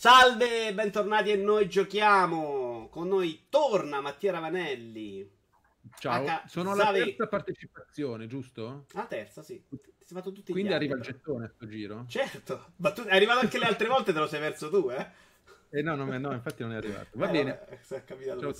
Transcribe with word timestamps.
Salve, 0.00 0.72
bentornati 0.74 1.32
e 1.32 1.36
noi 1.36 1.68
giochiamo. 1.68 2.86
Con 2.88 3.08
noi 3.08 3.46
torna 3.48 4.00
Mattia 4.00 4.30
Ravanelli. 4.30 5.28
Ciao, 5.98 6.24
H- 6.24 6.44
sono 6.46 6.70
alla 6.70 6.92
terza 6.92 7.26
partecipazione, 7.26 8.28
giusto? 8.28 8.84
La 8.92 9.06
terza, 9.06 9.42
sì. 9.42 9.60
Si 9.98 10.14
fatto 10.14 10.30
tutti 10.30 10.52
Quindi 10.52 10.72
arriva 10.72 10.94
il 10.94 11.02
gettone 11.02 11.46
a 11.46 11.48
sto 11.48 11.66
giro? 11.66 12.04
Certo, 12.06 12.74
ma 12.76 12.92
tu 12.92 13.02
è 13.02 13.16
arrivato 13.16 13.40
anche 13.40 13.58
le 13.58 13.64
altre 13.64 13.88
volte, 13.88 14.12
te 14.12 14.20
lo 14.20 14.28
sei 14.28 14.38
perso 14.38 14.70
tu, 14.70 14.88
eh? 14.88 15.04
Eh 15.70 15.82
no, 15.82 15.96
no, 15.96 16.04
no, 16.16 16.32
infatti 16.32 16.62
non 16.62 16.74
è 16.74 16.76
arrivato. 16.76 17.08
Va 17.14 17.28
eh, 17.28 17.32
bene. 17.32 17.58
Vabbè, 17.58 18.38
Ciao 18.38 18.52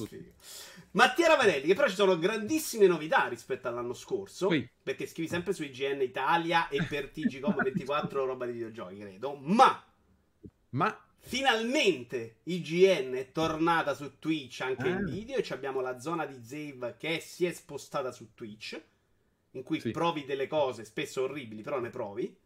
Mattia 0.90 1.28
Ravanelli, 1.28 1.68
che 1.68 1.74
però 1.74 1.86
ci 1.86 1.94
sono 1.94 2.18
grandissime 2.18 2.88
novità 2.88 3.28
rispetto 3.28 3.68
all'anno 3.68 3.94
scorso. 3.94 4.48
Qui. 4.48 4.68
Perché 4.82 5.06
scrivi 5.06 5.28
sempre 5.28 5.52
su 5.52 5.62
IGN 5.62 6.00
Italia 6.00 6.66
e 6.66 6.82
per 6.82 7.10
TGCOM 7.10 7.62
24 7.62 8.24
roba 8.24 8.44
di 8.44 8.50
videogiochi, 8.50 8.98
credo. 8.98 9.36
Ma. 9.36 9.84
Ma. 10.70 11.02
Finalmente 11.28 12.36
IGN 12.44 13.12
è 13.12 13.32
tornata 13.32 13.92
su 13.94 14.18
Twitch 14.18 14.62
anche 14.62 14.88
ah. 14.88 14.92
in 14.92 15.04
video 15.04 15.36
e 15.36 15.44
abbiamo 15.50 15.80
la 15.80 15.98
zona 16.00 16.24
di 16.24 16.42
Zave 16.42 16.96
che 16.98 17.20
si 17.20 17.44
è 17.44 17.52
spostata 17.52 18.10
su 18.10 18.32
Twitch. 18.34 18.80
In 19.52 19.62
cui 19.62 19.80
sì. 19.80 19.90
provi 19.90 20.24
delle 20.24 20.46
cose 20.46 20.84
spesso 20.84 21.22
orribili, 21.22 21.62
però 21.62 21.80
ne 21.80 21.90
provi. 21.90 22.36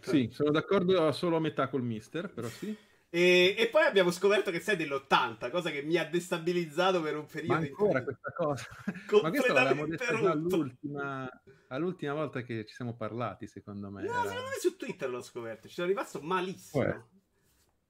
Sì, 0.00 0.28
sono 0.32 0.50
d'accordo 0.50 1.10
solo 1.12 1.36
a 1.36 1.40
metà 1.40 1.68
col 1.68 1.82
mister, 1.82 2.30
però 2.30 2.48
sì. 2.48 2.76
E, 3.14 3.54
e, 3.56 3.68
poi 3.68 3.84
abbiamo 3.84 4.10
scoperto 4.10 4.50
che 4.50 4.58
sei 4.58 4.74
dell'80, 4.74 5.48
cosa 5.50 5.70
che 5.70 5.82
mi 5.82 5.96
ha 5.96 6.04
destabilizzato 6.04 7.00
per 7.00 7.16
un 7.16 7.26
periodo. 7.26 7.60
Ma 7.60 7.66
ancora 7.66 7.98
in 7.98 8.04
questa 8.04 8.32
cosa. 8.32 8.66
Ma 9.22 9.30
questo 9.30 9.52
l'abbiamo 9.52 9.86
detto 9.86 10.28
all'ultima, 10.28 11.30
all'ultima, 11.74 12.14
volta 12.14 12.42
che 12.42 12.64
ci 12.64 12.74
siamo 12.74 12.94
parlati, 12.94 13.46
secondo 13.46 13.90
me. 13.90 14.02
No, 14.02 14.10
era... 14.10 14.28
secondo 14.28 14.48
me 14.48 14.56
su 14.60 14.76
Twitter 14.76 15.08
l'ho 15.08 15.22
scoperto, 15.22 15.68
ci 15.68 15.74
sono 15.74 15.88
rimasto 15.88 16.20
malissimo. 16.20 16.84
Uè. 16.84 17.02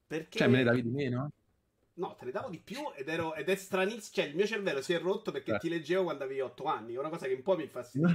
Perché... 0.07 0.37
Cioè, 0.37 0.47
me 0.47 0.57
ne 0.57 0.63
davi 0.63 0.81
di 0.83 0.89
meno? 0.89 1.31
No, 1.97 2.15
te 2.15 2.25
ne 2.25 2.31
davo 2.31 2.49
di 2.49 2.59
più 2.59 2.79
ed, 2.93 3.07
ero, 3.07 3.35
ed 3.35 3.47
è 3.47 3.55
stranissimo. 3.55 4.13
Cioè, 4.13 4.25
il 4.25 4.35
mio 4.35 4.45
cervello 4.45 4.81
si 4.81 4.93
è 4.93 4.99
rotto 4.99 5.31
perché 5.31 5.55
eh. 5.55 5.59
ti 5.59 5.69
leggevo 5.69 6.03
quando 6.03 6.25
avevi 6.25 6.41
8 6.41 6.63
anni. 6.65 6.93
È 6.93 6.99
una 6.99 7.09
cosa 7.09 7.27
che 7.27 7.33
un 7.33 7.41
po' 7.41 7.55
mi 7.55 7.67
fa 7.67 7.79
fastidio. 7.83 8.09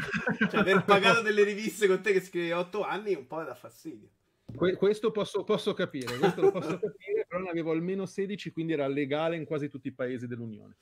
cioè, 0.51 0.61
aver 0.61 0.85
pagato 0.85 1.23
delle 1.23 1.45
riviste 1.45 1.87
con 1.87 2.03
te 2.03 2.13
che 2.13 2.21
scrivevi 2.21 2.53
8 2.53 2.85
anni 2.85 3.15
un 3.15 3.27
po' 3.27 3.39
mi 3.39 3.47
dà 3.47 3.55
fastidio. 3.55 4.09
Que- 4.55 4.77
questo 4.77 5.11
posso, 5.11 5.45
posso, 5.45 5.73
capire, 5.75 6.19
questo 6.19 6.43
lo 6.43 6.51
posso 6.51 6.79
capire, 6.79 7.25
però 7.27 7.41
ne 7.41 7.51
avevo 7.51 7.71
almeno 7.71 8.05
16, 8.05 8.51
quindi 8.51 8.73
era 8.73 8.87
legale 8.87 9.37
in 9.37 9.45
quasi 9.45 9.69
tutti 9.69 9.89
i 9.89 9.93
paesi 9.93 10.27
dell'Unione. 10.27 10.77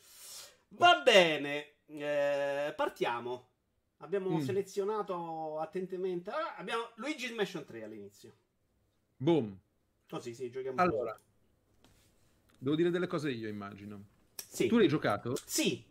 Va 0.70 1.00
bene, 1.04 1.74
eh, 1.86 2.72
partiamo. 2.74 3.50
Abbiamo 3.98 4.36
mm. 4.36 4.40
selezionato 4.40 5.58
attentamente. 5.58 6.30
Ah, 6.30 6.56
abbiamo 6.56 6.90
Luigi's 6.96 7.32
Mansion 7.32 7.64
3 7.64 7.84
all'inizio. 7.84 8.34
Boom. 9.16 9.58
Così, 10.08 10.34
sì, 10.34 10.50
giochiamo. 10.50 10.80
Allora, 10.80 11.18
Devo 12.60 12.74
dire 12.74 12.90
delle 12.90 13.06
cose 13.06 13.30
io, 13.30 13.48
immagino. 13.48 14.04
Sì. 14.34 14.66
Tu 14.66 14.78
l'hai 14.78 14.88
giocato? 14.88 15.38
Sì. 15.44 15.84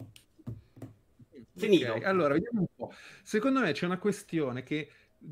Finito. 1.55 1.91
Okay. 1.93 2.03
Allora, 2.03 2.33
vediamo 2.33 2.61
un 2.61 2.67
po'. 2.75 2.93
Secondo 3.23 3.61
me 3.61 3.71
c'è 3.71 3.85
una 3.85 3.97
questione 3.97 4.63
che 4.63 4.91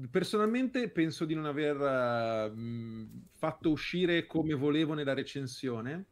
personalmente 0.10 0.90
penso 0.90 1.26
di 1.26 1.36
non 1.36 1.46
aver 1.46 2.50
uh, 2.50 3.08
fatto 3.34 3.70
uscire 3.70 4.26
come 4.26 4.54
volevo 4.54 4.94
nella 4.94 5.14
recensione 5.14 6.06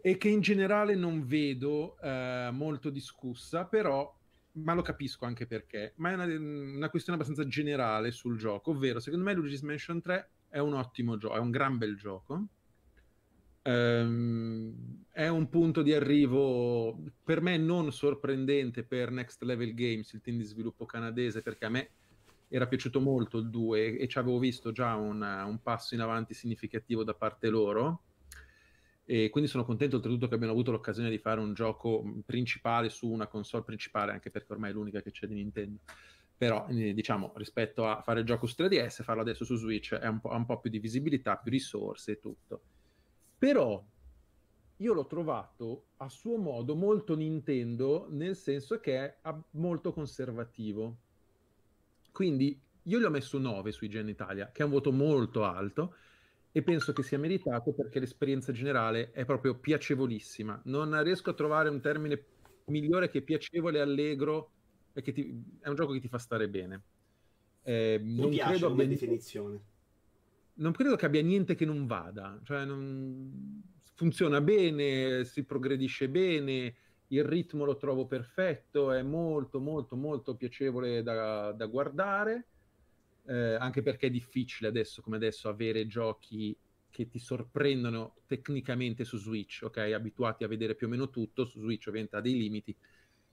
e 0.00 0.16
che 0.16 0.28
in 0.28 0.40
generale 0.40 0.94
non 0.94 1.26
vedo 1.26 1.96
uh, 2.00 2.50
molto 2.52 2.88
discussa, 2.88 3.66
però 3.66 4.12
ma 4.56 4.74
lo 4.74 4.82
capisco 4.82 5.24
anche 5.24 5.46
perché, 5.46 5.92
ma 5.96 6.10
è 6.10 6.14
una, 6.14 6.24
una, 6.24 6.90
questione 6.90 7.18
abbastanza 7.18 7.48
generale 7.48 8.10
sul 8.10 8.38
gioco, 8.38 8.70
ovvero 8.70 9.00
secondo 9.00 9.24
me 9.24 9.34
Luigi's 9.34 9.62
Mansion 9.62 10.00
3 10.00 10.30
è 10.48 10.58
un 10.58 10.74
ottimo 10.74 11.16
gioco, 11.16 11.34
è 11.34 11.38
un 11.38 11.50
gran 11.50 11.78
bel 11.78 11.96
gioco, 11.96 12.48
Um, 13.66 15.02
è 15.10 15.26
un 15.26 15.48
punto 15.48 15.82
di 15.82 15.92
arrivo 15.92 17.02
per 17.24 17.40
me 17.40 17.56
non 17.56 17.90
sorprendente 17.90 18.84
per 18.84 19.10
Next 19.10 19.42
Level 19.42 19.74
Games, 19.74 20.12
il 20.12 20.20
team 20.20 20.36
di 20.36 20.44
sviluppo 20.44 20.86
canadese, 20.86 21.42
perché 21.42 21.64
a 21.64 21.68
me 21.68 21.90
era 22.48 22.68
piaciuto 22.68 23.00
molto 23.00 23.38
il 23.38 23.50
2 23.50 23.98
e 23.98 24.06
ci 24.06 24.18
avevo 24.18 24.38
visto 24.38 24.70
già 24.70 24.94
un, 24.94 25.20
un, 25.20 25.58
passo 25.62 25.94
in 25.94 26.00
avanti 26.00 26.32
significativo 26.32 27.02
da 27.02 27.14
parte 27.14 27.48
loro. 27.48 28.02
E 29.06 29.30
quindi 29.30 29.48
sono 29.48 29.64
contento 29.64 29.96
oltretutto 29.96 30.28
che 30.28 30.34
abbiano 30.34 30.52
avuto 30.52 30.72
l'occasione 30.72 31.08
di 31.08 31.18
fare 31.18 31.40
un 31.40 31.54
gioco 31.54 32.04
principale 32.26 32.90
su 32.90 33.08
una 33.08 33.28
console 33.28 33.62
principale, 33.64 34.12
anche 34.12 34.30
perché 34.30 34.52
ormai 34.52 34.70
è 34.70 34.72
l'unica 34.74 35.00
che 35.00 35.12
c'è 35.12 35.26
di 35.26 35.34
Nintendo. 35.34 35.78
Però, 36.36 36.66
eh, 36.68 36.92
diciamo, 36.92 37.32
rispetto 37.36 37.86
a 37.86 38.02
fare 38.02 38.20
il 38.20 38.26
gioco 38.26 38.46
su 38.46 38.54
3DS, 38.62 39.02
farlo 39.02 39.22
adesso 39.22 39.44
su 39.44 39.56
Switch 39.56 39.94
è 39.94 40.06
un 40.06 40.20
po', 40.20 40.28
ha 40.30 40.36
un 40.36 40.44
po' 40.44 40.58
più 40.60 40.68
di 40.68 40.80
visibilità, 40.80 41.36
più 41.36 41.50
risorse 41.50 42.12
e 42.12 42.18
tutto 42.18 42.60
però 43.38 43.84
io 44.78 44.92
l'ho 44.92 45.06
trovato 45.06 45.86
a 45.98 46.08
suo 46.08 46.36
modo 46.36 46.74
molto 46.74 47.14
Nintendo, 47.14 48.06
nel 48.10 48.36
senso 48.36 48.80
che 48.80 48.98
è 48.98 49.34
molto 49.52 49.92
conservativo. 49.92 50.96
Quindi 52.12 52.60
io 52.82 52.98
gli 52.98 53.04
ho 53.04 53.10
messo 53.10 53.38
9 53.38 53.72
su 53.72 53.84
IGN 53.84 54.08
Italia, 54.08 54.50
che 54.52 54.62
è 54.62 54.64
un 54.64 54.70
voto 54.70 54.92
molto 54.92 55.44
alto, 55.44 55.94
e 56.56 56.62
penso 56.62 56.94
che 56.94 57.02
sia 57.02 57.18
meritato 57.18 57.74
perché 57.74 58.00
l'esperienza 58.00 58.50
generale 58.50 59.10
è 59.10 59.26
proprio 59.26 59.58
piacevolissima. 59.58 60.58
Non 60.64 61.02
riesco 61.02 61.28
a 61.28 61.34
trovare 61.34 61.68
un 61.68 61.82
termine 61.82 62.24
migliore 62.68 63.10
che 63.10 63.20
piacevole, 63.20 63.78
allegro, 63.78 64.52
che 64.94 65.12
ti, 65.12 65.38
è 65.60 65.68
un 65.68 65.74
gioco 65.74 65.92
che 65.92 66.00
ti 66.00 66.08
fa 66.08 66.16
stare 66.16 66.48
bene. 66.48 66.82
Eh, 67.60 68.00
non 68.02 68.30
piace 68.30 68.52
credo 68.52 68.70
come 68.70 68.84
abbia... 68.84 68.94
definizione 68.94 69.60
non 70.54 70.72
credo 70.72 70.96
che 70.96 71.04
abbia 71.04 71.20
niente 71.20 71.54
che 71.54 71.66
non 71.66 71.84
vada, 71.84 72.40
cioè 72.42 72.64
non... 72.64 73.62
funziona 73.94 74.40
bene, 74.40 75.24
si 75.24 75.44
progredisce 75.44 76.08
bene, 76.08 76.74
il 77.08 77.22
ritmo 77.22 77.66
lo 77.66 77.76
trovo 77.76 78.06
perfetto, 78.06 78.92
è 78.92 79.02
molto 79.02 79.60
molto 79.60 79.94
molto 79.94 80.34
piacevole 80.36 81.02
da, 81.02 81.52
da 81.52 81.66
guardare, 81.66 82.46
eh, 83.26 83.54
anche 83.54 83.82
perché 83.82 84.06
è 84.06 84.10
difficile 84.10 84.68
adesso 84.68 85.02
come 85.02 85.16
adesso 85.16 85.48
avere 85.48 85.86
giochi 85.86 86.56
che 86.90 87.08
ti 87.08 87.18
sorprendono 87.18 88.14
tecnicamente 88.26 89.04
su 89.04 89.18
Switch, 89.18 89.60
ok? 89.64 89.76
Abituati 89.76 90.44
a 90.44 90.48
vedere 90.48 90.74
più 90.74 90.86
o 90.86 90.90
meno 90.90 91.10
tutto, 91.10 91.44
su 91.44 91.60
Switch 91.60 91.86
ovviamente 91.88 92.16
ha 92.16 92.22
dei 92.22 92.36
limiti, 92.36 92.74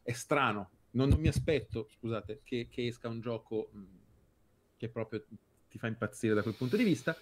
è 0.01 0.11
strano, 0.11 0.71
non, 0.91 1.07
non 1.07 1.19
mi 1.19 1.29
aspetto, 1.29 1.87
scusate, 1.97 2.41
che, 2.43 2.67
che 2.69 2.87
esca 2.87 3.07
un 3.07 3.21
gioco 3.21 3.69
mh, 3.71 3.83
che 4.75 4.89
proprio 4.89 5.23
ti 5.69 5.77
fa 5.77 5.87
impazzire 5.87 6.33
da 6.33 6.41
quel 6.41 6.55
punto 6.55 6.75
di 6.75 6.83
vista, 6.83 7.15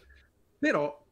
però 0.57 1.05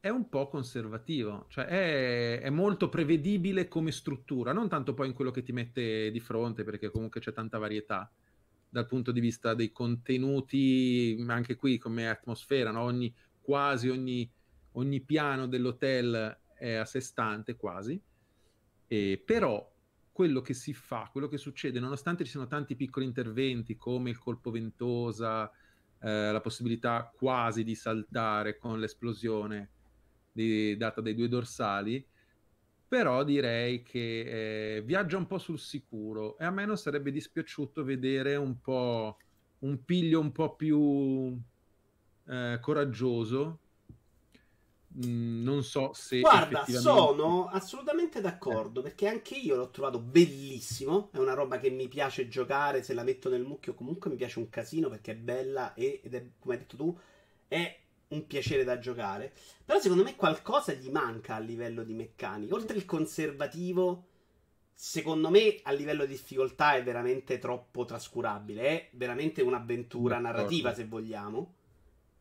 è 0.00 0.08
un 0.08 0.28
po' 0.28 0.48
conservativo, 0.48 1.46
cioè 1.48 1.66
è, 1.66 2.40
è, 2.40 2.50
molto 2.50 2.88
prevedibile 2.88 3.68
come 3.68 3.92
struttura, 3.92 4.52
non 4.52 4.68
tanto 4.68 4.92
poi 4.92 5.06
in 5.06 5.14
quello 5.14 5.30
che 5.30 5.42
ti 5.42 5.52
mette 5.52 6.10
di 6.10 6.20
fronte, 6.20 6.64
perché 6.64 6.90
comunque 6.90 7.20
c'è 7.20 7.32
tanta 7.32 7.58
varietà 7.58 8.12
dal 8.74 8.86
punto 8.86 9.12
di 9.12 9.20
vista 9.20 9.54
dei 9.54 9.70
contenuti, 9.70 11.24
anche 11.28 11.54
qui 11.54 11.78
come 11.78 12.08
atmosfera, 12.08 12.72
no? 12.72 12.80
ogni, 12.80 13.14
quasi 13.40 13.88
ogni, 13.88 14.28
ogni 14.72 15.00
piano 15.00 15.46
dell'hotel 15.46 16.40
è 16.58 16.72
a 16.72 16.84
sé 16.84 16.98
stante 16.98 17.54
quasi, 17.54 18.02
e, 18.88 19.22
però 19.24 19.72
quello 20.10 20.40
che 20.40 20.54
si 20.54 20.74
fa, 20.74 21.08
quello 21.12 21.28
che 21.28 21.38
succede, 21.38 21.78
nonostante 21.78 22.24
ci 22.24 22.30
siano 22.30 22.48
tanti 22.48 22.74
piccoli 22.74 23.06
interventi 23.06 23.76
come 23.76 24.10
il 24.10 24.18
colpo 24.18 24.50
ventosa, 24.50 25.48
eh, 26.00 26.32
la 26.32 26.40
possibilità 26.40 27.12
quasi 27.14 27.62
di 27.62 27.76
saltare 27.76 28.58
con 28.58 28.80
l'esplosione 28.80 29.70
di, 30.32 30.76
data 30.76 31.00
dai 31.00 31.14
due 31.14 31.28
dorsali, 31.28 32.04
però 32.94 33.24
direi 33.24 33.82
che 33.82 34.76
eh, 34.76 34.82
viaggia 34.82 35.16
un 35.16 35.26
po' 35.26 35.38
sul 35.38 35.58
sicuro 35.58 36.38
e 36.38 36.44
a 36.44 36.50
me 36.50 36.64
non 36.64 36.76
sarebbe 36.76 37.10
dispiaciuto 37.10 37.82
vedere 37.82 38.36
un 38.36 38.60
po' 38.60 39.16
un 39.60 39.84
piglio 39.84 40.20
un 40.20 40.30
po' 40.30 40.54
più 40.54 41.36
eh, 42.28 42.58
coraggioso 42.60 43.58
Mm, 45.04 45.42
non 45.42 45.64
so 45.64 45.92
se. 45.92 46.20
Guarda, 46.20 46.62
effettivamente... 46.62 46.80
sono 46.80 47.46
assolutamente 47.48 48.20
d'accordo 48.20 48.80
perché 48.80 49.08
anche 49.08 49.34
io 49.34 49.56
l'ho 49.56 49.70
trovato 49.70 49.98
bellissimo. 49.98 51.08
È 51.10 51.18
una 51.18 51.34
roba 51.34 51.58
che 51.58 51.68
mi 51.68 51.88
piace 51.88 52.28
giocare. 52.28 52.84
Se 52.84 52.94
la 52.94 53.02
metto 53.02 53.28
nel 53.28 53.42
mucchio, 53.42 53.74
comunque 53.74 54.08
mi 54.08 54.14
piace 54.14 54.38
un 54.38 54.48
casino 54.48 54.88
perché 54.88 55.10
è 55.10 55.16
bella 55.16 55.74
ed 55.74 56.14
è, 56.14 56.24
come 56.38 56.54
hai 56.54 56.60
detto 56.60 56.76
tu, 56.76 56.96
è 57.48 57.76
un 58.08 58.26
piacere 58.26 58.64
da 58.64 58.78
giocare. 58.78 59.32
Però 59.64 59.78
secondo 59.78 60.02
me 60.02 60.16
qualcosa 60.16 60.72
gli 60.72 60.90
manca 60.90 61.36
a 61.36 61.40
livello 61.40 61.82
di 61.82 61.94
meccanica. 61.94 62.54
Oltre 62.54 62.76
il 62.76 62.84
conservativo, 62.84 64.06
secondo 64.72 65.30
me 65.30 65.60
a 65.62 65.72
livello 65.72 66.04
di 66.04 66.12
difficoltà 66.12 66.74
è 66.74 66.82
veramente 66.82 67.38
troppo 67.38 67.84
trascurabile. 67.84 68.62
È 68.62 68.88
veramente 68.92 69.42
un'avventura 69.42 70.18
narrativa, 70.18 70.74
se 70.74 70.84
vogliamo 70.84 71.54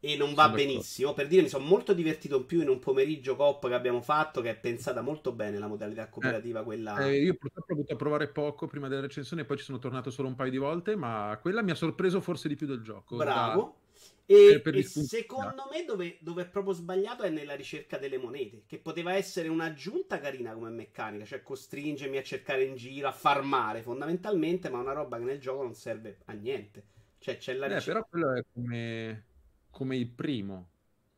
e 0.06 0.18
non 0.18 0.34
va 0.34 0.50
benissimo. 0.50 1.14
Per 1.14 1.28
dire, 1.28 1.44
mi 1.44 1.48
sono 1.48 1.64
molto 1.64 1.94
divertito 1.94 2.36
in 2.36 2.46
più 2.46 2.62
in 2.62 2.68
un 2.68 2.80
pomeriggio 2.80 3.38
cop 3.38 3.70
che 3.70 3.74
abbiamo 3.74 4.02
fatto, 4.02 4.42
che 4.42 4.50
è 4.50 4.56
pensata 4.58 5.02
molto 5.02 5.32
bene 5.32 5.58
la 5.58 5.68
modalità 5.68 6.10
cooperativa. 6.10 6.60
Eh, 6.60 6.64
quella... 6.64 6.98
Eh, 7.06 7.22
io 7.22 7.36
purtroppo 7.36 7.74
ho 7.74 7.86
a 7.88 7.96
provare 7.96 8.28
poco 8.28 8.68
prima 8.68 8.90
della 8.90 9.00
recensione, 9.00 9.46
poi 9.46 9.56
ci 9.56 9.64
sono 9.64 9.80
tornato 9.80 10.12
solo 10.12 10.28
un 10.28 10.36
paio 10.36 10.52
di 10.52 10.58
volte, 10.58 10.98
ma 10.98 11.40
quella 11.42 11.62
mi 11.62 11.72
ha 11.72 11.76
sorpreso 11.76 12.20
forse 12.20 12.50
di 12.50 12.58
più 12.58 12.68
del 12.68 12.82
gioco. 12.82 13.16
Bravo. 13.16 13.62
Da... 13.62 13.83
E, 14.26 14.60
per, 14.62 14.62
per 14.62 14.76
e 14.78 14.84
secondo 14.84 15.68
me 15.72 15.84
dove, 15.86 16.18
dove, 16.22 16.44
è 16.44 16.48
proprio 16.48 16.74
sbagliato 16.74 17.24
è 17.24 17.30
nella 17.30 17.56
ricerca 17.56 17.98
delle 17.98 18.18
monete, 18.18 18.64
che 18.66 18.78
poteva 18.78 19.14
essere 19.14 19.50
un'aggiunta 19.50 20.20
carina 20.20 20.54
come 20.54 20.70
meccanica, 20.70 21.26
cioè 21.26 21.42
costringermi 21.42 22.18
a 22.18 22.24
cercare 22.24 22.64
in 22.64 22.76
giro, 22.76 23.08
a 23.10 23.12
farmare 23.12 23.82
fondamentalmente, 23.82 24.70
ma 24.70 24.80
una 24.80 24.94
roba 24.94 25.18
che 25.18 25.26
nel 25.26 25.40
gioco 25.40 25.64
non 25.64 25.76
serve 25.76 26.20
a 26.26 26.34
niente. 26.34 26.86
Cioè 27.20 27.38
c'è 27.38 27.54
la 27.54 27.66
eh, 27.66 27.76
ricerca... 27.76 28.02
però 28.02 28.08
quello 28.10 28.34
è 28.34 28.46
come, 28.54 29.26
come 29.70 29.98
il 29.98 30.08
primo, 30.08 30.70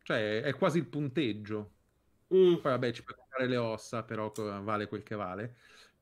cioè 0.01 0.41
è 0.41 0.53
quasi 0.55 0.79
il 0.79 0.87
punteggio. 0.87 1.71
Mm. 2.33 2.55
Poi 2.55 2.71
vabbè 2.71 2.91
ci 2.91 3.03
puoi 3.03 3.17
comprare 3.17 3.47
le 3.47 3.57
ossa, 3.57 4.01
però 4.03 4.31
vale 4.61 4.87
quel 4.87 5.03
che 5.03 5.15
vale. 5.15 5.55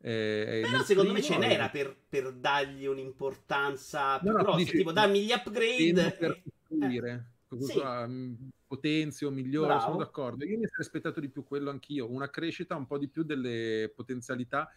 Eh, 0.05 0.67
Però 0.69 0.83
secondo 0.83 1.13
me 1.13 1.21
ce 1.21 1.37
n'era 1.37 1.69
per, 1.69 1.95
per 2.09 2.33
dargli 2.33 2.85
un'importanza 2.85 4.19
più 4.19 4.31
no, 4.31 4.43
grossa, 4.43 4.57
dici, 4.57 4.77
tipo 4.77 4.91
dammi 4.91 5.23
gli 5.23 5.31
upgrade. 5.31 5.93
Per 5.93 6.17
costruire, 6.17 6.43
eh, 6.81 7.23
sì. 7.59 8.51
Potenzio, 8.67 9.29
migliore, 9.29 9.79
sono 9.79 9.97
d'accordo. 9.97 10.45
Io 10.45 10.57
mi 10.57 10.65
sarei 10.65 10.85
aspettato 10.85 11.19
di 11.19 11.29
più 11.29 11.43
quello 11.43 11.69
anch'io, 11.69 12.11
una 12.11 12.29
crescita 12.29 12.75
un 12.75 12.87
po' 12.87 12.97
di 12.97 13.07
più 13.07 13.23
delle 13.23 13.91
potenzialità 13.95 14.71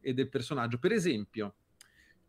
e 0.00 0.14
del 0.14 0.28
personaggio. 0.28 0.78
Per 0.78 0.92
esempio, 0.92 1.54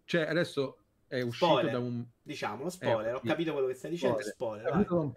cioè 0.04 0.24
adesso 0.24 0.78
è 1.08 1.22
uscito 1.22 1.46
spoiler, 1.46 1.72
da 1.72 1.80
un... 1.80 2.06
Diciamo, 2.22 2.70
spoiler, 2.70 3.14
eh, 3.14 3.14
ho 3.14 3.22
capito 3.22 3.54
quello 3.54 3.68
che 3.68 3.74
stai 3.76 3.92
dicendo, 3.92 4.20
spoiler. 4.22 4.84
spoiler 4.84 5.14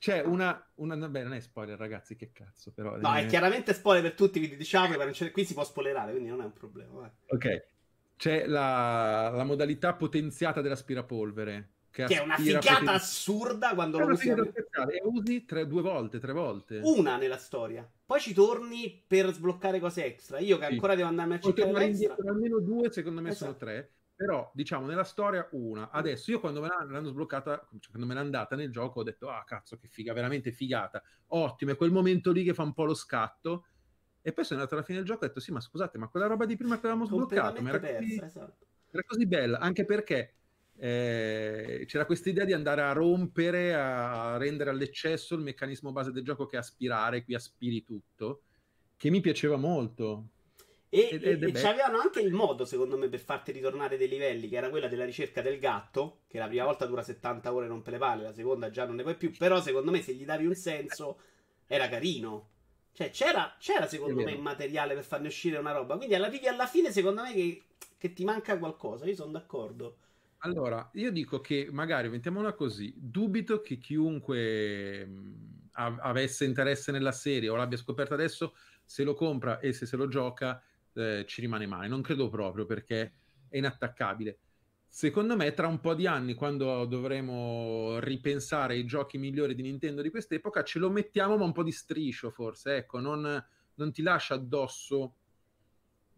c'è 0.00 0.22
una, 0.22 0.66
una. 0.76 0.96
Beh, 0.96 1.22
non 1.24 1.34
è 1.34 1.40
spoiler, 1.40 1.78
ragazzi, 1.78 2.16
che 2.16 2.32
cazzo, 2.32 2.72
però. 2.72 2.96
No, 2.96 3.14
è 3.14 3.26
chiaramente 3.26 3.74
spoiler 3.74 4.02
per 4.02 4.14
tutti, 4.14 4.38
quindi 4.38 4.56
diciamo 4.56 4.96
che 4.96 5.30
qui 5.30 5.44
si 5.44 5.52
può 5.52 5.62
spoilerare, 5.62 6.12
quindi 6.12 6.30
non 6.30 6.40
è 6.40 6.44
un 6.44 6.54
problema. 6.54 7.00
Vai. 7.00 7.10
Ok. 7.26 7.66
C'è 8.16 8.46
la, 8.46 9.28
la 9.28 9.44
modalità 9.44 9.92
potenziata 9.92 10.62
dell'aspirapolvere. 10.62 11.68
Che, 11.90 12.04
che 12.04 12.14
è 12.14 12.20
una 12.20 12.36
figata 12.36 12.92
assurda 12.92 13.74
quando 13.74 13.98
è 13.98 14.04
lo 14.04 14.12
usi. 14.12 14.28
E 14.28 15.00
usi 15.02 15.44
tre, 15.44 15.66
due 15.66 15.82
volte, 15.82 16.20
tre 16.20 16.32
volte. 16.32 16.80
Una 16.84 17.16
nella 17.16 17.36
storia. 17.36 17.88
Poi 18.06 18.20
ci 18.20 18.32
torni 18.32 19.02
per 19.06 19.32
sbloccare 19.32 19.80
cose 19.80 20.04
extra. 20.04 20.38
Io 20.38 20.56
che 20.56 20.66
sì. 20.66 20.72
ancora 20.72 20.94
devo 20.94 21.08
andarmi 21.08 21.34
a 21.34 21.40
cercare. 21.40 21.92
Almeno 22.28 22.60
due, 22.60 22.92
secondo 22.92 23.20
me 23.20 23.30
esatto. 23.30 23.44
sono 23.44 23.56
tre 23.56 23.92
però 24.20 24.50
diciamo 24.52 24.84
nella 24.84 25.04
storia 25.04 25.48
una 25.52 25.88
adesso 25.88 26.30
io 26.30 26.40
quando 26.40 26.60
me 26.60 26.68
l'hanno 26.68 27.08
sbloccata 27.08 27.68
cioè, 27.78 27.88
quando 27.88 28.06
me 28.06 28.12
l'è 28.12 28.20
andata 28.20 28.54
nel 28.54 28.70
gioco 28.70 29.00
ho 29.00 29.02
detto 29.02 29.30
ah 29.30 29.42
cazzo 29.46 29.78
che 29.78 29.88
figa 29.88 30.12
veramente 30.12 30.52
figata 30.52 31.02
ottimo 31.28 31.70
è 31.70 31.76
quel 31.76 31.90
momento 31.90 32.30
lì 32.30 32.44
che 32.44 32.52
fa 32.52 32.62
un 32.62 32.74
po' 32.74 32.84
lo 32.84 32.92
scatto 32.92 33.64
e 34.20 34.34
poi 34.34 34.44
sono 34.44 34.58
andato 34.58 34.76
alla 34.76 34.84
fine 34.84 34.98
del 34.98 35.06
gioco 35.06 35.22
e 35.22 35.24
ho 35.24 35.28
detto 35.28 35.40
sì 35.40 35.52
ma 35.52 35.60
scusate 35.60 35.96
ma 35.96 36.08
quella 36.08 36.26
roba 36.26 36.44
di 36.44 36.54
prima 36.54 36.74
che 36.74 36.86
avevamo 36.86 37.06
sbloccato 37.06 37.62
era, 37.62 37.78
persa, 37.78 37.98
così, 37.98 38.20
esatto. 38.22 38.66
era 38.90 39.02
così 39.06 39.26
bella 39.26 39.58
anche 39.58 39.86
perché 39.86 40.34
eh, 40.82 41.84
c'era 41.86 42.06
questa 42.06 42.30
idea 42.30 42.46
di 42.46 42.54
andare 42.54 42.80
a 42.80 42.92
rompere 42.92 43.74
a 43.74 44.38
rendere 44.38 44.70
all'eccesso 44.70 45.34
il 45.34 45.42
meccanismo 45.42 45.92
base 45.92 46.10
del 46.10 46.24
gioco 46.24 46.46
che 46.46 46.56
è 46.56 46.58
aspirare 46.58 47.22
qui 47.22 47.34
aspiri 47.34 47.84
tutto 47.84 48.42
che 48.96 49.10
mi 49.10 49.20
piaceva 49.20 49.56
molto 49.56 50.28
e, 50.92 51.08
ed, 51.12 51.24
ed 51.24 51.42
e 51.44 51.52
c'avevano 51.52 51.98
anche 52.00 52.20
il 52.20 52.32
modo, 52.32 52.64
secondo 52.64 52.98
me, 52.98 53.08
per 53.08 53.20
farti 53.20 53.52
ritornare 53.52 53.96
dei 53.96 54.08
livelli, 54.08 54.48
che 54.48 54.56
era 54.56 54.70
quella 54.70 54.88
della 54.88 55.04
ricerca 55.04 55.40
del 55.40 55.60
gatto, 55.60 56.22
che 56.26 56.38
la 56.38 56.48
prima 56.48 56.64
volta 56.64 56.84
dura 56.84 57.00
70 57.00 57.54
ore 57.54 57.68
non 57.68 57.80
per 57.80 57.92
le 57.92 57.98
palle, 58.00 58.22
la 58.24 58.32
seconda 58.32 58.70
già 58.70 58.86
non 58.86 58.96
ne 58.96 59.02
puoi 59.02 59.14
più, 59.14 59.30
però 59.36 59.60
secondo 59.62 59.92
me 59.92 60.02
se 60.02 60.14
gli 60.14 60.24
davi 60.24 60.46
un 60.46 60.54
senso 60.56 61.20
era 61.68 61.88
carino. 61.88 62.48
Cioè 62.92 63.10
c'era, 63.10 63.54
c'era 63.60 63.86
secondo 63.86 64.20
me 64.24 64.32
il 64.32 64.40
materiale 64.40 64.94
per 64.94 65.04
farne 65.04 65.28
uscire 65.28 65.58
una 65.58 65.70
roba, 65.70 65.96
quindi 65.96 66.16
arrivi 66.16 66.48
alla 66.48 66.66
fine 66.66 66.90
secondo 66.90 67.22
me 67.22 67.32
che, 67.32 67.62
che 67.96 68.12
ti 68.12 68.24
manca 68.24 68.58
qualcosa, 68.58 69.06
io 69.06 69.14
sono 69.14 69.30
d'accordo. 69.30 69.96
Allora, 70.42 70.88
io 70.94 71.10
dico 71.12 71.40
che 71.40 71.68
magari, 71.70 72.08
mettiamola 72.08 72.54
così, 72.54 72.94
dubito 72.96 73.60
che 73.60 73.76
chiunque 73.76 75.04
mh, 75.04 75.68
avesse 75.72 76.46
interesse 76.46 76.92
nella 76.92 77.12
serie 77.12 77.50
o 77.50 77.56
l'abbia 77.56 77.76
scoperta 77.76 78.14
adesso, 78.14 78.54
se 78.82 79.04
lo 79.04 79.12
compra 79.14 79.58
e 79.60 79.72
se 79.74 79.84
se 79.84 79.96
lo 79.96 80.08
gioca 80.08 80.62
eh, 80.94 81.24
ci 81.26 81.42
rimane 81.42 81.66
male. 81.66 81.88
Non 81.88 82.00
credo 82.00 82.30
proprio 82.30 82.64
perché 82.64 83.16
è 83.48 83.58
inattaccabile. 83.58 84.38
Secondo 84.88 85.36
me, 85.36 85.52
tra 85.52 85.66
un 85.68 85.78
po' 85.78 85.94
di 85.94 86.06
anni, 86.06 86.32
quando 86.34 86.86
dovremo 86.86 87.98
ripensare 88.00 88.74
ai 88.74 88.84
giochi 88.86 89.18
migliori 89.18 89.54
di 89.54 89.62
Nintendo 89.62 90.00
di 90.02 90.08
quest'epoca, 90.10 90.64
ce 90.64 90.78
lo 90.78 90.90
mettiamo, 90.90 91.36
ma 91.36 91.44
un 91.44 91.52
po' 91.52 91.62
di 91.62 91.70
striscio, 91.70 92.30
forse. 92.30 92.76
Ecco, 92.76 92.98
non, 92.98 93.44
non 93.74 93.92
ti 93.92 94.00
lascia 94.02 94.34
addosso. 94.34 95.16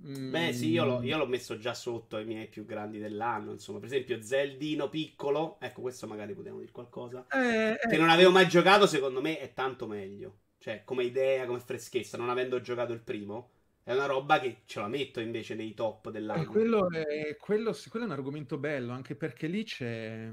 Beh, 0.05 0.53
sì, 0.53 0.71
io 0.71 0.85
l'ho, 0.85 1.01
mm. 1.01 1.05
io 1.05 1.17
l'ho, 1.17 1.27
messo 1.27 1.59
già 1.59 1.75
sotto 1.75 2.17
ai 2.17 2.25
miei 2.25 2.49
più 2.49 2.65
grandi 2.65 2.99
dell'anno. 2.99 3.53
Insomma, 3.53 3.79
per 3.79 3.89
esempio, 3.89 4.21
Zeldino 4.21 4.89
piccolo. 4.89 5.59
Ecco, 5.61 5.81
questo 5.81 6.07
magari 6.07 6.35
potevamo 6.35 6.61
dire 6.61 6.73
qualcosa. 6.73 7.27
Eh, 7.31 7.79
che 7.79 7.95
eh, 7.95 7.99
non 7.99 8.11
avevo 8.11 8.31
mai 8.31 8.49
giocato, 8.49 8.87
secondo 8.87 9.21
me, 9.21 9.39
è 9.39 9.53
tanto 9.53 9.87
meglio. 9.87 10.39
Cioè, 10.59 10.83
come 10.85 11.05
idea, 11.05 11.47
come 11.47 11.61
freschezza, 11.61 12.17
non 12.17 12.31
avendo 12.31 12.61
giocato 12.61 12.93
il 12.93 13.01
primo 13.01 13.51
è 13.85 13.93
una 13.93 14.07
roba 14.07 14.39
che 14.39 14.59
ce 14.65 14.79
la 14.79 14.87
metto 14.87 15.19
invece 15.19 15.55
nei 15.55 15.75
top 15.75 16.11
dell'anno. 16.11 16.43
Eh, 16.43 16.47
quello, 16.47 16.89
è, 16.91 17.37
quello, 17.37 17.77
quello 17.89 18.05
è 18.05 18.09
un 18.09 18.15
argomento 18.15 18.57
bello, 18.57 18.93
anche 18.93 19.17
perché 19.17 19.49
lì 19.49 19.65
c'è 19.65 20.31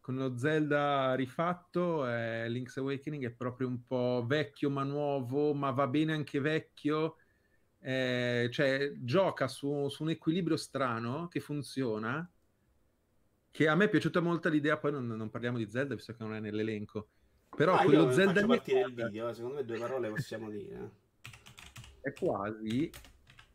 con 0.00 0.16
lo 0.16 0.36
Zelda 0.36 1.14
rifatto, 1.14 2.06
eh, 2.06 2.48
Link's 2.50 2.76
Awakening 2.76 3.24
è 3.24 3.30
proprio 3.30 3.68
un 3.68 3.84
po' 3.84 4.22
vecchio 4.26 4.68
ma 4.68 4.82
nuovo, 4.82 5.54
ma 5.54 5.70
va 5.70 5.86
bene 5.86 6.12
anche 6.12 6.40
vecchio. 6.40 7.16
Eh, 7.86 8.48
cioè, 8.50 8.92
gioca 8.96 9.46
su, 9.46 9.88
su, 9.90 10.04
un 10.04 10.08
equilibrio 10.08 10.56
strano 10.56 11.28
che 11.28 11.40
funziona. 11.40 12.26
Che 13.50 13.68
a 13.68 13.74
me 13.74 13.84
è 13.84 13.88
piaciuta 13.90 14.20
molto 14.20 14.48
l'idea, 14.48 14.78
poi 14.78 14.92
non, 14.92 15.06
non 15.06 15.28
parliamo 15.28 15.58
di 15.58 15.68
Zelda, 15.68 15.94
visto 15.94 16.14
che 16.14 16.22
non 16.22 16.34
è 16.34 16.40
nell'elenco. 16.40 17.08
Però 17.54 17.74
ah, 17.74 17.84
quello 17.84 18.10
Zelda. 18.10 18.32
Faccio 18.32 18.46
partire 18.46 18.80
il 18.80 18.94
video, 18.94 19.32
secondo 19.34 19.56
me 19.56 19.64
due 19.66 19.78
parole 19.78 20.08
possiamo 20.08 20.48
dire. 20.48 20.90
È 22.00 22.12
quasi 22.14 22.90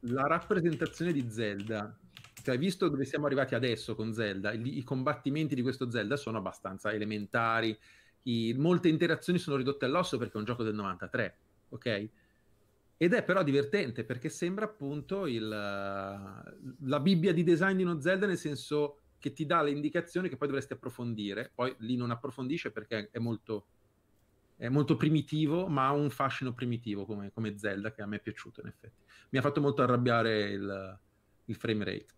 la 0.02 0.28
rappresentazione 0.28 1.12
di 1.12 1.28
Zelda. 1.28 1.98
Cioè, 2.44 2.58
visto 2.60 2.88
dove 2.88 3.06
siamo 3.06 3.26
arrivati 3.26 3.56
adesso 3.56 3.96
con 3.96 4.14
Zelda, 4.14 4.54
i, 4.54 4.78
i 4.78 4.84
combattimenti 4.84 5.56
di 5.56 5.64
questo 5.64 5.90
Zelda 5.90 6.16
sono 6.16 6.38
abbastanza 6.38 6.94
elementari, 6.94 7.78
i, 8.24 8.54
molte 8.58 8.90
interazioni 8.90 9.40
sono 9.40 9.58
ridotte 9.58 9.86
all'osso 9.86 10.20
perché 10.20 10.36
è 10.36 10.38
un 10.38 10.46
gioco 10.46 10.64
del 10.64 10.76
93, 10.76 11.38
ok? 11.70 12.10
Ed 13.02 13.14
è 13.14 13.24
però 13.24 13.44
divertente 13.44 14.04
perché 14.04 14.28
sembra 14.28 14.66
appunto 14.66 15.26
il, 15.26 15.48
la 15.48 17.00
Bibbia 17.00 17.32
di 17.32 17.44
design 17.44 17.78
di 17.78 17.84
uno 17.84 18.02
Zelda, 18.02 18.28
nel 18.28 18.38
senso 18.38 19.00
che 19.20 19.32
ti 19.32 19.46
dà 19.46 19.62
le 19.62 19.72
indicazioni 19.72 20.28
che 20.28 20.36
poi 20.36 20.50
dovresti 20.50 20.74
approfondire. 20.74 21.50
Poi 21.56 21.74
lì 21.80 21.96
non 21.96 22.12
approfondisce 22.12 22.72
perché 22.72 23.08
è 23.10 23.20
molto 23.20 23.68
è 24.58 24.68
molto 24.68 24.98
primitivo, 24.98 25.70
ma 25.70 25.88
ha 25.88 25.94
un 25.94 26.10
fascino 26.10 26.52
primitivo 26.52 27.06
come, 27.06 27.32
come, 27.32 27.58
Zelda 27.58 27.94
che 27.94 28.02
a 28.02 28.06
me 28.06 28.18
è 28.18 28.20
piaciuto 28.20 28.60
in 28.60 28.68
effetti. 28.68 29.02
Mi 29.30 29.40
ha 29.40 29.42
fatto 29.42 29.62
molto 29.62 29.82
arrabbiare 29.82 30.50
il, 30.50 31.00
il 31.46 31.56
frame 31.56 31.86
rate. 31.86 32.14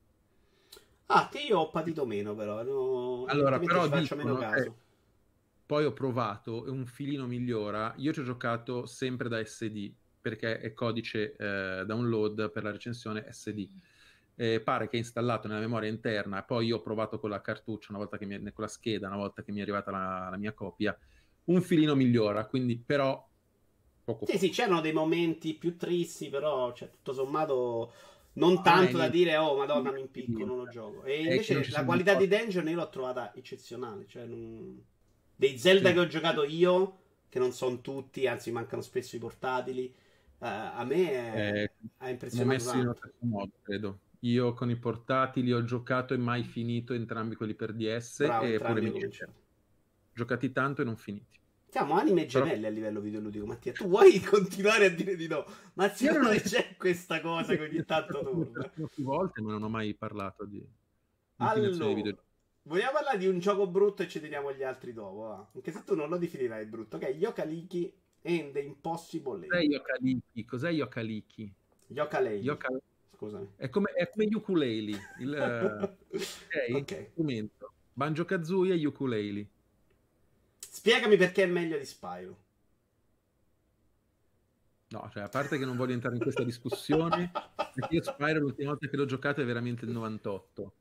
Ah, 1.05 1.29
che 1.29 1.41
io 1.41 1.59
ho 1.59 1.69
patito 1.69 2.07
meno 2.07 2.33
però. 2.33 2.63
No, 2.63 3.25
allora, 3.25 3.59
però 3.59 3.87
dicono, 3.87 4.55
eh, 4.55 4.73
poi 5.63 5.85
ho 5.85 5.93
provato 5.93 6.65
e 6.65 6.71
un 6.71 6.87
filino 6.87 7.27
migliora. 7.27 7.93
Io 7.97 8.11
ci 8.11 8.21
ho 8.21 8.23
giocato 8.23 8.87
sempre 8.87 9.29
da 9.29 9.45
SD 9.45 9.93
perché 10.21 10.59
è 10.59 10.73
codice 10.73 11.35
eh, 11.35 11.83
download 11.85 12.51
per 12.51 12.63
la 12.63 12.71
recensione 12.71 13.25
SD. 13.31 13.67
Eh, 14.35 14.61
pare 14.61 14.87
che 14.87 14.95
è 14.95 14.99
installato 14.99 15.47
nella 15.47 15.59
memoria 15.59 15.89
interna. 15.89 16.43
Poi 16.43 16.67
io 16.67 16.77
ho 16.77 16.81
provato 16.81 17.19
con 17.19 17.29
la 17.29 17.41
cartuccia 17.41 17.87
una 17.89 17.99
volta 17.99 18.17
che 18.17 18.25
mi 18.25 18.35
è, 18.35 18.53
con 18.53 18.63
la 18.63 18.69
scheda, 18.69 19.07
una 19.07 19.17
volta 19.17 19.43
che 19.43 19.51
mi 19.51 19.59
è 19.59 19.61
arrivata 19.61 19.91
la, 19.91 20.29
la 20.31 20.37
mia 20.37 20.53
copia 20.53 20.97
un 21.45 21.61
filino 21.61 21.95
migliora, 21.95 22.45
quindi 22.45 22.77
però 22.77 23.27
poco. 24.03 24.25
Sì, 24.25 24.33
poco. 24.33 24.45
sì, 24.45 24.51
c'erano 24.51 24.81
dei 24.81 24.93
momenti 24.93 25.53
più 25.53 25.75
tristi, 25.77 26.29
però 26.29 26.73
cioè, 26.73 26.89
tutto 26.89 27.13
sommato 27.13 27.93
non 28.33 28.61
tanto 28.63 28.97
ah, 28.97 29.01
da 29.01 29.09
dire 29.09 29.35
oh 29.35 29.57
madonna 29.57 29.91
mi 29.91 30.01
impicco, 30.01 30.45
non 30.45 30.57
lo 30.57 30.67
gioco. 30.67 31.03
E 31.03 31.21
invece 31.21 31.69
la 31.69 31.83
qualità 31.83 32.15
di 32.15 32.27
dungeon 32.27 32.67
io 32.67 32.75
l'ho 32.75 32.89
trovata 32.89 33.33
eccezionale, 33.35 34.05
cioè 34.07 34.25
non... 34.25 34.81
dei 35.35 35.57
Zelda 35.57 35.89
sì. 35.89 35.93
che 35.93 35.99
ho 35.99 36.07
giocato 36.07 36.43
io, 36.43 36.99
che 37.27 37.39
non 37.39 37.51
sono 37.51 37.81
tutti, 37.81 38.27
anzi 38.27 38.51
mancano 38.51 38.81
spesso 38.81 39.15
i 39.15 39.19
portatili, 39.19 39.93
a 40.47 40.83
me 40.83 41.11
è... 41.11 41.53
eh, 41.53 41.71
ha 41.97 42.09
impressionato 42.09 42.47
messi 42.47 42.77
in 42.77 43.29
modo, 43.29 43.51
credo. 43.61 43.99
Io 44.21 44.53
con 44.53 44.69
i 44.69 44.75
portatili 44.75 45.51
ho 45.51 45.63
giocato 45.63 46.13
e 46.13 46.17
mai 46.17 46.43
finito 46.43 46.93
entrambi 46.93 47.35
quelli 47.35 47.55
per 47.55 47.73
DS 47.73 48.23
Bravo, 48.23 48.45
e 48.45 48.59
pure 48.59 48.81
mi 48.81 49.09
giocati 50.13 50.51
tanto 50.51 50.81
e 50.81 50.85
non 50.85 50.95
finiti. 50.95 51.39
Siamo 51.71 51.93
anime 51.93 52.25
gemelle 52.25 52.55
Però... 52.55 52.67
a 52.67 52.71
livello 52.71 52.99
videoludico, 52.99 53.45
Mattia. 53.45 53.71
Tu 53.71 53.87
vuoi 53.87 54.19
continuare 54.21 54.85
a 54.85 54.89
dire 54.89 55.15
di 55.15 55.27
no? 55.27 55.45
Ma 55.75 55.89
secondo 55.89 56.29
me 56.29 56.41
c'è 56.41 56.75
questa 56.75 57.21
cosa 57.21 57.55
che 57.55 57.63
ogni 57.63 57.85
tanto 57.85 58.19
torna. 58.19 58.67
più 58.69 59.03
volte, 59.03 59.41
ma 59.41 59.51
non 59.51 59.63
ho 59.63 59.69
mai 59.69 59.93
parlato 59.95 60.45
di. 60.45 60.63
Allora, 61.37 61.93
video. 61.93 62.23
vogliamo 62.63 62.91
parlare 62.91 63.17
di 63.17 63.25
un 63.25 63.39
gioco 63.39 63.67
brutto 63.67 64.03
e 64.03 64.07
ci 64.07 64.19
teniamo 64.19 64.53
gli 64.53 64.63
altri 64.63 64.93
dopo. 64.93 65.21
Va? 65.21 65.49
Anche 65.55 65.71
se 65.71 65.83
tu 65.83 65.95
non 65.95 66.09
lo 66.09 66.17
definirai 66.17 66.65
brutto, 66.65 66.97
ok? 66.97 67.03
Yokaliki 67.17 68.00
and 68.23 68.53
the 68.53 68.61
Impossible 68.61 69.47
Cos'è 69.47 69.63
Yokaliki? 69.63 70.45
Cos'è 70.45 70.69
Yokaliki? 70.71 71.53
Yokalei. 71.87 72.41
Yoka... 72.41 72.69
Scusami. 73.15 73.53
È 73.55 73.69
come, 73.69 73.91
è 73.91 74.09
come 74.09 74.27
ukulele. 74.33 74.97
Il, 75.19 75.29
uh... 75.29 75.83
okay, 76.15 76.73
okay. 76.73 77.07
strumento. 77.11 77.71
Banjo 77.93 78.25
Kazooie 78.25 78.73
e 78.73 78.85
ukulele. 78.85 79.47
Spiegami 80.57 81.17
perché 81.17 81.43
è 81.43 81.47
meglio 81.47 81.77
di 81.77 81.85
Spyro. 81.85 82.37
No, 84.89 85.09
cioè, 85.11 85.23
a 85.23 85.29
parte 85.29 85.57
che 85.57 85.65
non 85.65 85.77
voglio 85.77 85.93
entrare 85.93 86.15
in 86.15 86.21
questa 86.21 86.43
discussione, 86.43 87.31
perché 87.55 87.95
io 87.95 88.03
Spyro 88.03 88.39
l'ultima 88.39 88.69
volta 88.71 88.87
che 88.87 88.97
l'ho 88.97 89.05
giocato 89.05 89.41
è 89.41 89.45
veramente 89.45 89.85
il 89.85 89.91
98. 89.91 90.73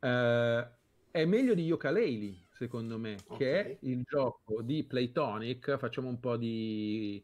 Uh, 0.00 0.06
eh, 0.06 0.68
è 1.10 1.24
meglio 1.24 1.54
di 1.54 1.64
Yooka-Laylee, 1.64 2.38
secondo 2.60 2.98
me, 2.98 3.16
okay. 3.28 3.38
che 3.38 3.60
è 3.62 3.78
il 3.82 4.02
gioco 4.02 4.60
di 4.60 4.84
Playtonic. 4.84 5.78
Facciamo 5.78 6.08
un 6.08 6.20
po' 6.20 6.36
di, 6.36 7.22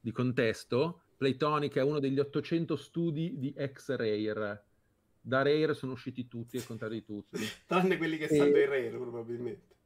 di 0.00 0.12
contesto. 0.12 1.02
Playtonic 1.18 1.76
è 1.76 1.82
uno 1.82 1.98
degli 1.98 2.18
800 2.18 2.76
studi 2.76 3.38
di 3.38 3.52
ex-Rare. 3.54 4.64
Da 5.20 5.42
Rare 5.42 5.74
sono 5.74 5.92
usciti 5.92 6.26
tutti, 6.26 6.62
contrario 6.64 7.00
di 7.00 7.04
tutti. 7.04 7.36
Tranne 7.68 7.98
quelli 7.98 8.16
che 8.16 8.24
e... 8.24 8.34
stanno 8.34 8.56
in 8.56 8.66
Rare, 8.66 8.90
probabilmente. 8.90 9.76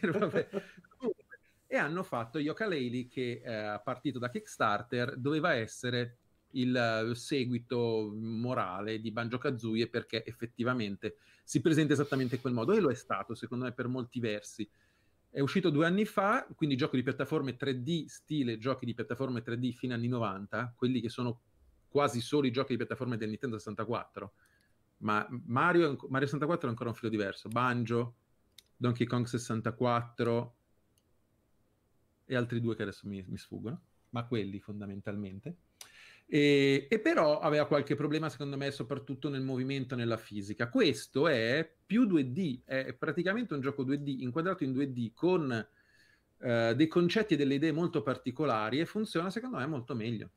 Rare, 0.00 0.48
e 1.66 1.76
hanno 1.76 2.04
fatto 2.04 2.38
Yooka-Laylee 2.38 3.08
che 3.08 3.42
eh, 3.44 3.80
partito 3.82 4.20
da 4.20 4.30
Kickstarter, 4.30 5.16
doveva 5.16 5.54
essere 5.54 6.18
il 6.52 7.06
uh, 7.08 7.14
seguito 7.14 8.12
morale 8.14 9.00
di 9.00 9.10
Banjo 9.10 9.38
Kazooie 9.38 9.88
perché 9.88 10.24
effettivamente 10.24 11.16
si 11.44 11.60
presenta 11.60 11.92
esattamente 11.92 12.36
in 12.36 12.40
quel 12.40 12.52
modo 12.52 12.72
e 12.72 12.80
lo 12.80 12.90
è 12.90 12.94
stato 12.94 13.34
secondo 13.34 13.64
me 13.64 13.72
per 13.72 13.88
molti 13.88 14.20
versi. 14.20 14.68
È 15.30 15.40
uscito 15.40 15.70
due 15.70 15.86
anni 15.86 16.04
fa 16.04 16.46
quindi 16.54 16.76
giochi 16.76 16.96
di 16.96 17.02
piattaforme 17.02 17.56
3D 17.56 18.06
stile 18.06 18.58
giochi 18.58 18.84
di 18.84 18.94
piattaforme 18.94 19.42
3D 19.42 19.72
fino 19.72 19.94
agli 19.94 20.00
anni 20.00 20.08
90 20.08 20.74
quelli 20.76 21.00
che 21.00 21.08
sono 21.08 21.40
quasi 21.88 22.20
solo 22.20 22.46
i 22.46 22.50
giochi 22.50 22.72
di 22.72 22.76
piattaforme 22.76 23.16
del 23.16 23.30
Nintendo 23.30 23.56
64 23.58 24.32
ma 24.98 25.26
Mario, 25.46 25.96
Mario 26.08 26.26
64 26.26 26.66
è 26.66 26.70
ancora 26.70 26.90
un 26.90 26.94
filo 26.94 27.10
diverso. 27.10 27.48
Banjo 27.48 28.16
Donkey 28.76 29.06
Kong 29.06 29.26
64 29.26 30.56
e 32.26 32.36
altri 32.36 32.60
due 32.60 32.76
che 32.76 32.82
adesso 32.82 33.08
mi, 33.08 33.24
mi 33.26 33.38
sfuggono 33.38 33.80
ma 34.10 34.24
quelli 34.26 34.60
fondamentalmente 34.60 35.56
e, 36.34 36.86
e, 36.88 36.98
però 36.98 37.40
aveva 37.40 37.66
qualche 37.66 37.94
problema, 37.94 38.30
secondo 38.30 38.56
me, 38.56 38.70
soprattutto 38.70 39.28
nel 39.28 39.42
movimento, 39.42 39.94
nella 39.94 40.16
fisica. 40.16 40.70
Questo 40.70 41.28
è 41.28 41.70
più 41.84 42.04
2D, 42.06 42.60
è 42.64 42.94
praticamente 42.94 43.52
un 43.52 43.60
gioco 43.60 43.84
2D, 43.84 44.20
inquadrato 44.20 44.64
in 44.64 44.72
2D 44.72 45.10
con 45.12 45.68
eh, 46.38 46.72
dei 46.74 46.86
concetti 46.86 47.34
e 47.34 47.36
delle 47.36 47.56
idee 47.56 47.72
molto 47.72 48.00
particolari 48.00 48.80
e 48.80 48.86
funziona, 48.86 49.28
secondo 49.28 49.58
me, 49.58 49.66
molto 49.66 49.94
meglio. 49.94 50.30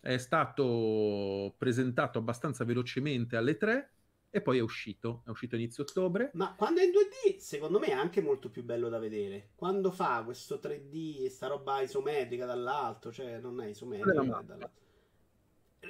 È 0.00 0.16
stato 0.16 1.54
presentato 1.56 2.18
abbastanza 2.18 2.64
velocemente 2.64 3.36
alle 3.36 3.56
3 3.56 3.90
e 4.30 4.42
poi 4.42 4.58
è 4.58 4.62
uscito, 4.62 5.22
è 5.26 5.30
uscito 5.30 5.54
inizio 5.54 5.84
ottobre. 5.84 6.32
Ma 6.34 6.56
quando 6.56 6.80
è 6.80 6.84
in 6.86 6.90
2D, 6.90 7.36
secondo 7.36 7.78
me 7.78 7.86
è 7.86 7.92
anche 7.92 8.20
molto 8.20 8.50
più 8.50 8.64
bello 8.64 8.88
da 8.88 8.98
vedere. 8.98 9.50
Quando 9.54 9.92
fa 9.92 10.22
questo 10.24 10.58
3D 10.60 11.22
e 11.24 11.30
sta 11.30 11.46
roba 11.46 11.82
isometrica 11.82 12.46
dall'alto, 12.46 13.12
cioè 13.12 13.38
non 13.38 13.60
è 13.60 13.68
isometrica, 13.68 14.42
dall'alto 14.42 14.84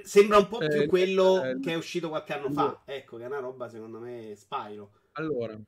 Sembra 0.02 0.38
un 0.38 0.48
po' 0.48 0.58
più 0.58 0.82
eh, 0.82 0.86
quello 0.86 1.42
eh, 1.42 1.60
che 1.60 1.72
è 1.72 1.74
uscito 1.76 2.08
qualche 2.08 2.32
anno 2.32 2.50
fa. 2.50 2.82
Ecco, 2.84 3.16
che 3.16 3.24
è 3.24 3.26
una 3.26 3.40
roba, 3.40 3.68
secondo 3.68 3.98
me, 3.98 4.34
Spyro. 4.34 4.92
Allora, 5.12 5.58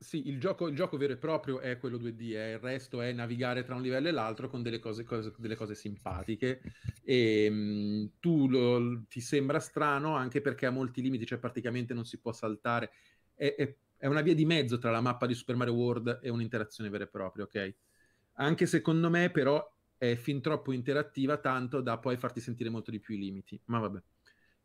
sì, 0.00 0.28
il 0.28 0.38
gioco, 0.38 0.68
il 0.68 0.76
gioco, 0.76 0.96
vero 0.96 1.14
e 1.14 1.16
proprio 1.16 1.58
è 1.58 1.76
quello 1.76 1.96
2D, 1.98 2.36
eh. 2.36 2.52
il 2.52 2.58
resto 2.60 3.00
è 3.00 3.10
navigare 3.12 3.64
tra 3.64 3.74
un 3.74 3.82
livello 3.82 4.06
e 4.06 4.12
l'altro 4.12 4.48
con 4.48 4.62
delle 4.62 4.78
cose, 4.78 5.02
cose, 5.02 5.34
delle 5.38 5.56
cose 5.56 5.74
simpatiche. 5.74 6.60
E 7.02 7.50
mh, 7.50 7.54
mm, 7.54 8.06
tu 8.20 8.48
lo, 8.48 9.02
ti 9.08 9.20
sembra 9.20 9.58
strano 9.58 10.14
anche 10.14 10.40
perché 10.40 10.66
ha 10.66 10.70
molti 10.70 11.02
limiti, 11.02 11.26
cioè 11.26 11.38
praticamente 11.38 11.94
non 11.94 12.04
si 12.04 12.20
può 12.20 12.32
saltare. 12.32 12.92
È, 13.34 13.54
è, 13.56 13.74
è, 13.96 14.06
una 14.06 14.20
via 14.20 14.34
di 14.36 14.44
mezzo 14.44 14.78
tra 14.78 14.92
la 14.92 15.00
mappa 15.00 15.26
di 15.26 15.34
Super 15.34 15.56
Mario 15.56 15.74
World 15.74 16.20
e 16.22 16.28
un'interazione 16.30 16.90
vera 16.90 17.04
e 17.04 17.08
propria, 17.08 17.44
ok? 17.44 17.74
Anche 18.34 18.66
secondo 18.66 19.10
me, 19.10 19.30
però, 19.30 19.60
è 19.98 20.14
fin 20.14 20.40
troppo 20.40 20.72
interattiva, 20.72 21.36
tanto 21.36 21.80
da 21.80 21.98
poi 21.98 22.16
farti 22.16 22.40
sentire 22.40 22.70
molto 22.70 22.90
di 22.90 23.00
più 23.00 23.14
i 23.14 23.18
limiti. 23.18 23.60
Ma 23.66 23.80
vabbè. 23.80 24.02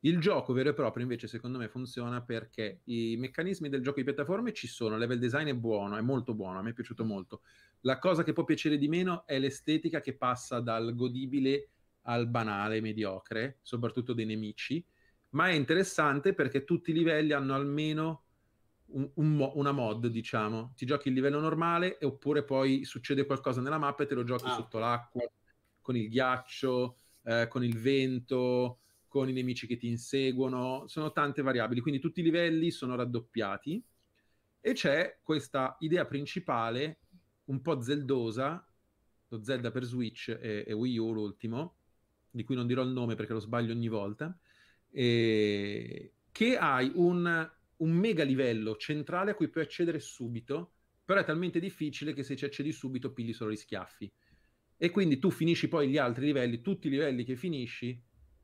Il 0.05 0.19
gioco 0.19 0.51
vero 0.51 0.69
e 0.69 0.73
proprio 0.73 1.03
invece 1.03 1.27
secondo 1.27 1.57
me 1.57 1.69
funziona 1.69 2.21
perché 2.21 2.81
i 2.85 3.15
meccanismi 3.17 3.69
del 3.69 3.81
gioco 3.81 3.99
di 3.99 4.03
piattaforme 4.03 4.51
ci 4.51 4.67
sono, 4.67 4.95
il 4.95 4.99
level 4.99 5.17
design 5.17 5.47
è 5.47 5.55
buono, 5.55 5.95
è 5.95 6.01
molto 6.01 6.33
buono, 6.33 6.59
a 6.59 6.61
me 6.61 6.71
è 6.71 6.73
piaciuto 6.73 7.05
molto. 7.05 7.41
La 7.81 7.99
cosa 7.99 8.21
che 8.23 8.33
può 8.33 8.43
piacere 8.43 8.77
di 8.77 8.89
meno 8.89 9.25
è 9.25 9.39
l'estetica 9.39 10.01
che 10.01 10.17
passa 10.17 10.59
dal 10.59 10.93
godibile 10.93 11.69
al 12.01 12.27
banale, 12.27 12.81
mediocre, 12.81 13.59
soprattutto 13.61 14.11
dei 14.11 14.25
nemici, 14.25 14.85
ma 15.29 15.47
è 15.47 15.53
interessante 15.53 16.33
perché 16.33 16.65
tutti 16.65 16.91
i 16.91 16.93
livelli 16.93 17.31
hanno 17.31 17.55
almeno 17.55 18.22
un, 18.93 19.09
un 19.15 19.51
una 19.53 19.71
mod, 19.71 20.07
diciamo. 20.07 20.73
Ti 20.75 20.85
giochi 20.85 21.09
il 21.09 21.13
livello 21.13 21.39
normale 21.39 21.97
oppure 22.01 22.43
poi 22.43 22.85
succede 22.85 23.25
qualcosa 23.25 23.61
nella 23.61 23.77
mappa 23.77 24.03
e 24.03 24.05
te 24.05 24.15
lo 24.15 24.23
giochi 24.23 24.45
ah. 24.45 24.53
sotto 24.53 24.79
l'acqua, 24.79 25.23
con 25.81 25.95
il 25.95 26.09
ghiaccio, 26.09 26.97
eh, 27.23 27.47
con 27.49 27.63
il 27.63 27.77
vento, 27.77 28.79
con 29.07 29.29
i 29.29 29.33
nemici 29.33 29.67
che 29.67 29.77
ti 29.77 29.87
inseguono. 29.87 30.87
Sono 30.87 31.11
tante 31.11 31.41
variabili, 31.41 31.81
quindi 31.81 31.99
tutti 31.99 32.21
i 32.21 32.23
livelli 32.23 32.71
sono 32.71 32.95
raddoppiati 32.95 33.83
e 34.59 34.73
c'è 34.73 35.19
questa 35.21 35.75
idea 35.79 36.05
principale 36.05 36.99
un 37.45 37.61
po' 37.61 37.81
zeldosa, 37.81 38.65
lo 39.27 39.43
Zelda 39.43 39.71
per 39.71 39.83
Switch 39.83 40.29
e, 40.29 40.63
e 40.65 40.71
Wii 40.73 40.97
U 40.97 41.11
l'ultimo, 41.11 41.75
di 42.31 42.43
cui 42.43 42.55
non 42.55 42.67
dirò 42.67 42.81
il 42.81 42.91
nome 42.91 43.15
perché 43.15 43.33
lo 43.33 43.39
sbaglio 43.39 43.73
ogni 43.73 43.89
volta, 43.89 44.35
e 44.89 46.13
che 46.31 46.57
hai 46.57 46.91
un 46.95 47.51
un 47.77 47.91
mega 47.91 48.23
livello 48.23 48.75
centrale 48.77 49.31
a 49.31 49.35
cui 49.35 49.49
puoi 49.49 49.63
accedere 49.63 49.99
subito, 49.99 50.73
però 51.03 51.19
è 51.19 51.25
talmente 51.25 51.59
difficile 51.59 52.13
che 52.13 52.23
se 52.23 52.35
ci 52.35 52.45
accedi 52.45 52.71
subito 52.71 53.11
pigli 53.11 53.33
solo 53.33 53.51
gli 53.51 53.55
schiaffi. 53.55 54.11
E 54.77 54.89
quindi 54.89 55.19
tu 55.19 55.29
finisci 55.29 55.67
poi 55.67 55.89
gli 55.89 55.97
altri 55.97 56.25
livelli, 56.25 56.61
tutti 56.61 56.87
i 56.87 56.89
livelli 56.89 57.23
che 57.23 57.35
finisci, 57.35 58.01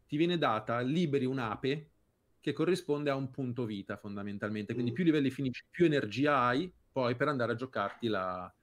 ti 0.08 0.18
viene 0.18 0.38
data, 0.38 0.80
liberi 0.80 1.26
un'ape 1.26 1.92
che 2.40 2.54
corrisponde 2.54 3.10
a 3.10 3.16
un 3.16 3.30
punto 3.30 3.66
vita 3.66 3.98
fondamentalmente. 3.98 4.74
Quindi 4.74 4.92
mm. 4.92 4.94
più 4.94 5.04
livelli 5.04 5.30
finisci, 5.30 5.66
più 5.70 5.86
energia 5.86 6.40
hai 6.40 6.72
poi 6.92 7.16
per 7.16 7.28
andare 7.28 7.52
a 7.52 7.56
giocarti 7.56 8.08
la, 8.08 8.54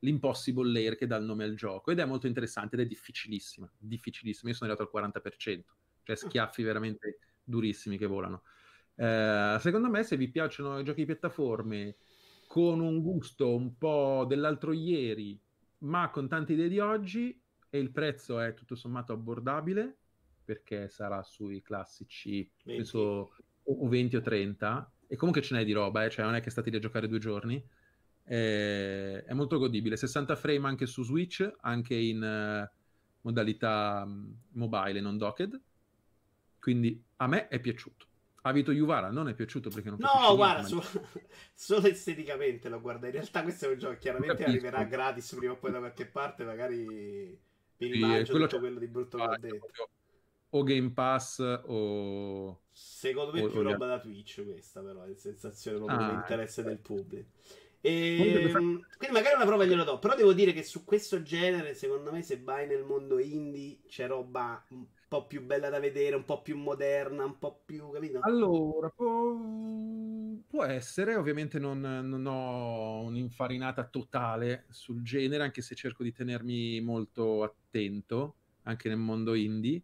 l'impossible 0.00 0.70
layer 0.70 0.96
che 0.96 1.06
dà 1.06 1.16
il 1.16 1.24
nome 1.24 1.44
al 1.44 1.54
gioco. 1.54 1.90
Ed 1.90 1.98
è 1.98 2.04
molto 2.04 2.26
interessante 2.26 2.76
ed 2.76 2.82
è 2.82 2.86
difficilissima, 2.86 3.70
difficilissima. 3.76 4.50
Io 4.50 4.56
sono 4.56 4.70
arrivato 4.70 4.90
al 4.96 5.10
40%, 5.10 5.62
cioè 6.02 6.16
schiaffi 6.16 6.62
veramente 6.62 7.18
durissimi 7.42 7.98
che 7.98 8.06
volano. 8.06 8.42
Eh, 8.96 9.56
secondo 9.60 9.88
me, 9.88 10.02
se 10.02 10.16
vi 10.16 10.28
piacciono 10.28 10.78
i 10.78 10.84
giochi 10.84 11.00
di 11.00 11.06
piattaforme 11.06 11.96
con 12.46 12.80
un 12.80 13.02
gusto 13.02 13.54
un 13.54 13.76
po' 13.76 14.24
dell'altro 14.28 14.72
ieri, 14.72 15.38
ma 15.78 16.10
con 16.10 16.28
tante 16.28 16.52
idee 16.52 16.68
di 16.68 16.78
oggi, 16.78 17.38
e 17.68 17.78
il 17.78 17.90
prezzo 17.90 18.38
è 18.38 18.54
tutto 18.54 18.76
sommato 18.76 19.12
abbordabile, 19.12 19.96
perché 20.44 20.88
sarà 20.88 21.22
sui 21.22 21.62
classici, 21.62 22.48
20. 22.64 22.82
penso, 22.82 23.34
o 23.64 23.88
20 23.88 24.16
o 24.16 24.20
30, 24.20 24.92
e 25.08 25.16
comunque 25.16 25.42
ce 25.42 25.54
n'è 25.54 25.64
di 25.64 25.72
roba, 25.72 26.04
eh? 26.04 26.10
cioè 26.10 26.24
non 26.24 26.34
è 26.34 26.40
che 26.40 26.50
state 26.50 26.70
lì 26.70 26.76
a 26.76 26.80
giocare 26.80 27.08
due 27.08 27.18
giorni. 27.18 27.62
Eh, 28.26 29.24
è 29.24 29.32
molto 29.34 29.58
godibile. 29.58 29.96
60 29.96 30.36
frame 30.36 30.68
anche 30.68 30.86
su 30.86 31.02
Switch, 31.02 31.50
anche 31.60 31.94
in 31.94 32.22
uh, 32.22 32.76
modalità 33.22 34.08
mobile, 34.52 35.00
non 35.00 35.18
docked. 35.18 35.60
Quindi 36.58 37.02
a 37.16 37.26
me 37.26 37.48
è 37.48 37.60
piaciuto. 37.60 38.06
Avito 38.46 38.72
Juvara 38.72 39.10
non 39.10 39.28
è 39.28 39.34
piaciuto 39.34 39.70
perché 39.70 39.88
non 39.88 39.98
No, 40.00 40.36
guarda, 40.36 40.68
niente, 40.68 41.28
solo, 41.54 41.86
esteticamente 41.86 42.68
lo 42.68 42.80
guarda. 42.80 43.06
In 43.06 43.12
realtà 43.12 43.42
questo 43.42 43.66
è 43.66 43.72
un 43.72 43.78
gioco 43.78 43.96
chiaramente 43.96 44.44
arriverà 44.44 44.84
gratis 44.84 45.34
prima 45.34 45.52
o 45.52 45.56
poi 45.56 45.72
da 45.72 45.78
qualche 45.78 46.06
parte, 46.06 46.44
magari 46.44 46.84
mi 47.78 48.24
sì, 48.24 48.30
quello 48.30 48.46
quello 48.46 48.78
di 48.78 48.86
brutto 48.86 49.16
che 49.16 49.24
ho 49.24 49.36
detto. 49.38 49.88
O 50.50 50.62
Game 50.62 50.90
Pass 50.90 51.38
o... 51.38 52.60
Secondo 52.70 53.32
me 53.32 53.44
è 53.44 53.48
più 53.48 53.62
roba 53.62 53.86
da 53.86 53.98
Twitch 53.98 54.44
questa 54.44 54.80
però, 54.82 55.04
è 55.04 55.14
sensazione 55.14 55.78
proprio 55.78 55.98
ah, 55.98 56.10
l'interesse 56.10 56.60
ecco. 56.60 56.68
del 56.68 56.78
pubblico. 56.78 57.28
E, 57.80 58.50
ehm, 58.50 58.86
quindi 58.96 59.14
magari 59.16 59.34
una 59.34 59.46
prova 59.46 59.64
glielo 59.64 59.84
do, 59.84 59.98
però 59.98 60.14
devo 60.14 60.32
dire 60.32 60.52
che 60.52 60.62
su 60.62 60.84
questo 60.84 61.22
genere, 61.22 61.74
secondo 61.74 62.12
me, 62.12 62.22
se 62.22 62.40
vai 62.42 62.66
nel 62.66 62.84
mondo 62.84 63.18
indie 63.18 63.80
c'è 63.86 64.06
roba 64.06 64.64
po' 65.14 65.26
più 65.26 65.44
bella 65.44 65.68
da 65.70 65.78
vedere, 65.78 66.16
un 66.16 66.24
po' 66.24 66.42
più 66.42 66.56
moderna, 66.56 67.24
un 67.24 67.38
po' 67.38 67.62
più, 67.64 67.88
capito? 67.90 68.18
Allora, 68.22 68.88
può, 68.90 69.38
può 70.48 70.64
essere, 70.64 71.14
ovviamente 71.14 71.60
non, 71.60 71.78
non, 71.80 72.26
ho 72.26 73.02
un'infarinata 73.02 73.84
totale 73.84 74.64
sul 74.70 75.02
genere, 75.02 75.44
anche 75.44 75.62
se 75.62 75.76
cerco 75.76 76.02
di 76.02 76.12
tenermi 76.12 76.80
molto 76.80 77.44
attento, 77.44 78.34
anche 78.64 78.88
nel 78.88 78.98
mondo 78.98 79.34
indie. 79.34 79.82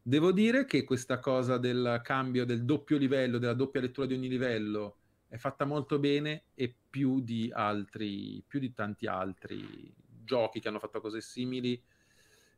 Devo 0.00 0.32
dire 0.32 0.64
che 0.64 0.84
questa 0.84 1.18
cosa 1.18 1.58
del 1.58 2.00
cambio 2.02 2.46
del 2.46 2.64
doppio 2.64 2.96
livello, 2.96 3.36
della 3.36 3.52
doppia 3.52 3.82
lettura 3.82 4.06
di 4.06 4.14
ogni 4.14 4.28
livello, 4.28 4.96
è 5.28 5.36
fatta 5.36 5.66
molto 5.66 5.98
bene 5.98 6.44
e 6.54 6.74
più 6.88 7.20
di 7.20 7.50
altri, 7.52 8.42
più 8.46 8.60
di 8.60 8.72
tanti 8.72 9.06
altri 9.06 9.92
giochi 10.24 10.58
che 10.58 10.68
hanno 10.68 10.78
fatto 10.78 11.02
cose 11.02 11.20
simili 11.20 11.78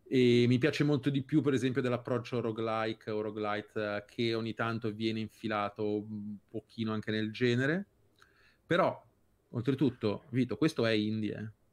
e 0.09 0.45
mi 0.47 0.59
piace 0.59 0.85
molto 0.85 1.11
di 1.11 1.23
più, 1.23 1.43
per 1.43 1.53
esempio, 1.53 1.83
dell'approccio 1.83 2.41
roguelike 2.41 3.11
o 3.11 3.21
roguelite 3.21 3.97
eh, 3.97 4.05
che 4.07 4.35
ogni 4.35 4.55
tanto 4.55 4.93
viene 4.93 5.21
infilato 5.21 6.03
un 6.03 6.37
pochino 6.49 6.93
anche 6.93 7.11
nel 7.11 7.33
genere. 7.33 7.87
Però 8.65 9.05
oltretutto, 9.51 10.25
Vito, 10.31 10.57
questo 10.57 10.87
è 10.87 10.93
indie. 10.93 11.35
Eh. 11.35 11.65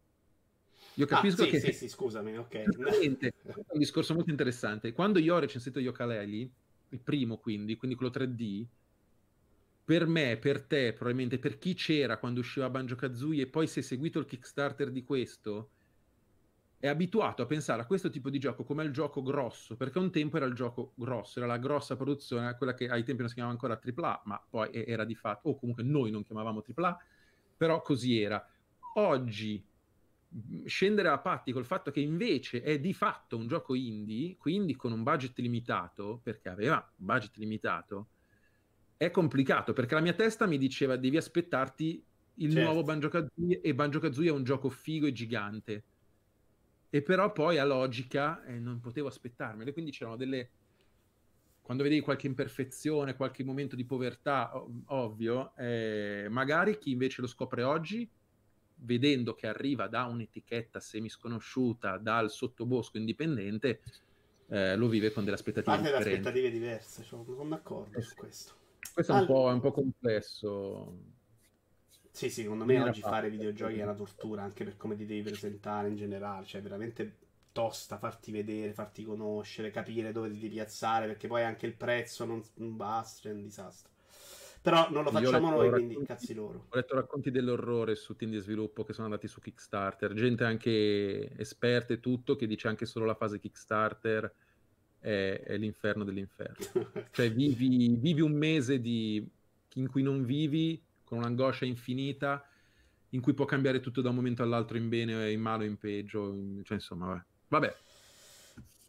Io 0.96 1.06
capisco 1.06 1.44
ah, 1.44 1.46
sì, 1.46 1.52
che... 1.52 1.60
Sì, 1.60 1.72
sì, 1.74 1.90
scusami, 1.90 2.38
ok. 2.38 2.54
è 2.54 2.66
un 2.68 3.80
discorso 3.80 4.14
molto 4.14 4.30
interessante. 4.30 4.94
Quando 4.94 5.20
io 5.20 5.36
ho 5.36 5.40
recensito 5.40 5.80
Yokaleli, 5.80 6.52
il 6.90 7.00
primo 7.00 7.38
quindi, 7.38 7.76
quindi 7.78 7.96
quello 7.96 8.12
3D, 8.12 8.66
per 9.86 10.08
me, 10.08 10.38
per 10.38 10.62
te, 10.62 10.94
probabilmente 10.94 11.40
per 11.40 11.58
chi 11.58 11.74
c'era 11.74 12.18
quando 12.18 12.40
usciva 12.40 12.70
Banjo 12.70 12.96
Kazooie 12.96 13.44
e 13.44 13.48
poi 13.48 13.68
si 13.68 13.80
è 13.80 13.82
seguito 13.82 14.20
il 14.20 14.26
Kickstarter 14.26 14.92
di 14.92 15.04
questo, 15.04 15.72
è 16.84 16.90
abituato 16.90 17.42
a 17.42 17.46
pensare 17.46 17.82
a 17.82 17.86
questo 17.86 18.10
tipo 18.10 18.30
di 18.30 18.40
gioco 18.40 18.66
come 18.66 18.84
il 18.84 18.92
gioco 18.92 19.22
grosso, 19.22 19.78
perché 19.78 20.00
un 20.00 20.12
tempo 20.12 20.36
era 20.36 20.46
il 20.46 20.54
gioco 20.54 20.92
grosso, 20.96 21.40
era 21.40 21.48
la 21.48 21.58
grossa 21.58 21.96
produzione, 21.96 22.58
quella 22.58 22.74
che 22.74 22.90
ai 22.90 23.06
tempi 23.06 23.22
non 23.22 23.30
si 23.30 23.36
chiamava 23.36 23.56
ancora 23.56 23.80
AAA, 23.82 24.24
ma 24.26 24.46
poi 24.50 24.70
era 24.74 25.06
di 25.06 25.16
fatto, 25.16 25.48
o 25.48 25.56
comunque 25.56 25.82
noi 25.82 26.12
non 26.12 26.24
chiamavamo 26.24 26.62
AAA, 26.76 26.98
però 27.56 27.82
così 27.82 28.20
era. 28.20 28.46
Oggi 28.96 29.66
scendere 30.66 31.08
a 31.08 31.20
patti 31.20 31.54
col 31.54 31.64
fatto 31.64 31.90
che 31.90 32.02
invece 32.02 32.62
è 32.62 32.78
di 32.78 32.94
fatto 32.94 33.38
un 33.38 33.48
gioco 33.48 33.76
indie, 33.76 34.36
quindi 34.36 34.76
con 34.76 34.92
un 34.92 35.04
budget 35.04 35.40
limitato, 35.40 36.20
perché 36.22 36.50
aveva 36.50 36.86
un 36.98 37.06
budget 37.06 37.38
limitato, 37.38 38.08
è 38.98 39.10
complicato, 39.10 39.72
perché 39.72 39.96
la 39.96 40.02
mia 40.02 40.12
testa 40.12 40.46
mi 40.48 40.58
diceva 40.58 40.98
devi 40.98 41.16
aspettarti 41.16 42.04
il 42.34 42.52
certo. 42.52 42.66
nuovo 42.66 42.84
Banjo 42.84 43.08
Kazooie 43.08 43.62
e 43.62 43.74
Banjo 43.74 44.00
Kazooie 44.00 44.32
è 44.32 44.34
un 44.34 44.44
gioco 44.44 44.68
figo 44.68 45.08
e 45.08 45.14
gigante 45.14 45.84
e 46.94 47.02
però 47.02 47.32
poi 47.32 47.58
a 47.58 47.66
logica 47.66 48.46
eh, 48.46 48.60
non 48.60 48.80
potevo 48.80 49.08
aspettarmele, 49.08 49.74
quindi 49.74 49.90
c'erano 49.90 50.16
delle... 50.16 50.50
Quando 51.60 51.82
vedevi 51.82 52.02
qualche 52.02 52.28
imperfezione, 52.28 53.16
qualche 53.16 53.44
momento 53.44 53.76
di 53.76 53.84
povertà, 53.84 54.56
ov- 54.56 54.84
ovvio, 54.92 55.56
eh, 55.56 56.28
magari 56.30 56.78
chi 56.78 56.92
invece 56.92 57.22
lo 57.22 57.26
scopre 57.26 57.64
oggi, 57.64 58.08
vedendo 58.76 59.34
che 59.34 59.48
arriva 59.48 59.88
da 59.88 60.04
un'etichetta 60.04 60.80
semisconosciuta, 60.80 61.98
dal 61.98 62.30
sottobosco 62.30 63.00
indipendente, 63.00 63.82
eh, 64.50 64.76
lo 64.76 64.88
vive 64.88 65.12
con 65.12 65.24
delle 65.24 65.38
aspettative 65.38 65.76
Parte 65.76 65.90
differenti. 65.90 66.28
aspettative 66.28 66.52
diverse, 66.52 67.02
cioè, 67.02 67.26
sono 67.26 67.50
d'accordo 67.50 68.02
su 68.02 68.14
questo. 68.14 68.54
Questo 68.94 69.14
è 69.14 69.20
un, 69.20 69.26
po', 69.26 69.50
è 69.50 69.54
un 69.54 69.62
po' 69.62 69.72
complesso 69.72 70.96
sì, 72.14 72.30
sì, 72.30 72.44
secondo 72.44 72.64
me 72.64 72.80
oggi 72.80 73.02
fare 73.02 73.28
videogiochi 73.28 73.80
è 73.80 73.84
una 73.84 73.96
tortura 73.96 74.44
anche 74.44 74.64
per 74.64 74.78
come 74.78 74.96
ti 74.96 75.04
devi 75.08 75.24
presentare 75.24 75.88
in 75.88 75.96
generale, 75.96 76.46
cioè 76.46 76.62
veramente 76.62 77.16
tosta 77.52 77.98
farti 77.98 78.32
vedere, 78.32 78.72
farti 78.72 79.04
conoscere, 79.04 79.72
capire 79.72 80.12
dove 80.12 80.30
ti 80.30 80.36
devi 80.36 80.50
piazzare, 80.50 81.08
perché 81.08 81.28
poi 81.28 81.42
anche 81.42 81.66
il 81.66 81.74
prezzo 81.74 82.24
non, 82.26 82.40
non 82.58 82.78
basta, 82.78 83.30
è 83.30 83.32
un 83.32 83.42
disastro. 83.42 83.90
Però 84.62 84.92
non 84.92 85.04
lo 85.04 85.10
facciamo 85.10 85.50
noi, 85.50 85.72
quindi 85.72 86.06
cazzi 86.06 86.36
loro. 86.36 86.68
Ho 86.70 86.76
letto 86.76 86.94
racconti 86.94 87.32
dell'orrore 87.32 87.96
su 87.96 88.16
team 88.16 88.30
di 88.30 88.38
sviluppo 88.38 88.84
che 88.84 88.94
sono 88.94 89.06
andati 89.06 89.28
su 89.28 89.42
Kickstarter, 89.42 90.14
gente 90.14 90.44
anche 90.44 91.36
esperta 91.36 91.94
e 91.94 92.00
tutto 92.00 92.36
che 92.36 92.46
dice 92.46 92.68
anche 92.68 92.86
solo 92.86 93.06
la 93.06 93.16
fase 93.16 93.40
Kickstarter 93.40 94.32
è, 95.00 95.42
è 95.44 95.58
l'inferno 95.58 96.04
dell'inferno. 96.04 96.64
cioè 97.10 97.32
vivi, 97.34 97.96
vivi 97.98 98.22
un 98.22 98.34
mese 98.34 98.80
di, 98.80 99.28
in 99.74 99.90
cui 99.90 100.04
non 100.04 100.24
vivi 100.24 100.80
con 101.14 101.22
un'angoscia 101.22 101.66
infinita 101.66 102.44
in 103.10 103.22
cui 103.22 103.34
può 103.34 103.46
cambiare 103.46 103.80
tutto 103.80 104.02
da 104.02 104.10
un 104.10 104.16
momento 104.16 104.42
all'altro 104.42 104.78
in 104.78 104.90
bene, 104.90 105.32
in 105.32 105.40
male 105.40 105.66
in 105.66 105.78
peggio. 105.78 106.36
Cioè, 106.64 106.78
insomma, 106.78 107.08
vabbè. 107.08 107.24
vabbè. 107.50 107.76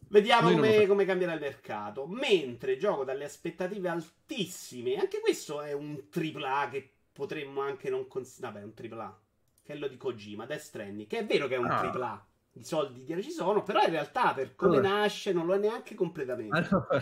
Vediamo 0.07 0.51
come, 0.51 0.87
come, 0.87 1.05
cambierà 1.05 1.33
il 1.33 1.39
mercato. 1.39 2.07
Mentre 2.07 2.77
gioco 2.77 3.03
dalle 3.03 3.25
aspettative 3.25 3.89
altissime, 3.89 4.95
anche 4.95 5.19
questo 5.19 5.61
è 5.61 5.73
un 5.73 6.01
AAA 6.11 6.69
che 6.69 6.93
potremmo 7.13 7.61
anche 7.61 7.89
non 7.89 8.07
considerare. 8.07 8.61
Vabbè, 8.61 8.89
un 8.89 8.97
AAA. 8.97 9.19
Che 9.61 9.73
è 9.73 9.75
lo 9.77 9.87
di 9.87 9.97
Kojima, 9.97 10.45
Death 10.45 10.61
Stranding. 10.61 11.07
Che 11.07 11.19
è 11.19 11.25
vero 11.25 11.47
che 11.47 11.55
è 11.55 11.59
un 11.59 11.65
ah. 11.65 11.79
AAA. 11.81 12.27
I 12.53 12.63
soldi 12.63 13.03
dietro 13.03 13.23
ci 13.23 13.31
sono, 13.31 13.63
però 13.63 13.83
in 13.83 13.91
realtà 13.91 14.33
per 14.33 14.55
come 14.55 14.77
allora. 14.77 14.99
nasce 15.01 15.33
non 15.33 15.45
lo 15.45 15.53
è 15.53 15.57
neanche 15.57 15.93
completamente. 15.93 16.57
Allora, 16.57 17.01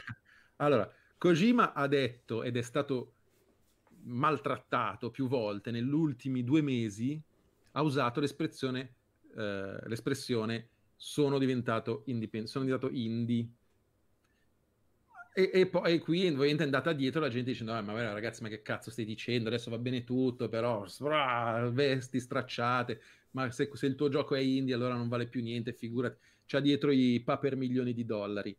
allora, 0.58 0.91
Kojima 1.17 1.74
ha 1.74 1.88
detto, 1.88 2.41
ed 2.41 2.58
è 2.58 2.62
stato 2.62 3.13
maltrattato 4.06 5.12
più 5.12 5.28
volte 5.28 5.72
negli 5.72 5.92
ultimi 5.92 6.44
due 6.44 6.62
mesi, 6.62 7.22
ha 7.72 7.82
usato 7.82 8.20
l'espressione, 8.20 8.96
eh, 9.36 9.88
l'espressione 9.88 10.68
sono 10.96 11.38
diventato 11.38 12.04
indipendente, 12.06 12.52
sono 12.52 12.66
diventato 12.66 12.94
indie. 12.94 13.48
E, 15.36 15.50
e 15.52 15.68
poi 15.68 16.00
qui 16.00 16.28
ovviamente 16.28 16.62
è 16.62 16.66
andata 16.66 16.94
dietro 16.94 17.22
la 17.22 17.30
gente 17.30 17.52
dicendo: 17.52 17.74
ah, 17.74 17.82
Ma 17.82 17.94
ragazzi, 18.13 18.42
ma 18.44 18.50
che 18.50 18.62
cazzo 18.62 18.92
stai 18.92 19.06
dicendo? 19.06 19.50
Adesso 19.50 19.70
va 19.70 19.78
bene 19.78 20.04
tutto, 20.04 20.48
però 20.48 20.86
vesti 21.72 22.20
stracciate. 22.20 23.02
Ma 23.32 23.50
se, 23.50 23.70
se, 23.74 23.88
il 23.88 23.96
tuo 23.96 24.10
gioco 24.10 24.36
è 24.36 24.39
indie, 24.39 24.76
allora 24.76 24.96
non 24.96 25.08
vale 25.08 25.28
più 25.28 25.42
niente. 25.42 25.74
Figurati, 25.74 26.18
c'ha 26.46 26.60
dietro 26.60 26.92
i 26.92 27.22
pa 27.24 27.38
per 27.39 27.56
milioni 27.56 27.94
di 27.94 28.06
dollari. 28.06 28.56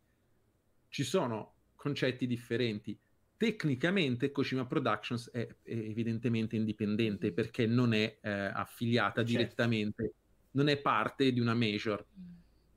Ci 0.89 1.03
sono 1.03 1.53
concetti 1.75 2.27
differenti 2.27 2.97
tecnicamente 3.37 4.31
Kojima 4.31 4.65
Productions 4.65 5.29
è, 5.31 5.45
è 5.45 5.71
evidentemente 5.71 6.55
indipendente 6.55 7.31
perché 7.31 7.65
non 7.65 7.93
è 7.93 8.17
eh, 8.21 8.29
affiliata 8.29 9.21
certo. 9.21 9.31
direttamente, 9.31 10.13
non 10.51 10.67
è 10.67 10.77
parte 10.77 11.31
di 11.31 11.39
una 11.39 11.53
major. 11.53 12.05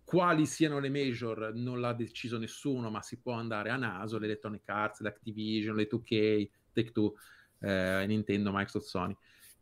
Quali 0.04 0.46
siano 0.46 0.78
le 0.78 0.88
major 0.88 1.52
non 1.54 1.80
l'ha 1.80 1.92
deciso 1.92 2.38
nessuno, 2.38 2.90
ma 2.90 3.02
si 3.02 3.18
può 3.18 3.34
andare 3.34 3.70
a 3.70 3.76
naso, 3.76 4.18
l'Electronic 4.18 4.66
Arts, 4.68 5.00
l'Activision, 5.00 5.76
le 5.76 5.86
2K, 5.86 6.48
Take-Two, 6.72 7.14
eh, 7.60 8.04
Nintendo, 8.06 8.50
Microsoft, 8.50 8.86
Sony. 8.86 9.16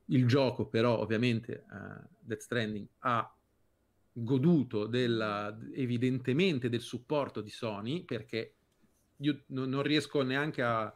Il 0.07 0.27
gioco 0.27 0.67
però 0.69 1.01
ovviamente 1.01 1.65
uh, 1.69 2.07
Death 2.21 2.41
Stranding 2.43 2.87
ha 3.01 3.37
goduto 4.13 4.87
della, 4.87 5.59
evidentemente 5.75 6.69
del 6.69 6.81
supporto 6.81 7.41
di 7.41 7.51
Sony 7.51 8.05
perché 8.05 8.56
io 9.19 9.43
non, 9.47 9.69
non 9.69 9.83
riesco 9.83 10.23
neanche 10.23 10.63
a 10.63 10.95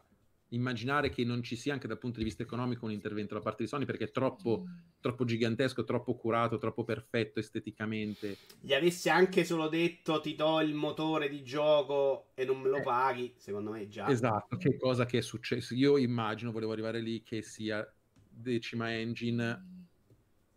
immaginare 0.53 1.09
che 1.09 1.23
non 1.23 1.43
ci 1.43 1.55
sia 1.55 1.73
anche 1.73 1.87
dal 1.87 1.97
punto 1.97 2.19
di 2.19 2.25
vista 2.25 2.43
economico 2.43 2.85
un 2.85 2.91
intervento 2.91 3.33
da 3.33 3.39
parte 3.39 3.63
di 3.63 3.69
Sony 3.69 3.85
perché 3.85 4.05
è 4.05 4.11
troppo, 4.11 4.65
mm. 4.67 4.73
troppo 4.99 5.25
gigantesco, 5.25 5.83
troppo 5.83 6.15
curato, 6.15 6.57
troppo 6.57 6.83
perfetto 6.83 7.39
esteticamente. 7.39 8.37
Gli 8.59 8.73
avessi 8.73 9.09
anche 9.09 9.45
solo 9.45 9.69
detto 9.69 10.19
ti 10.19 10.35
do 10.35 10.59
il 10.61 10.73
motore 10.73 11.29
di 11.29 11.43
gioco 11.43 12.31
e 12.33 12.45
non 12.45 12.59
me 12.59 12.69
lo 12.69 12.77
eh. 12.77 12.81
paghi, 12.81 13.33
secondo 13.37 13.71
me 13.71 13.87
già. 13.87 14.07
Esatto, 14.09 14.57
che 14.57 14.77
cosa 14.77 15.05
che 15.05 15.19
è 15.19 15.21
successo. 15.21 15.73
Io 15.73 15.97
immagino, 15.97 16.51
volevo 16.51 16.73
arrivare 16.73 16.99
lì, 16.99 17.23
che 17.23 17.41
sia 17.41 17.89
decima 18.13 18.93
engine 18.93 19.79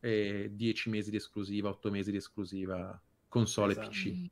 e 0.01 0.51
10 0.53 0.91
mesi 0.91 1.11
di 1.11 1.17
esclusiva, 1.17 1.69
8 1.69 1.91
mesi 1.91 2.11
di 2.11 2.17
esclusiva 2.17 3.01
console 3.29 3.73
esatto. 3.73 3.89
PC. 3.91 4.31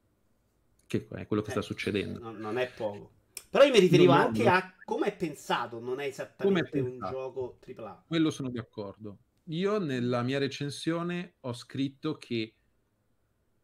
Che 0.87 1.09
è 1.09 1.27
quello 1.27 1.42
che 1.42 1.49
eh, 1.49 1.53
sta 1.53 1.62
succedendo. 1.62 2.18
Non, 2.18 2.37
non 2.37 2.59
è 2.59 2.71
poco. 2.71 3.21
Però 3.53 3.65
io 3.65 3.71
mi 3.71 3.81
riferivo 3.81 4.15
non, 4.15 4.23
anche 4.23 4.45
non... 4.45 4.55
a 4.55 4.75
come 4.83 5.09
è 5.09 5.15
pensato, 5.15 5.79
non 5.79 6.01
è 6.01 6.07
esattamente 6.07 6.79
è 6.79 6.81
un 6.81 6.99
gioco 6.99 7.59
AAA. 7.62 8.05
Quello 8.07 8.31
sono 8.31 8.49
d'accordo. 8.49 9.19
Io 9.49 9.79
nella 9.79 10.23
mia 10.23 10.38
recensione 10.38 11.35
ho 11.41 11.53
scritto 11.53 12.17
che 12.17 12.55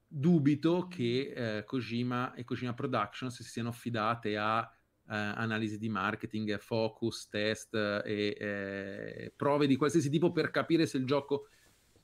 dubito 0.07 0.89
che 0.89 1.33
eh, 1.35 1.65
Kojima 1.65 2.35
e 2.35 2.45
Kojima 2.45 2.75
Productions 2.75 3.41
si 3.41 3.49
siano 3.49 3.71
affidate 3.71 4.37
a 4.37 4.61
eh, 4.61 5.17
analisi 5.17 5.79
di 5.79 5.89
marketing, 5.89 6.59
focus, 6.59 7.27
test 7.31 7.75
e 7.75 8.37
eh, 8.39 9.33
prove 9.35 9.67
di 9.67 9.77
qualsiasi 9.77 10.11
tipo 10.11 10.33
per 10.33 10.51
capire 10.51 10.85
se 10.85 10.99
il 10.99 11.07
gioco 11.07 11.49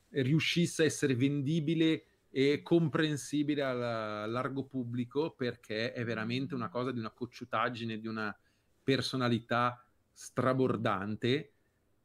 riuscisse 0.09 0.81
a 0.81 0.85
essere 0.85 1.13
vendibile 1.13 2.05
e 2.37 2.61
comprensibile 2.61 3.63
al 3.63 4.29
largo 4.29 4.65
pubblico 4.65 5.31
perché 5.31 5.93
è 5.93 6.03
veramente 6.03 6.53
una 6.53 6.67
cosa 6.67 6.91
di 6.91 6.99
una 6.99 7.11
cocciutaggine, 7.11 7.97
di 7.97 8.07
una 8.07 8.37
personalità 8.83 9.81
strabordante 10.11 11.53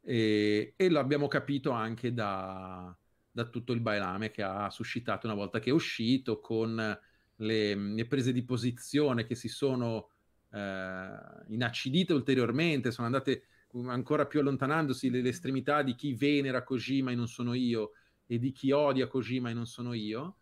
e, 0.01 0.75
e 0.77 0.88
lo 0.88 1.01
abbiamo 1.01 1.27
capito 1.27 1.73
anche 1.73 2.14
da, 2.14 2.97
da, 3.29 3.45
tutto 3.47 3.73
il 3.73 3.81
bailame 3.81 4.31
che 4.31 4.45
ha 4.45 4.71
suscitato 4.71 5.27
una 5.27 5.35
volta 5.35 5.59
che 5.59 5.71
è 5.71 5.73
uscito 5.73 6.38
con 6.38 6.77
le, 6.77 7.75
le 7.75 8.07
prese 8.07 8.33
di 8.33 8.45
posizione 8.45 9.25
che 9.27 9.35
si 9.35 9.49
sono 9.49 10.11
eh, 10.53 11.09
inacidite 11.49 12.12
ulteriormente, 12.12 12.93
sono 12.93 13.07
andate 13.07 13.47
ancora 13.87 14.27
più 14.27 14.38
allontanandosi 14.38 15.11
le, 15.11 15.23
le 15.23 15.31
estremità 15.31 15.83
di 15.83 15.97
chi 15.97 16.14
venera 16.14 16.62
Kojima 16.62 17.11
e 17.11 17.16
non 17.16 17.27
sono 17.27 17.53
io 17.53 17.95
e 18.31 18.38
di 18.38 18.53
chi 18.53 18.71
odia 18.71 19.09
Kojima 19.09 19.51
e 19.51 19.55
non 19.55 19.66
sono 19.66 19.93
io. 19.93 20.37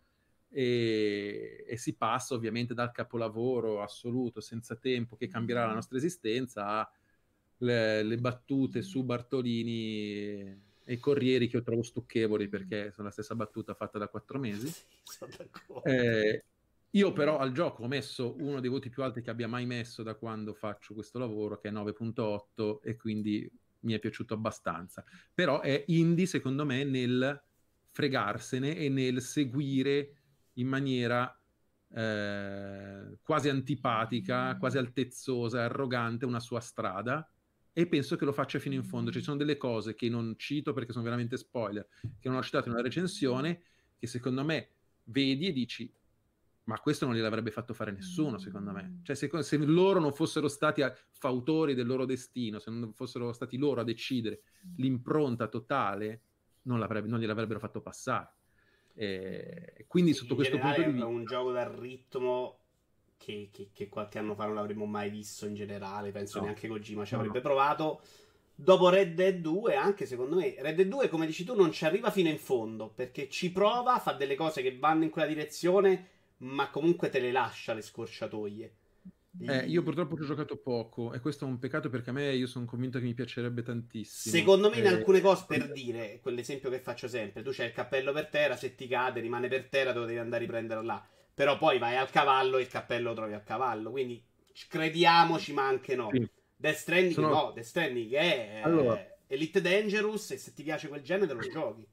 E, 0.51 1.65
e, 1.67 1.77
si 1.77 1.95
passa 1.95 2.35
ovviamente 2.35 2.75
dal 2.75 2.91
capolavoro 2.91 3.81
assoluto, 3.81 4.41
senza 4.41 4.75
tempo, 4.75 5.15
che 5.15 5.27
cambierà 5.27 5.65
la 5.65 5.73
nostra 5.73 5.97
esistenza, 5.97 6.67
a 6.67 6.91
le, 7.57 8.03
le 8.03 8.17
battute 8.17 8.83
su 8.83 9.03
Bartolini 9.03 10.03
e, 10.03 10.57
e 10.83 10.99
Corrieri 10.99 11.47
che 11.47 11.57
io 11.57 11.63
trovo 11.63 11.81
stucchevoli 11.81 12.47
perché 12.47 12.91
sono 12.91 13.07
la 13.07 13.13
stessa 13.13 13.33
battuta 13.33 13.73
fatta 13.73 13.97
da 13.97 14.07
quattro 14.07 14.37
mesi. 14.37 14.71
Eh, 15.83 16.43
io 16.91 17.11
però 17.11 17.39
al 17.39 17.51
gioco 17.51 17.83
ho 17.83 17.87
messo 17.87 18.35
uno 18.37 18.59
dei 18.59 18.69
voti 18.69 18.89
più 18.89 19.01
alti 19.01 19.21
che 19.21 19.31
abbia 19.31 19.47
mai 19.47 19.65
messo 19.65 20.03
da 20.03 20.13
quando 20.13 20.53
faccio 20.53 20.93
questo 20.93 21.17
lavoro, 21.17 21.57
che 21.57 21.69
è 21.69 21.71
9.8, 21.71 22.81
e 22.83 22.95
quindi 22.95 23.51
mi 23.81 23.93
è 23.93 23.99
piaciuto 23.99 24.35
abbastanza. 24.35 25.03
Però 25.33 25.61
è 25.61 25.85
indie, 25.87 26.27
secondo 26.27 26.65
me, 26.65 26.83
nel 26.83 27.48
fregarsene 27.99 28.77
e 28.77 28.87
nel 28.87 29.21
seguire 29.21 30.13
in 30.53 30.67
maniera 30.67 31.37
eh, 31.93 33.17
quasi 33.21 33.49
antipatica, 33.49 34.55
quasi 34.55 34.77
altezzosa, 34.77 35.65
arrogante 35.65 36.23
una 36.23 36.39
sua 36.39 36.61
strada 36.61 37.29
e 37.73 37.87
penso 37.87 38.15
che 38.15 38.23
lo 38.23 38.31
faccia 38.31 38.57
fino 38.57 38.75
in 38.75 38.85
fondo. 38.85 39.11
Ci 39.11 39.21
sono 39.21 39.35
delle 39.35 39.57
cose 39.57 39.95
che 39.95 40.07
non 40.07 40.35
cito 40.37 40.71
perché 40.71 40.93
sono 40.93 41.03
veramente 41.03 41.35
spoiler, 41.35 41.85
che 42.17 42.29
non 42.29 42.37
ho 42.37 42.41
citato 42.41 42.69
in 42.69 42.75
una 42.75 42.83
recensione, 42.83 43.63
che 43.97 44.07
secondo 44.07 44.45
me 44.45 44.69
vedi 45.03 45.47
e 45.47 45.51
dici 45.51 45.93
ma 46.63 46.79
questo 46.79 47.05
non 47.07 47.15
gliel'avrebbe 47.15 47.49
fatto 47.49 47.73
fare 47.73 47.91
nessuno, 47.91 48.37
secondo 48.37 48.71
me. 48.71 48.99
Cioè, 49.01 49.15
se, 49.15 49.29
se, 49.41 49.57
loro 49.57 49.99
non 49.99 50.13
fossero 50.13 50.47
stati 50.47 50.83
fautori 51.09 51.73
del 51.73 51.87
loro 51.87 52.05
destino, 52.05 52.59
se 52.59 52.69
non 52.69 52.93
fossero 52.93 53.33
stati 53.33 53.57
loro 53.57 53.81
a 53.81 53.83
decidere 53.83 54.41
l'impronta 54.75 55.47
totale, 55.47 56.21
non, 56.63 56.85
non 57.05 57.19
gliel'avrebbero 57.19 57.59
fatto 57.59 57.81
passare. 57.81 58.31
E 58.93 59.85
quindi, 59.87 60.13
sotto 60.13 60.35
questo 60.35 60.57
punto 60.57 60.81
di 60.81 60.91
vista, 60.91 61.05
è 61.05 61.07
un 61.07 61.25
gioco 61.25 61.51
dal 61.51 61.69
ritmo 61.69 62.57
che, 63.17 63.49
che, 63.51 63.69
che, 63.73 63.87
qualche 63.87 64.19
anno 64.19 64.35
fa 64.35 64.45
non 64.45 64.57
avremmo 64.57 64.85
mai 64.85 65.09
visto 65.09 65.45
in 65.45 65.55
generale. 65.55 66.11
Penso 66.11 66.39
no. 66.39 66.45
neanche 66.45 66.67
Kojima 66.67 67.05
ci 67.05 67.15
avrebbe 67.15 67.37
no. 67.37 67.41
provato. 67.41 68.01
Dopo 68.55 68.89
Red 68.89 69.13
Dead 69.13 69.39
2, 69.39 69.75
anche 69.75 70.05
secondo 70.05 70.35
me, 70.35 70.55
Red 70.59 70.75
Dead 70.75 70.87
2, 70.87 71.07
come 71.07 71.25
dici 71.25 71.45
tu, 71.45 71.55
non 71.55 71.71
ci 71.71 71.85
arriva 71.85 72.11
fino 72.11 72.27
in 72.27 72.37
fondo 72.37 72.89
perché 72.89 73.29
ci 73.29 73.53
prova, 73.53 73.99
fa 73.99 74.11
delle 74.11 74.35
cose 74.35 74.61
che 74.61 74.77
vanno 74.77 75.05
in 75.05 75.09
quella 75.09 75.27
direzione 75.27 76.17
ma 76.39 76.69
comunque 76.69 77.09
te 77.09 77.19
le 77.19 77.31
lascia 77.31 77.73
le 77.73 77.81
scorciatoie. 77.81 78.75
Eh, 79.41 79.65
io 79.67 79.83
purtroppo 79.83 80.15
ci 80.15 80.23
ho 80.23 80.25
giocato 80.25 80.57
poco 80.57 81.13
e 81.13 81.19
questo 81.19 81.45
è 81.45 81.47
un 81.47 81.59
peccato 81.59 81.89
perché 81.89 82.09
a 82.09 82.13
me 82.13 82.33
io 82.33 82.45
sono 82.45 82.65
convinto 82.65 82.99
che 82.99 83.05
mi 83.05 83.13
piacerebbe 83.13 83.61
tantissimo. 83.61 84.35
Secondo 84.35 84.69
me 84.69 84.79
in 84.79 84.85
eh... 84.85 84.89
alcune 84.89 85.21
cose, 85.21 85.45
per 85.47 85.71
dire, 85.71 86.19
quell'esempio 86.21 86.69
che 86.69 86.79
faccio 86.79 87.07
sempre, 87.07 87.41
tu 87.41 87.51
c'hai 87.51 87.67
il 87.67 87.73
cappello 87.73 88.11
per 88.11 88.27
terra, 88.27 88.57
se 88.57 88.75
ti 88.75 88.87
cade 88.87 89.21
rimane 89.21 89.47
per 89.47 89.69
terra, 89.69 89.93
te 89.93 89.99
lo 89.99 90.05
devi 90.05 90.19
andare 90.19 90.43
a 90.43 90.45
riprendere 90.45 90.83
là. 90.83 91.05
Però 91.33 91.57
poi 91.57 91.77
vai 91.79 91.95
al 91.95 92.09
cavallo 92.09 92.57
e 92.57 92.61
il 92.61 92.67
cappello 92.67 93.09
lo 93.09 93.15
trovi 93.15 93.33
a 93.33 93.39
cavallo, 93.39 93.91
quindi 93.91 94.21
crediamoci 94.67 95.53
ma 95.53 95.67
anche 95.67 95.95
no. 95.95 96.09
Sì. 96.11 96.27
Death 96.57 96.75
Stranding 96.75 97.13
Sono... 97.13 97.29
no, 97.29 97.51
Death 97.53 97.65
Stranding 97.65 98.11
è 98.11 98.61
allora... 98.63 99.07
Elite 99.31 99.61
Dangerous 99.61 100.31
e 100.31 100.37
se 100.37 100.53
ti 100.53 100.63
piace 100.63 100.87
quel 100.87 101.01
genere 101.01 101.33
lo 101.33 101.47
giochi. 101.47 101.87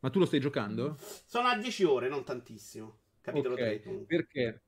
Ma 0.00 0.10
tu 0.10 0.18
lo 0.18 0.24
stai 0.24 0.40
giocando? 0.40 0.96
Sono 1.26 1.48
a 1.48 1.56
10 1.56 1.84
ore, 1.84 2.08
non 2.08 2.24
tantissimo. 2.24 2.98
Capitolo 3.20 3.54
okay, 3.54 3.80
3. 3.80 3.92
Perché 4.06 4.62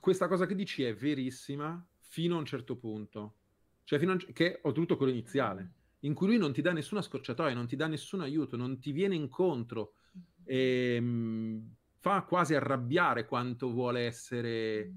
questa 0.00 0.28
cosa 0.28 0.46
che 0.46 0.54
dici 0.54 0.82
è 0.82 0.94
verissima 0.94 1.84
fino 1.98 2.36
a 2.36 2.38
un 2.38 2.44
certo 2.44 2.76
punto. 2.76 3.36
Cioè, 3.84 3.98
fino 3.98 4.12
a 4.12 4.16
che 4.32 4.60
ho 4.62 4.72
tutto 4.72 4.96
quello 4.96 5.12
iniziale, 5.12 5.72
in 6.00 6.14
cui 6.14 6.26
lui 6.26 6.38
non 6.38 6.52
ti 6.52 6.62
dà 6.62 6.72
nessuna 6.72 7.02
scorciatoia, 7.02 7.54
non 7.54 7.66
ti 7.66 7.76
dà 7.76 7.86
nessun 7.86 8.20
aiuto, 8.20 8.56
non 8.56 8.78
ti 8.78 8.92
viene 8.92 9.14
incontro, 9.14 9.94
e, 10.44 11.00
mh, 11.00 11.06
mm, 11.06 11.58
fa 11.98 12.22
quasi 12.22 12.54
arrabbiare 12.54 13.26
quanto 13.26 13.70
vuole 13.70 14.02
essere 14.02 14.92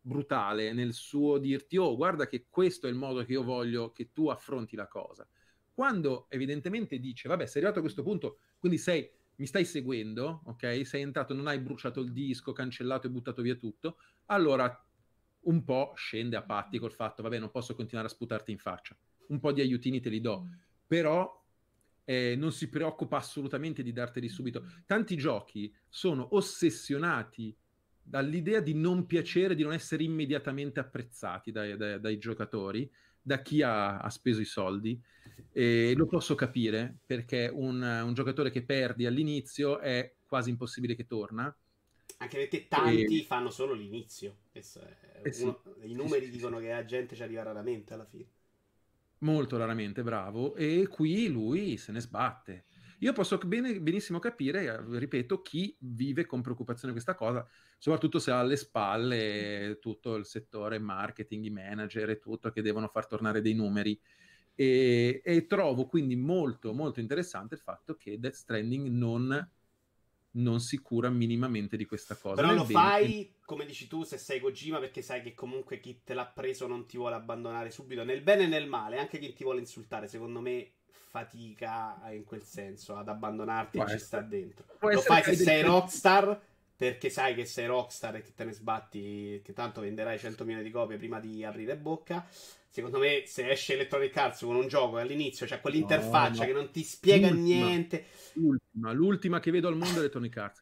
brutale 0.00 0.72
nel 0.72 0.92
suo 0.92 1.38
dirti, 1.38 1.76
oh, 1.76 1.96
guarda 1.96 2.26
che 2.26 2.46
questo 2.48 2.86
è 2.86 2.90
il 2.90 2.96
modo 2.96 3.24
che 3.24 3.32
io 3.32 3.44
voglio 3.44 3.92
che 3.92 4.10
tu 4.12 4.28
affronti 4.28 4.76
la 4.76 4.88
cosa. 4.88 5.26
Quando 5.72 6.26
evidentemente 6.28 6.98
dice, 6.98 7.28
vabbè, 7.28 7.46
sei 7.46 7.62
arrivato 7.62 7.78
a 7.78 7.82
questo 7.82 8.02
punto, 8.02 8.38
quindi 8.58 8.78
sei 8.78 9.08
mi 9.36 9.46
stai 9.46 9.64
seguendo, 9.64 10.42
ok? 10.44 10.86
Sei 10.86 11.02
entrato, 11.02 11.34
non 11.34 11.46
hai 11.46 11.58
bruciato 11.58 12.00
il 12.00 12.12
disco, 12.12 12.52
cancellato 12.52 13.06
e 13.06 13.10
buttato 13.10 13.42
via 13.42 13.54
tutto, 13.54 13.96
allora 14.26 14.86
un 15.42 15.64
po' 15.64 15.92
scende 15.96 16.36
a 16.36 16.42
patti 16.42 16.78
col 16.78 16.92
fatto, 16.92 17.22
vabbè, 17.22 17.38
non 17.38 17.50
posso 17.50 17.74
continuare 17.74 18.08
a 18.08 18.10
sputarti 18.10 18.52
in 18.52 18.58
faccia. 18.58 18.96
Un 19.28 19.40
po' 19.40 19.52
di 19.52 19.60
aiutini 19.60 20.00
te 20.00 20.10
li 20.10 20.20
do, 20.20 20.48
però 20.86 21.40
eh, 22.04 22.34
non 22.36 22.52
si 22.52 22.68
preoccupa 22.68 23.16
assolutamente 23.16 23.82
di 23.82 23.92
darteli 23.92 24.28
subito. 24.28 24.64
Tanti 24.86 25.16
giochi 25.16 25.74
sono 25.88 26.34
ossessionati 26.36 27.56
dall'idea 28.02 28.60
di 28.60 28.74
non 28.74 29.06
piacere, 29.06 29.54
di 29.54 29.62
non 29.62 29.72
essere 29.72 30.02
immediatamente 30.02 30.80
apprezzati 30.80 31.52
dai, 31.52 31.76
dai, 31.76 32.00
dai 32.00 32.18
giocatori, 32.18 32.90
da 33.22 33.40
chi 33.40 33.62
ha, 33.62 33.98
ha 33.98 34.10
speso 34.10 34.40
i 34.40 34.44
soldi 34.44 35.00
e 35.52 35.94
lo 35.96 36.06
posso 36.06 36.34
capire 36.34 36.98
perché 37.06 37.50
un, 37.52 37.80
un, 37.82 38.14
giocatore 38.14 38.50
che 38.50 38.62
perdi 38.62 39.06
all'inizio 39.06 39.78
è 39.78 40.14
quasi 40.26 40.50
impossibile 40.50 40.94
che 40.94 41.06
torna. 41.06 41.54
Anche 42.18 42.36
perché 42.36 42.68
tanti 42.68 43.20
e... 43.20 43.24
fanno 43.24 43.50
solo 43.50 43.74
l'inizio. 43.74 44.38
Eh 44.52 44.62
sì, 44.62 45.54
I 45.82 45.94
numeri 45.94 46.26
sì, 46.26 46.30
dicono 46.30 46.58
sì. 46.58 46.64
che 46.64 46.70
la 46.70 46.84
gente 46.84 47.14
ci 47.14 47.22
arriva 47.22 47.42
raramente 47.42 47.94
alla 47.94 48.04
fine. 48.04 48.26
Molto 49.18 49.56
raramente, 49.56 50.02
bravo. 50.02 50.54
E 50.54 50.86
qui 50.88 51.28
lui 51.28 51.76
se 51.76 51.92
ne 51.92 52.00
sbatte. 52.00 52.64
Io 53.02 53.12
posso 53.12 53.36
bene, 53.38 53.80
benissimo 53.80 54.20
capire, 54.20 54.84
ripeto, 54.88 55.42
chi 55.42 55.76
vive 55.80 56.24
con 56.24 56.40
preoccupazione 56.40 56.92
questa 56.92 57.16
cosa, 57.16 57.44
soprattutto 57.76 58.20
se 58.20 58.30
ha 58.30 58.38
alle 58.38 58.56
spalle 58.56 59.78
tutto 59.80 60.14
il 60.14 60.24
settore 60.24 60.78
marketing, 60.78 61.44
i 61.46 61.50
manager 61.50 62.10
e 62.10 62.20
tutto 62.20 62.52
che 62.52 62.62
devono 62.62 62.86
far 62.86 63.08
tornare 63.08 63.40
dei 63.40 63.54
numeri. 63.54 64.00
E, 64.54 65.20
e, 65.24 65.46
trovo 65.46 65.86
quindi 65.86 66.14
molto 66.14 66.74
molto 66.74 67.00
interessante 67.00 67.54
il 67.54 67.60
fatto 67.60 67.96
che 67.96 68.20
Death 68.20 68.34
Stranding 68.34 68.86
non, 68.86 69.50
non 70.32 70.60
si 70.60 70.78
cura 70.78 71.10
minimamente 71.10 71.76
di 71.76 71.86
questa 71.86 72.14
cosa. 72.14 72.40
Però 72.40 72.54
lo 72.54 72.64
fai, 72.64 73.34
come 73.44 73.66
dici 73.66 73.88
tu, 73.88 74.04
se 74.04 74.16
sei 74.16 74.38
Kojima 74.38 74.78
perché 74.78 75.02
sai 75.02 75.22
che 75.22 75.34
comunque 75.34 75.80
chi 75.80 76.02
te 76.04 76.14
l'ha 76.14 76.26
preso 76.26 76.68
non 76.68 76.86
ti 76.86 76.98
vuole 76.98 77.16
abbandonare 77.16 77.72
subito, 77.72 78.04
nel 78.04 78.22
bene 78.22 78.44
e 78.44 78.46
nel 78.46 78.68
male, 78.68 78.98
anche 78.98 79.18
chi 79.18 79.32
ti 79.32 79.42
vuole 79.42 79.58
insultare, 79.58 80.06
secondo 80.06 80.40
me 80.40 80.70
fatica 81.10 82.00
in 82.10 82.24
quel 82.24 82.42
senso 82.42 82.96
ad 82.96 83.08
abbandonarti 83.08 83.78
Può 83.78 83.86
e 83.86 83.90
ci 83.90 83.98
sta 83.98 84.20
dentro. 84.20 84.64
Può 84.78 84.90
lo 84.90 85.00
fai 85.00 85.22
se 85.22 85.36
sei 85.36 85.62
Rockstar 85.62 86.40
perché 86.82 87.10
sai 87.10 87.36
che 87.36 87.44
sei 87.44 87.66
Rockstar 87.66 88.16
e 88.16 88.22
che 88.22 88.32
te 88.34 88.44
ne 88.44 88.52
sbatti, 88.52 89.40
che 89.44 89.52
tanto 89.52 89.80
venderai 89.82 90.18
100 90.18 90.44
milioni 90.44 90.64
di 90.64 90.72
copie 90.72 90.96
prima 90.96 91.20
di 91.20 91.44
aprire 91.44 91.76
bocca. 91.76 92.26
Secondo 92.68 92.98
me, 92.98 93.22
se 93.26 93.48
esce 93.50 93.74
Electronic 93.74 94.16
Arts 94.16 94.40
con 94.40 94.56
un 94.56 94.66
gioco 94.66 94.98
e 94.98 95.02
all'inizio 95.02 95.46
c'è 95.46 95.60
quell'interfaccia 95.60 96.30
no, 96.30 96.40
no. 96.40 96.46
che 96.46 96.52
non 96.52 96.70
ti 96.72 96.82
spiega 96.82 97.28
l'ultima, 97.28 97.66
niente. 97.66 98.04
L'ultima, 98.32 98.92
l'ultima, 98.92 99.40
che 99.40 99.50
vedo 99.52 99.68
al 99.68 99.76
mondo 99.76 99.96
è 99.96 99.98
Electronic 99.98 100.36
Arts. 100.36 100.60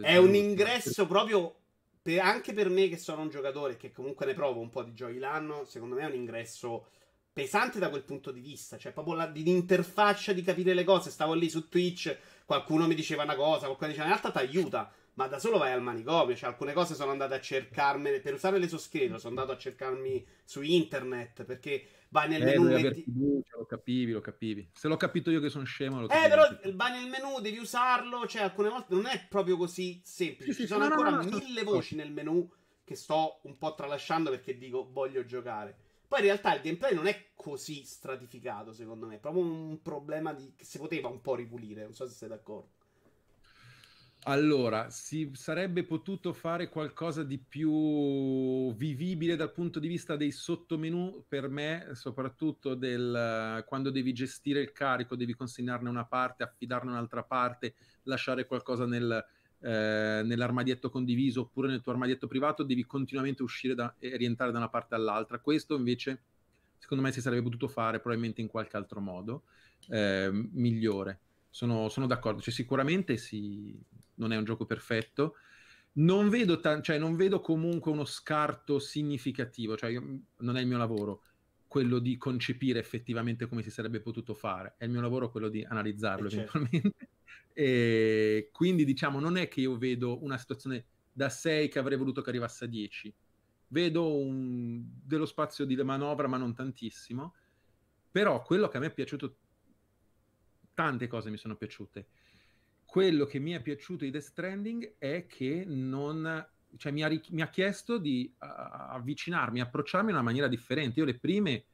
è 0.00 0.16
un 0.16 0.34
ingresso 0.34 1.06
proprio 1.06 1.54
per, 2.02 2.18
anche 2.18 2.52
per 2.52 2.68
me 2.68 2.88
che 2.88 2.96
sono 2.96 3.22
un 3.22 3.28
giocatore 3.28 3.76
che 3.76 3.92
comunque 3.92 4.26
ne 4.26 4.34
provo 4.34 4.58
un 4.58 4.70
po' 4.70 4.82
di 4.82 4.92
giochi 4.92 5.18
l'anno. 5.18 5.64
Secondo 5.66 5.94
me 5.94 6.02
è 6.02 6.06
un 6.06 6.14
ingresso 6.14 6.86
pesante 7.40 7.78
da 7.78 7.88
quel 7.88 8.02
punto 8.02 8.30
di 8.30 8.40
vista. 8.40 8.76
Cioè, 8.76 8.92
proprio 8.92 9.14
la, 9.14 9.26
di 9.26 9.42
l'interfaccia 9.42 10.32
di 10.32 10.42
capire 10.42 10.74
le 10.74 10.84
cose. 10.84 11.10
Stavo 11.10 11.32
lì 11.32 11.48
su 11.48 11.68
Twitch, 11.68 12.14
qualcuno 12.44 12.86
mi 12.86 12.94
diceva 12.94 13.22
una 13.22 13.34
cosa, 13.34 13.64
qualcuno 13.64 13.88
diceva 13.88 14.06
in 14.06 14.12
realtà 14.12 14.30
ti 14.30 14.38
aiuta 14.38 14.92
ma 15.14 15.26
da 15.26 15.38
solo 15.38 15.58
vai 15.58 15.72
al 15.72 15.82
manicomio. 15.82 16.34
Cioè, 16.34 16.48
alcune 16.48 16.72
cose 16.72 16.94
sono 16.94 17.10
andate 17.10 17.34
a 17.34 17.40
cercarmi 17.40 18.20
per 18.20 18.34
usare 18.34 18.58
l'esoscheletro. 18.58 19.18
Sono 19.18 19.38
andato 19.38 19.52
a 19.56 19.60
cercarmi 19.60 20.26
su 20.44 20.62
internet 20.62 21.44
perché 21.44 21.86
vai 22.08 22.28
nel 22.28 22.42
eh, 22.42 22.44
menu. 22.44 22.80
Metti... 22.80 23.02
Fiducia, 23.02 23.56
lo 23.58 23.66
capivi, 23.66 24.12
lo 24.12 24.20
capivi. 24.20 24.70
Se 24.72 24.88
l'ho 24.88 24.96
capito 24.96 25.30
io 25.30 25.40
che 25.40 25.50
sono 25.50 25.64
scemo, 25.64 26.00
lo 26.00 26.08
Eh, 26.08 26.28
però 26.28 26.46
vai 26.74 26.92
nel 26.92 27.10
menu, 27.10 27.40
devi 27.40 27.58
usarlo. 27.58 28.26
Cioè, 28.26 28.42
alcune 28.42 28.70
volte 28.70 28.94
non 28.94 29.06
è 29.06 29.26
proprio 29.28 29.56
così 29.56 30.00
semplice. 30.04 30.52
Sì, 30.52 30.62
Ci 30.62 30.68
sono 30.68 30.86
no, 30.86 30.94
ancora 30.94 31.10
no, 31.10 31.22
no, 31.22 31.38
mille 31.38 31.64
voci 31.64 31.96
nel 31.96 32.12
menu 32.12 32.48
che 32.82 32.94
sto 32.94 33.40
un 33.42 33.58
po' 33.58 33.74
tralasciando 33.74 34.30
perché 34.30 34.56
dico 34.56 34.88
voglio 34.90 35.24
giocare. 35.26 35.76
Poi 36.10 36.18
in 36.18 36.24
realtà 36.24 36.56
il 36.56 36.60
gameplay 36.60 36.92
non 36.92 37.06
è 37.06 37.30
così 37.36 37.84
stratificato, 37.84 38.72
secondo 38.72 39.06
me. 39.06 39.14
È 39.14 39.18
proprio 39.20 39.44
un 39.44 39.80
problema 39.80 40.32
di... 40.32 40.54
che 40.56 40.64
si 40.64 40.78
poteva 40.78 41.06
un 41.06 41.20
po' 41.20 41.36
ripulire. 41.36 41.84
Non 41.84 41.94
so 41.94 42.04
se 42.08 42.14
sei 42.14 42.28
d'accordo. 42.28 42.70
Allora, 44.24 44.90
si 44.90 45.30
sarebbe 45.34 45.84
potuto 45.84 46.32
fare 46.32 46.68
qualcosa 46.68 47.22
di 47.22 47.38
più 47.38 48.74
vivibile 48.74 49.36
dal 49.36 49.52
punto 49.52 49.78
di 49.78 49.86
vista 49.86 50.16
dei 50.16 50.32
sottomenu 50.32 51.26
per 51.28 51.48
me, 51.48 51.90
soprattutto 51.92 52.74
del, 52.74 53.62
quando 53.68 53.90
devi 53.90 54.12
gestire 54.12 54.62
il 54.62 54.72
carico, 54.72 55.14
devi 55.14 55.34
consegnarne 55.34 55.88
una 55.88 56.06
parte, 56.06 56.42
affidarne 56.42 56.90
un'altra 56.90 57.22
parte, 57.22 57.76
lasciare 58.02 58.46
qualcosa 58.46 58.84
nel, 58.84 59.24
eh, 59.62 60.22
nell'armadietto 60.24 60.90
condiviso 60.90 61.42
oppure 61.42 61.68
nel 61.68 61.80
tuo 61.80 61.92
armadietto 61.92 62.26
privato, 62.26 62.62
devi 62.62 62.84
continuamente 62.84 63.42
uscire 63.42 63.74
da, 63.74 63.94
e 63.98 64.16
rientrare 64.16 64.52
da 64.52 64.58
una 64.58 64.68
parte 64.68 64.94
all'altra. 64.94 65.38
Questo 65.38 65.76
invece, 65.76 66.22
secondo 66.78 67.02
me, 67.02 67.12
si 67.12 67.20
sarebbe 67.20 67.42
potuto 67.42 67.68
fare 67.68 68.00
probabilmente 68.00 68.40
in 68.40 68.48
qualche 68.48 68.76
altro 68.76 69.00
modo 69.00 69.44
eh, 69.88 70.30
migliore. 70.32 71.20
Sono, 71.50 71.88
sono 71.88 72.06
d'accordo, 72.06 72.40
cioè, 72.40 72.54
sicuramente 72.54 73.16
si, 73.16 73.78
non 74.14 74.32
è 74.32 74.36
un 74.36 74.44
gioco 74.44 74.64
perfetto. 74.64 75.36
Non 75.92 76.28
vedo, 76.28 76.60
ta- 76.60 76.80
cioè, 76.80 76.98
non 76.98 77.16
vedo 77.16 77.40
comunque 77.40 77.90
uno 77.90 78.04
scarto 78.04 78.78
significativo, 78.78 79.76
cioè, 79.76 79.90
io, 79.90 80.20
non 80.38 80.56
è 80.56 80.60
il 80.60 80.66
mio 80.66 80.78
lavoro 80.78 81.22
quello 81.70 82.00
di 82.00 82.16
concepire 82.16 82.80
effettivamente 82.80 83.46
come 83.46 83.62
si 83.62 83.70
sarebbe 83.70 84.00
potuto 84.00 84.34
fare, 84.34 84.74
è 84.76 84.86
il 84.86 84.90
mio 84.90 85.00
lavoro 85.00 85.30
quello 85.30 85.48
di 85.48 85.62
analizzarlo 85.62 86.26
eh 86.26 86.30
certo. 86.30 86.58
eventualmente. 86.58 87.08
E 87.52 88.48
quindi 88.52 88.84
diciamo 88.84 89.18
non 89.18 89.36
è 89.36 89.48
che 89.48 89.60
io 89.60 89.76
vedo 89.76 90.22
una 90.22 90.38
situazione 90.38 90.86
da 91.12 91.28
6 91.28 91.68
che 91.68 91.78
avrei 91.78 91.98
voluto 91.98 92.22
che 92.22 92.30
arrivasse 92.30 92.64
a 92.64 92.68
10, 92.68 93.14
vedo 93.68 94.16
un, 94.16 94.82
dello 94.84 95.26
spazio 95.26 95.64
di 95.64 95.76
manovra 95.76 96.26
ma 96.26 96.38
non 96.38 96.54
tantissimo 96.54 97.34
Però 98.10 98.40
quello 98.42 98.68
che 98.68 98.76
a 98.76 98.80
me 98.80 98.86
è 98.86 98.94
piaciuto, 98.94 99.36
tante 100.74 101.06
cose 101.06 101.30
mi 101.30 101.36
sono 101.36 101.56
piaciute. 101.56 102.06
Quello 102.84 103.26
che 103.26 103.38
mi 103.38 103.50
è 103.50 103.60
piaciuto 103.60 104.04
di 104.04 104.10
Death 104.10 104.24
Stranding 104.24 104.94
è 104.98 105.26
che 105.26 105.64
non, 105.66 106.48
cioè 106.76 106.92
mi, 106.92 107.02
ha, 107.02 107.20
mi 107.30 107.42
ha 107.42 107.48
chiesto 107.48 107.98
di 107.98 108.32
uh, 108.32 108.46
avvicinarmi, 108.46 109.60
approcciarmi 109.60 110.10
in 110.10 110.14
una 110.14 110.24
maniera 110.24 110.48
differente. 110.48 111.00
Io 111.00 111.06
le 111.06 111.18
prime 111.18 111.64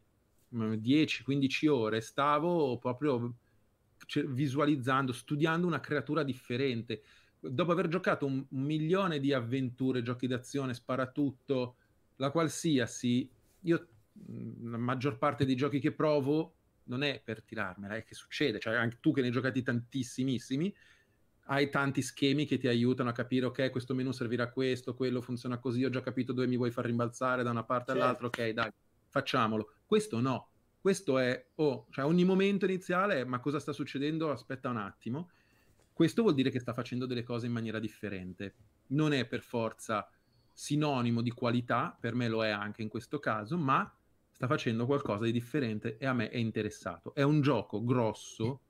10-15 0.52 1.68
ore 1.68 2.00
stavo 2.00 2.78
proprio 2.78 3.34
visualizzando, 4.28 5.12
studiando 5.12 5.66
una 5.66 5.80
creatura 5.80 6.22
differente. 6.22 7.02
Dopo 7.38 7.72
aver 7.72 7.88
giocato 7.88 8.26
un, 8.26 8.44
un 8.48 8.62
milione 8.62 9.20
di 9.20 9.32
avventure, 9.32 10.02
giochi 10.02 10.26
d'azione, 10.26 10.74
sparatutto, 10.74 11.76
la 12.16 12.30
qualsiasi, 12.30 13.28
io 13.60 13.88
la 14.62 14.78
maggior 14.78 15.18
parte 15.18 15.44
dei 15.44 15.56
giochi 15.56 15.78
che 15.78 15.92
provo 15.92 16.54
non 16.84 17.02
è 17.02 17.20
per 17.22 17.42
tirarmela, 17.42 17.96
è 17.96 18.04
che 18.04 18.14
succede, 18.14 18.58
cioè 18.58 18.74
anche 18.74 18.98
tu 19.00 19.12
che 19.12 19.20
ne 19.20 19.26
hai 19.26 19.32
giocati 19.32 19.62
tantissimissimi, 19.62 20.74
hai 21.46 21.70
tanti 21.70 22.02
schemi 22.02 22.46
che 22.46 22.58
ti 22.58 22.68
aiutano 22.68 23.10
a 23.10 23.12
capire, 23.12 23.46
ok, 23.46 23.70
questo 23.70 23.94
menu 23.94 24.12
servirà 24.12 24.44
a 24.44 24.50
questo, 24.50 24.94
quello 24.94 25.20
funziona 25.20 25.58
così, 25.58 25.84
ho 25.84 25.90
già 25.90 26.00
capito 26.00 26.32
dove 26.32 26.46
mi 26.46 26.56
vuoi 26.56 26.70
far 26.70 26.86
rimbalzare 26.86 27.42
da 27.42 27.50
una 27.50 27.64
parte 27.64 27.92
certo. 27.92 28.02
all'altra, 28.02 28.26
ok, 28.26 28.48
dai, 28.50 28.70
facciamolo. 29.08 29.74
Questo 29.86 30.20
no, 30.20 30.48
questo 30.80 31.18
è, 31.18 31.46
oh, 31.56 31.86
cioè 31.90 32.04
ogni 32.04 32.24
momento 32.24 32.64
iniziale 32.64 33.24
ma 33.24 33.40
cosa 33.40 33.58
sta 33.58 33.72
succedendo? 33.72 34.30
Aspetta 34.30 34.68
un 34.68 34.76
attimo. 34.76 35.30
Questo 35.92 36.22
vuol 36.22 36.34
dire 36.34 36.50
che 36.50 36.60
sta 36.60 36.72
facendo 36.72 37.06
delle 37.06 37.22
cose 37.22 37.46
in 37.46 37.52
maniera 37.52 37.78
differente. 37.78 38.54
Non 38.88 39.12
è 39.12 39.24
per 39.26 39.40
forza 39.40 40.08
sinonimo 40.52 41.22
di 41.22 41.30
qualità, 41.30 41.96
per 41.98 42.14
me 42.14 42.28
lo 42.28 42.44
è 42.44 42.50
anche 42.50 42.82
in 42.82 42.88
questo 42.88 43.18
caso, 43.18 43.56
ma 43.56 43.92
sta 44.30 44.46
facendo 44.46 44.86
qualcosa 44.86 45.24
di 45.24 45.32
differente 45.32 45.96
e 45.96 46.06
a 46.06 46.12
me 46.12 46.28
è 46.28 46.36
interessato. 46.36 47.14
È 47.14 47.22
un 47.22 47.40
gioco 47.40 47.82
grosso 47.84 48.60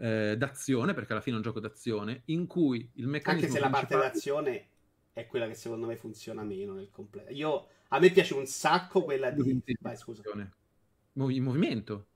eh, 0.00 0.34
d'azione, 0.36 0.94
perché 0.94 1.12
alla 1.12 1.20
fine 1.20 1.34
è 1.34 1.38
un 1.38 1.44
gioco 1.44 1.60
d'azione, 1.60 2.22
in 2.26 2.46
cui 2.46 2.90
il 2.94 3.06
meccanismo... 3.06 3.46
Anche 3.46 3.58
se 3.58 3.62
la 3.62 3.70
parte 3.70 3.96
d'azione 3.96 4.66
è 5.12 5.26
quella 5.26 5.46
che 5.46 5.54
secondo 5.54 5.86
me 5.86 5.96
funziona 5.96 6.42
meno 6.42 6.72
nel 6.72 6.88
completo. 6.90 7.30
Io, 7.32 7.66
a 7.88 7.98
me 7.98 8.10
piace 8.10 8.34
un 8.34 8.46
sacco 8.46 9.04
quella 9.04 9.30
di... 9.30 9.62
Vai, 9.80 9.96
scusa. 9.96 10.22
Il 10.24 11.42
movimento. 11.42 12.06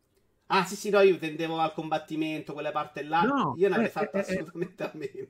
Ah, 0.46 0.64
sì, 0.64 0.76
sì, 0.76 0.90
no, 0.90 1.00
io 1.00 1.18
tendevo 1.18 1.58
al 1.58 1.72
combattimento, 1.72 2.52
quella 2.54 2.72
parte 2.72 3.02
là. 3.02 3.22
No, 3.22 3.54
io 3.58 3.68
ne 3.68 3.74
avrei 3.74 3.88
eh, 3.88 3.92
fatto 3.92 4.16
eh, 4.16 4.20
eh, 4.20 4.22
assolutamente 4.22 4.82
a 4.82 4.90
meno. 4.94 5.26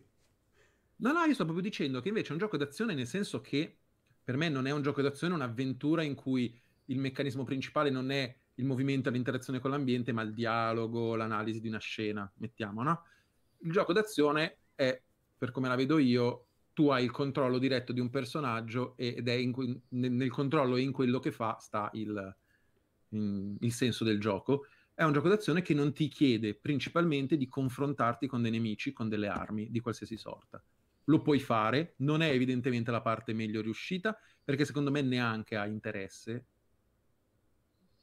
No, 0.97 1.13
no, 1.13 1.25
io 1.25 1.35
sto 1.35 1.45
proprio 1.45 1.65
dicendo 1.65 2.01
che 2.01 2.09
invece 2.09 2.29
è 2.29 2.33
un 2.33 2.39
gioco 2.39 2.57
d'azione 2.57 2.95
nel 2.95 3.07
senso 3.07 3.41
che 3.41 3.77
per 4.23 4.37
me 4.37 4.49
non 4.49 4.67
è 4.67 4.71
un 4.71 4.83
gioco 4.83 5.03
d'azione, 5.03 5.35
è 5.35 5.37
un'avventura 5.37 6.03
in 6.03 6.15
cui 6.15 6.57
il 6.87 6.99
meccanismo 6.99 7.43
principale 7.43 7.91
non 7.91 8.11
è 8.11 8.35
il 8.57 8.65
movimento 8.65 9.09
e 9.09 9.13
l'interazione 9.13 9.59
con 9.59 9.71
l'ambiente, 9.71 10.13
ma 10.13 10.23
il 10.23 10.33
dialogo, 10.33 11.17
l'analisi 11.17 11.61
di 11.61 11.69
una 11.69 11.79
scena, 11.79 12.31
mettiamo, 12.37 12.83
no? 12.83 13.05
Il 13.59 13.73
gioco 13.73 13.93
d'azione 13.93 14.59
è, 14.75 15.01
per 15.37 15.51
come 15.51 15.69
la 15.69 15.75
vedo 15.75 15.99
io, 15.99 16.47
tu 16.73 16.89
hai 16.89 17.05
il 17.05 17.11
controllo 17.11 17.59
diretto 17.59 17.93
di 17.93 18.01
un 18.01 18.11
personaggio 18.11 18.95
ed 18.97 19.29
è 19.29 19.51
que- 19.51 19.81
nel 19.91 20.31
controllo 20.31 20.77
e 20.77 20.83
in 20.83 20.93
quello 20.93 21.21
che 21.21 21.31
fa 21.33 21.57
sta 21.59 21.89
il, 21.95 22.37
in, 23.11 23.57
il 23.61 23.73
senso 23.73 24.05
del 24.05 24.21
gioco. 24.21 24.67
È 24.93 25.03
un 25.03 25.13
gioco 25.13 25.29
d'azione 25.29 25.63
che 25.63 25.75
non 25.75 25.93
ti 25.93 26.09
chiede 26.09 26.55
principalmente 26.55 27.37
di 27.37 27.49
confrontarti 27.49 28.27
con 28.27 28.43
dei 28.43 28.51
nemici, 28.51 28.93
con 28.93 29.09
delle 29.09 29.29
armi 29.29 29.71
di 29.71 29.81
qualsiasi 29.81 30.17
sorta. 30.17 30.63
Lo 31.05 31.23
puoi 31.23 31.39
fare, 31.39 31.95
non 31.99 32.23
è 32.23 32.31
evidentemente 32.31 32.91
la 32.91 33.03
parte 33.03 33.33
meglio 33.33 33.61
riuscita, 33.61 34.17
perché 34.43 34.65
secondo 34.65 34.91
me 34.91 35.01
neanche 35.01 35.57
ha 35.57 35.67
interesse 35.67 36.47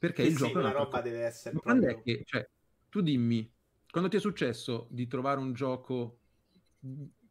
perché 0.01 0.23
sì, 0.23 0.29
il 0.29 0.35
gioco 0.35 0.53
sì, 0.53 0.57
una 0.57 0.71
roba 0.71 0.99
deve 0.99 1.25
essere 1.25 1.53
Ma 1.53 1.61
proprio... 1.61 1.89
è 1.89 2.01
che, 2.01 2.23
cioè, 2.25 2.49
tu 2.89 3.01
dimmi, 3.01 3.47
quando 3.91 4.09
ti 4.09 4.17
è 4.17 4.19
successo 4.19 4.87
di 4.89 5.05
trovare 5.05 5.39
un 5.39 5.53
gioco, 5.53 6.21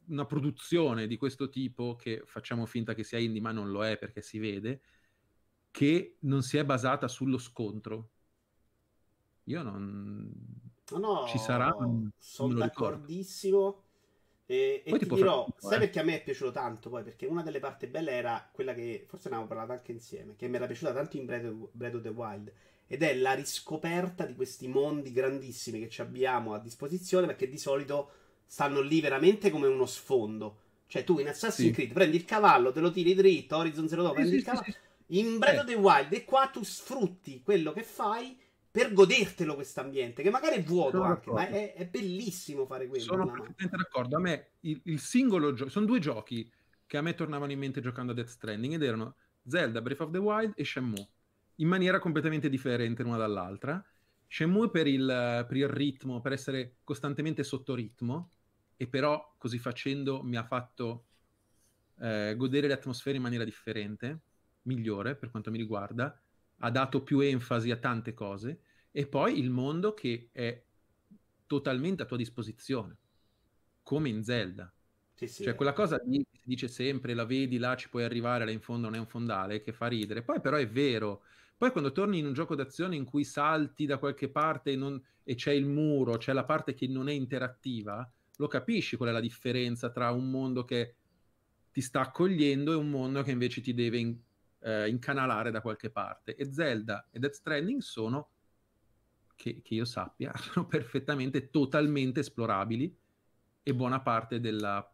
una 0.07 0.25
produzione 0.25 1.09
di 1.09 1.17
questo 1.17 1.49
tipo, 1.49 1.97
che 1.97 2.23
facciamo 2.27 2.67
finta 2.67 2.95
che 2.95 3.03
sia 3.03 3.19
indie, 3.19 3.41
ma 3.41 3.51
non 3.51 3.73
lo 3.73 3.85
è 3.85 3.99
perché 3.99 4.23
si 4.23 4.39
vede, 4.39 4.83
che 5.73 6.19
non 6.21 6.45
si 6.45 6.59
è 6.59 6.65
basata 6.65 7.09
sullo 7.09 7.39
scontro? 7.39 8.11
Io 9.45 9.63
non... 9.65 10.33
No, 10.93 10.99
no, 10.99 11.27
ci 11.27 11.39
sarà... 11.39 11.75
Sono 12.19 12.55
d'accordissimo. 12.55 13.87
E, 14.51 14.83
e 14.85 14.99
ti, 14.99 15.07
ti 15.07 15.15
dirò, 15.15 15.45
tutto, 15.45 15.69
sai 15.69 15.77
eh? 15.77 15.79
perché 15.79 16.01
a 16.01 16.03
me 16.03 16.17
è 16.17 16.23
piaciuto 16.25 16.51
tanto 16.51 16.91
poi? 16.91 17.05
Perché 17.05 17.25
una 17.27 17.45
delle 17.45 17.61
parti 17.61 17.87
belle 17.87 18.11
era 18.11 18.49
quella 18.51 18.75
che 18.75 19.05
forse 19.07 19.29
ne 19.29 19.37
avevamo 19.37 19.47
parlato 19.47 19.79
anche 19.79 19.93
insieme, 19.93 20.35
che 20.35 20.49
mi 20.49 20.57
era 20.57 20.67
piaciuta 20.67 20.93
tanto 20.93 21.17
in 21.17 21.25
Breath 21.25 21.95
of 21.95 22.03
the 22.03 22.09
Wild, 22.09 22.53
ed 22.89 23.05
è 23.05 23.15
la 23.15 23.35
riscoperta 23.35 24.27
di 24.27 24.35
questi 24.35 24.67
mondi 24.67 25.13
grandissimi 25.13 25.87
che 25.87 26.03
abbiamo 26.03 26.53
a 26.53 26.59
disposizione, 26.59 27.27
perché 27.27 27.49
di 27.49 27.59
solito 27.59 28.11
stanno 28.45 28.81
lì 28.81 29.01
veramente 29.01 29.51
come 29.51 29.69
uno 29.69 29.87
sfondo. 29.87 30.63
Cioè 30.89 31.05
tu 31.05 31.21
in 31.21 31.29
Assassin's 31.29 31.69
sì. 31.69 31.73
Creed 31.73 31.93
prendi 31.93 32.17
il 32.17 32.25
cavallo, 32.25 32.73
te 32.73 32.81
lo 32.81 32.91
tiri 32.91 33.15
dritto, 33.15 33.57
Horizon 33.57 33.87
Zero 33.87 34.03
Dawn, 34.03 34.15
prendi 34.15 34.33
sì, 34.33 34.37
il 34.39 34.43
cavallo. 34.43 34.65
Sì, 34.65 35.19
in 35.19 35.39
Breath 35.39 35.55
eh. 35.55 35.61
of 35.61 35.67
the 35.67 35.75
Wild 35.75 36.13
e 36.13 36.25
qua 36.25 36.49
tu 36.49 36.65
sfrutti 36.65 37.41
quello 37.45 37.73
che 37.73 37.85
fai 37.85 38.37
per 38.71 38.93
godertelo 38.93 39.55
questo 39.57 39.81
ambiente, 39.81 40.23
che 40.23 40.31
magari 40.31 40.57
è 40.57 40.63
vuoto 40.63 41.03
anche, 41.03 41.31
ma 41.31 41.49
è, 41.49 41.75
è, 41.75 41.87
bellissimo 41.89 42.67
fare 42.67 42.87
quello. 42.87 43.03
Sono 43.03 43.27
perfettamente 43.27 43.77
d'accordo. 43.77 44.17
A 44.17 44.21
me 44.21 44.51
il, 44.61 44.81
il 44.85 45.01
singolo 45.01 45.53
gioco, 45.55 45.71
sono 45.71 45.87
due 45.87 45.99
giochi 45.99 46.51
che 46.87 46.97
a 46.97 47.03
me 47.03 47.15
tornavano 47.15 47.51
in 47.51 47.59
mente 47.59 47.81
giocando 47.81 48.13
a 48.13 48.15
Death 48.15 48.29
Stranding 48.29 48.75
ed 48.75 48.83
erano 48.83 49.17
Zelda, 49.45 49.81
Breath 49.83 50.01
of 50.01 50.11
the 50.11 50.19
Wild 50.19 50.53
e 50.55 50.65
Shenmue, 50.65 51.09
in 51.57 51.69
maniera 51.69 51.99
completamente 51.99 52.49
differente 52.49 53.03
l'una 53.03 53.17
dall'altra. 53.17 53.85
Shenmue 54.29 54.71
per 54.71 54.87
il, 54.87 55.45
per 55.49 55.57
il 55.57 55.69
ritmo, 55.69 56.21
per 56.21 56.33
essere 56.33 56.77
costantemente 56.85 57.43
sotto 57.43 57.75
ritmo, 57.75 58.31
e 58.77 58.87
però 58.87 59.35
così 59.37 59.59
facendo 59.59 60.23
mi 60.23 60.37
ha 60.37 60.45
fatto 60.45 61.07
eh, 61.99 62.35
godere 62.37 62.69
le 62.69 62.75
atmosfere 62.75 63.17
in 63.17 63.23
maniera 63.23 63.45
differente, 63.45 64.21
migliore 64.63 65.17
per 65.17 65.31
quanto 65.31 65.51
mi 65.51 65.59
riguarda 65.59 66.17
ha 66.63 66.71
dato 66.71 67.03
più 67.03 67.21
enfasi 67.21 67.71
a 67.71 67.77
tante 67.77 68.15
cose, 68.15 68.61
e 68.91 69.07
poi 69.07 69.39
il 69.39 69.51
mondo 69.51 69.95
che 69.95 70.29
è 70.33 70.63
totalmente 71.47 72.03
a 72.03 72.07
tua 72.07 72.17
disposizione, 72.17 72.97
come 73.83 74.09
in 74.09 74.23
Zelda. 74.23 74.73
Sì, 75.15 75.27
sì, 75.27 75.43
cioè, 75.43 75.55
quella 75.55 75.73
cosa 75.73 76.01
lì 76.05 76.25
si 76.33 76.45
dice 76.45 76.69
sempre, 76.69 77.13
la 77.13 77.25
vedi 77.25 77.59
là, 77.59 77.77
ci 77.77 77.89
puoi 77.89 78.05
arrivare, 78.05 78.45
là 78.45 78.51
in 78.51 78.61
fondo 78.61 78.87
non 78.87 78.97
è 78.97 78.99
un 78.99 79.07
fondale, 79.07 79.63
che 79.63 79.73
fa 79.73 79.87
ridere. 79.87 80.23
Poi 80.23 80.41
però 80.41 80.57
è 80.57 80.69
vero. 80.69 81.23
Poi 81.59 81.71
quando 81.73 81.93
torni 81.93 82.19
in 82.19 82.27
un 82.27 82.33
gioco 82.33 82.55
d'azione 82.55 82.97
in 82.97 83.05
cui 83.05 83.25
salti 83.25 83.85
da 83.85 83.99
qualche 83.99 84.31
parte 84.31 84.73
e, 84.73 84.77
non... 84.77 85.03
e 85.23 85.35
c'è 85.35 85.53
il 85.53 85.67
muro, 85.67 86.17
c'è 86.17 86.33
la 86.33 86.45
parte 86.45 86.73
che 86.73 86.87
non 86.87 87.09
è 87.09 87.13
interattiva, 87.13 88.11
lo 88.37 88.47
capisci 88.47 88.97
qual 88.97 89.11
è 89.11 89.13
la 89.13 89.21
differenza 89.21 89.91
tra 89.91 90.11
un 90.11 90.31
mondo 90.31 90.65
che 90.65 90.95
ti 91.71 91.83
sta 91.83 92.01
accogliendo 92.01 92.73
e 92.73 92.77
un 92.77 92.89
mondo 92.89 93.23
che 93.23 93.31
invece 93.31 93.61
ti 93.61 93.75
deve 93.75 93.99
in 93.99 94.17
eh, 94.61 94.89
incanalare 94.89 95.51
da 95.51 95.61
qualche 95.61 95.91
parte. 95.91 96.35
E 96.35 96.53
Zelda 96.53 97.09
e 97.11 97.19
Death 97.19 97.35
Stranding 97.35 97.81
sono, 97.81 98.29
che, 99.35 99.61
che 99.63 99.75
io 99.75 99.85
sappia, 99.85 100.33
sono 100.39 100.67
perfettamente, 100.67 101.51
totalmente 101.51 102.21
esplorabili 102.21 102.97
e 103.63 103.75
buona 103.75 104.01
parte 104.01 104.41
della 104.41 104.87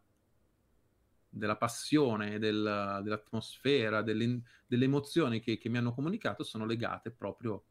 della 1.29 1.55
passione, 1.55 2.39
del, 2.39 2.99
dell'atmosfera, 3.03 4.01
delle, 4.01 4.41
delle 4.65 4.85
emozioni 4.85 5.39
che, 5.39 5.57
che, 5.57 5.69
mi 5.69 5.77
hanno 5.77 5.93
comunicato 5.93 6.43
sono 6.43 6.65
legate 6.65 7.11
proprio 7.11 7.63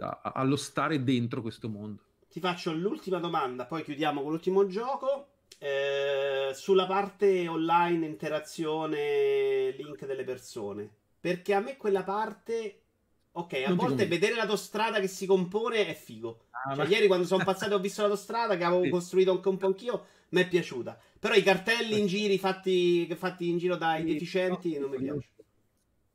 a, 0.00 0.20
a, 0.22 0.32
allo 0.36 0.56
stare 0.56 1.02
dentro 1.02 1.42
questo 1.42 1.68
mondo. 1.68 2.02
Ti 2.28 2.40
faccio 2.40 2.72
l'ultima 2.72 3.18
domanda, 3.18 3.66
poi 3.66 3.82
chiudiamo 3.82 4.22
con 4.22 4.30
l'ultimo 4.30 4.66
gioco. 4.66 5.32
Eh, 5.58 6.52
sulla 6.54 6.86
parte 6.86 7.48
online, 7.48 8.06
interazione, 8.06 9.70
link 9.72 10.06
delle 10.06 10.24
persone. 10.24 10.90
Perché 11.28 11.52
a 11.52 11.60
me 11.60 11.76
quella 11.76 12.04
parte. 12.04 12.82
Ok, 13.32 13.52
a 13.64 13.68
non 13.68 13.76
volte 13.76 14.06
vedere 14.06 14.34
l'autostrada 14.34 14.98
che 14.98 15.08
si 15.08 15.26
compone 15.26 15.86
è 15.86 15.94
figo. 15.94 16.46
Ah, 16.50 16.74
cioè, 16.74 16.84
ma... 16.84 16.90
Ieri 16.90 17.06
quando 17.06 17.26
sono 17.26 17.44
passato 17.44 17.74
ho 17.74 17.78
visto 17.78 18.00
l'autostrada 18.00 18.56
che 18.56 18.64
avevo 18.64 18.84
sì. 18.84 18.88
costruito 18.88 19.32
anche 19.32 19.48
un 19.48 19.56
po' 19.58 19.66
anch'io, 19.66 20.06
mi 20.30 20.40
è 20.40 20.48
piaciuta. 20.48 20.98
Però 21.18 21.34
i 21.34 21.42
cartelli 21.42 21.98
in 21.98 22.06
giri 22.06 22.38
fatti, 22.38 23.06
fatti 23.14 23.48
in 23.48 23.58
giro 23.58 23.76
dai 23.76 24.06
sì, 24.06 24.12
deficienti 24.14 24.74
no, 24.74 24.80
non 24.80 24.90
mi 24.90 24.96
piacciono. 24.96 25.24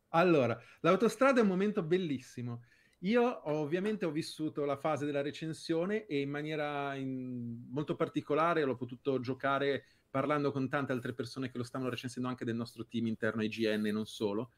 Allora, 0.10 0.60
l'autostrada 0.80 1.39
è 1.39 1.43
un 1.43 1.49
momento 1.49 1.84
bellissimo. 1.84 2.63
Io 2.99 3.49
ovviamente 3.52 4.06
ho 4.06 4.12
vissuto 4.12 4.65
la 4.65 4.78
fase 4.78 5.06
della 5.06 5.21
recensione 5.21 6.08
e 6.08 6.21
in 6.21 6.30
maniera 6.30 6.95
in... 6.95 7.67
molto 7.69 7.95
particolare 7.95 8.63
l'ho 8.63 8.76
potuto 8.76 9.19
giocare 9.19 9.86
parlando 10.10 10.52
con 10.52 10.69
tante 10.69 10.91
altre 10.91 11.13
persone 11.13 11.52
che 11.52 11.58
lo 11.58 11.63
stavano 11.63 11.89
recensendo 11.89 12.30
anche 12.30 12.45
del 12.45 12.56
nostro 12.56 12.86
team 12.86 13.08
interno 13.08 13.43
IGN 13.43 13.86
e 13.88 13.91
non 13.91 14.06
solo. 14.06 14.52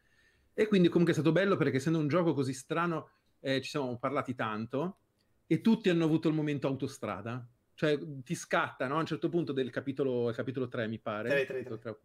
E 0.58 0.68
quindi 0.68 0.88
comunque 0.88 1.12
è 1.12 1.16
stato 1.16 1.34
bello 1.34 1.58
perché 1.58 1.78
essendo 1.78 2.00
un 2.00 2.08
gioco 2.08 2.34
così 2.34 2.54
strano 2.54 3.10
eh, 3.42 3.62
ci 3.62 3.70
siamo 3.70 3.98
parlati 3.98 4.34
tanto 4.36 5.00
e 5.46 5.60
tutti 5.60 5.90
hanno 5.90 6.06
avuto 6.06 6.30
il 6.30 6.34
momento 6.34 6.68
autostrada. 6.68 7.46
Cioè 7.74 8.00
ti 8.24 8.36
scatta, 8.36 8.88
no? 8.88 8.96
A 8.96 9.00
un 9.00 9.06
certo 9.06 9.28
punto 9.28 9.52
del 9.52 9.70
capitolo, 9.70 10.32
capitolo 10.32 10.70
3 10.70 10.88
mi 10.88 10.98
pare. 10.98 11.46
3, 11.46 11.46
3, 11.46 11.64
3. 11.64 11.78
3, 11.78 12.00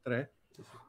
3 0.00 0.32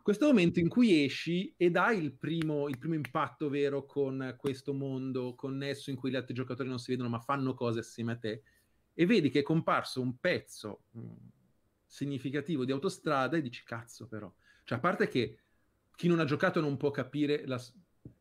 Questo 0.02 0.26
momento 0.26 0.60
in 0.60 0.70
cui 0.70 1.04
esci 1.04 1.54
ed 1.58 1.76
hai 1.76 2.02
il 2.02 2.14
primo, 2.14 2.70
il 2.70 2.78
primo 2.78 2.96
impatto 2.96 3.50
vero 3.50 3.86
con 3.86 4.36
questo 4.38 4.74
mondo 4.74 5.36
connesso 5.36 5.90
in 5.90 5.98
cui 5.98 6.12
gli 6.12 6.16
altri 6.16 6.34
giocatori 6.34 6.70
non 6.70 6.80
si 6.80 6.92
vedono 6.92 7.10
ma 7.10 7.20
fanno 7.20 7.54
cose 7.54 7.80
assieme 7.80 8.14
a 8.14 8.18
te 8.18 8.42
e 8.94 9.06
vedi 9.06 9.30
che 9.30 9.40
è 9.40 9.44
comparso 9.44 10.02
un 10.02 10.18
pezzo 10.18 10.84
mh, 10.92 11.00
mm, 11.00 11.16
significativo 11.86 12.64
di 12.64 12.72
autostrada 12.72 13.36
e 13.36 13.42
dici 13.42 13.64
cazzo 13.66 14.08
però. 14.08 14.34
Cioè 14.64 14.78
a 14.78 14.82
parte 14.82 15.10
che 15.10 15.38
chi 16.02 16.08
non 16.08 16.20
ha 16.20 16.26
giocato 16.26 16.60
non 16.62 16.78
può 16.78 16.90
capire 16.90 17.46
la, 17.46 17.62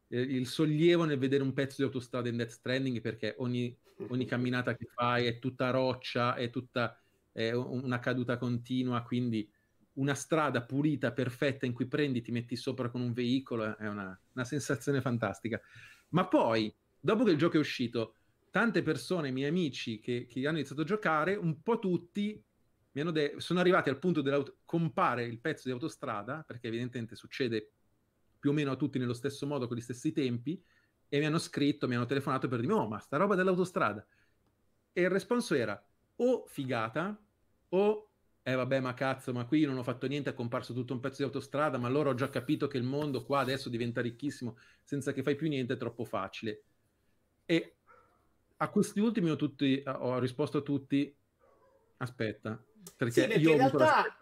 eh, 0.09 0.21
il 0.21 0.47
sollievo 0.47 1.07
nel 1.07 1.16
vedere 1.16 1.43
un 1.43 1.55
pezzo 1.55 1.77
di 1.79 1.85
autostrada 1.85 2.29
in 2.29 2.37
Death 2.37 2.51
Stranding 2.51 3.01
perché 3.01 3.37
ogni, 3.38 3.75
ogni 4.09 4.27
camminata 4.27 4.77
che 4.77 4.87
fai 4.95 5.25
è 5.25 5.38
tutta 5.38 5.71
roccia, 5.71 6.35
è 6.35 6.51
tutta 6.51 7.01
è 7.33 7.53
una 7.53 7.99
caduta 7.99 8.37
continua, 8.37 9.01
quindi 9.01 9.51
una 9.95 10.12
strada 10.12 10.62
pulita, 10.62 11.12
perfetta, 11.12 11.64
in 11.64 11.73
cui 11.73 11.87
prendi, 11.87 12.21
ti 12.21 12.33
metti 12.33 12.55
sopra 12.55 12.90
con 12.90 13.01
un 13.01 13.14
veicolo, 13.14 13.75
è 13.79 13.88
una, 13.88 14.21
una 14.35 14.45
sensazione 14.45 15.01
fantastica. 15.01 15.59
Ma 16.11 16.29
poi, 16.29 16.71
dopo 17.01 17.25
che 17.25 17.31
il 17.31 17.38
gioco 17.38 17.57
è 17.57 17.61
uscito, 17.61 18.16
tante 18.51 18.83
persone, 18.83 19.31
miei 19.31 19.49
amici 19.49 20.01
che, 20.01 20.27
che 20.27 20.47
hanno 20.47 20.59
iniziato 20.59 20.83
a 20.83 20.85
giocare, 20.85 21.35
un 21.35 21.62
po' 21.62 21.79
tutti 21.79 22.45
de- 23.11 23.35
sono 23.39 23.61
arrivati 23.61 23.89
al 23.89 23.99
punto 23.99 24.21
di 24.21 24.31
compare 24.65 25.25
il 25.25 25.41
pezzo 25.41 25.63
di 25.65 25.73
autostrada, 25.73 26.45
perché 26.47 26.69
evidentemente 26.69 27.17
succede 27.17 27.73
più 28.39 28.51
o 28.51 28.53
meno 28.53 28.73
a 28.73 28.77
tutti 28.77 28.99
nello 28.99 29.15
stesso 29.15 29.47
modo, 29.47 29.67
con 29.67 29.77
gli 29.77 29.81
stessi 29.81 30.13
tempi, 30.13 30.63
e 31.09 31.19
mi 31.19 31.25
hanno 31.25 31.39
scritto, 31.39 31.89
mi 31.89 31.95
hanno 31.95 32.07
telefonato 32.07 32.47
per 32.49 32.61
dirmi, 32.61 32.75
oh, 32.75 32.87
ma 32.87 32.99
sta 32.99 33.17
roba 33.17 33.35
dell'autostrada. 33.35 34.07
E 34.93 35.01
il 35.03 35.11
responso 35.11 35.55
era 35.55 35.83
o 36.17 36.45
figata, 36.47 37.19
o 37.71 38.11
eh 38.43 38.55
vabbè 38.55 38.81
ma 38.81 38.95
cazzo, 38.95 39.33
ma 39.33 39.45
qui 39.45 39.65
non 39.65 39.77
ho 39.77 39.83
fatto 39.83 40.07
niente, 40.07 40.31
è 40.31 40.35
comparso 40.35 40.73
tutto 40.73 40.95
un 40.95 41.01
pezzo 41.01 41.19
di 41.19 41.25
autostrada, 41.25 41.79
ma 41.79 41.87
allora 41.87 42.11
ho 42.11 42.15
già 42.15 42.31
capito 42.31 42.67
che 42.69 42.79
il 42.79 42.85
mondo 42.85 43.25
qua 43.25 43.41
adesso 43.41 43.69
diventa 43.69 44.01
ricchissimo 44.01 44.57
senza 44.83 45.13
che 45.13 45.23
fai 45.23 45.37
più 45.37 45.49
niente, 45.49 45.75
è 45.75 45.77
troppo 45.77 46.05
facile. 46.05 46.63
E 47.45 47.77
a 48.57 48.69
questi 48.69 49.01
ultimi 49.01 49.31
ho, 49.31 49.37
tutti, 49.37 49.83
ho 49.85 50.19
risposto 50.19 50.59
a 50.59 50.63
tutti, 50.63 51.15
aspetta, 51.99 52.63
perché, 52.97 53.23
sì, 53.23 53.29
perché 53.29 53.51
in 53.51 53.57
realtà 53.57 54.19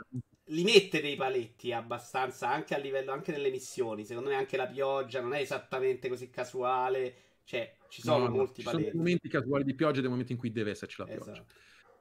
li 0.51 0.63
mette 0.63 1.01
dei 1.01 1.17
paletti 1.17 1.73
abbastanza 1.73 2.49
anche 2.49 2.75
a 2.75 2.79
livello 2.79 3.13
anche 3.13 3.33
nelle 3.33 3.51
missioni. 3.51 4.05
Secondo 4.05 4.31
me 4.31 4.37
anche 4.37 4.57
la 4.57 4.67
pioggia 4.67 5.21
non 5.21 5.35
è 5.35 5.41
esattamente 5.41 6.09
così 6.09 6.31
casuale. 6.31 7.15
Cioè, 7.45 7.77
ci 7.89 8.03
sono 8.03 8.29
no, 8.29 8.31
molti 8.31 8.61
ci 8.61 8.65
paletti. 8.65 8.85
Ci 8.85 8.91
sono 8.91 9.03
momenti 9.03 9.29
casuali 9.29 9.65
di 9.65 9.75
pioggia 9.75 9.99
e 9.99 10.01
dei 10.01 10.11
momenti 10.11 10.33
in 10.33 10.39
cui 10.39 10.53
deve 10.53 10.71
esserci 10.71 10.97
la 10.99 11.05
pioggia. 11.07 11.33
Esatto. 11.33 11.55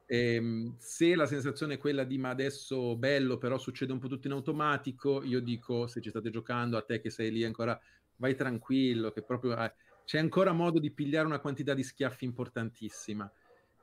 E, 0.06 0.34
ehm, 0.34 0.76
se 0.78 1.14
la 1.14 1.26
sensazione 1.26 1.74
è 1.74 1.78
quella 1.78 2.04
di 2.04 2.18
ma 2.18 2.30
adesso 2.30 2.96
bello, 2.96 3.36
però 3.36 3.58
succede 3.58 3.92
un 3.92 3.98
po' 3.98 4.08
tutto 4.08 4.26
in 4.26 4.32
automatico, 4.32 5.22
io 5.22 5.40
dico 5.40 5.86
se 5.86 6.00
ci 6.00 6.08
state 6.08 6.30
giocando, 6.30 6.76
a 6.76 6.82
te 6.82 7.00
che 7.00 7.10
sei 7.10 7.30
lì 7.30 7.44
ancora, 7.44 7.78
vai 8.16 8.34
tranquillo, 8.34 9.10
che 9.10 9.22
proprio 9.22 9.56
eh, 9.58 9.72
c'è 10.04 10.18
ancora 10.18 10.52
modo 10.52 10.78
di 10.78 10.90
pigliare 10.90 11.26
una 11.26 11.40
quantità 11.40 11.74
di 11.74 11.82
schiaffi 11.82 12.24
importantissima. 12.24 13.30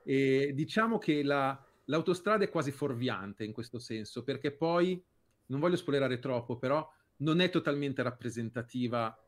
E 0.04 0.52
diciamo 0.54 0.98
che 0.98 1.22
la, 1.22 1.65
l'autostrada 1.86 2.44
è 2.44 2.50
quasi 2.50 2.70
fuorviante 2.70 3.44
in 3.44 3.52
questo 3.52 3.78
senso, 3.78 4.22
perché 4.22 4.52
poi, 4.52 5.02
non 5.46 5.60
voglio 5.60 5.76
spoilerare 5.76 6.18
troppo, 6.18 6.56
però 6.56 6.88
non 7.18 7.40
è 7.40 7.50
totalmente 7.50 8.02
rappresentativa 8.02 9.18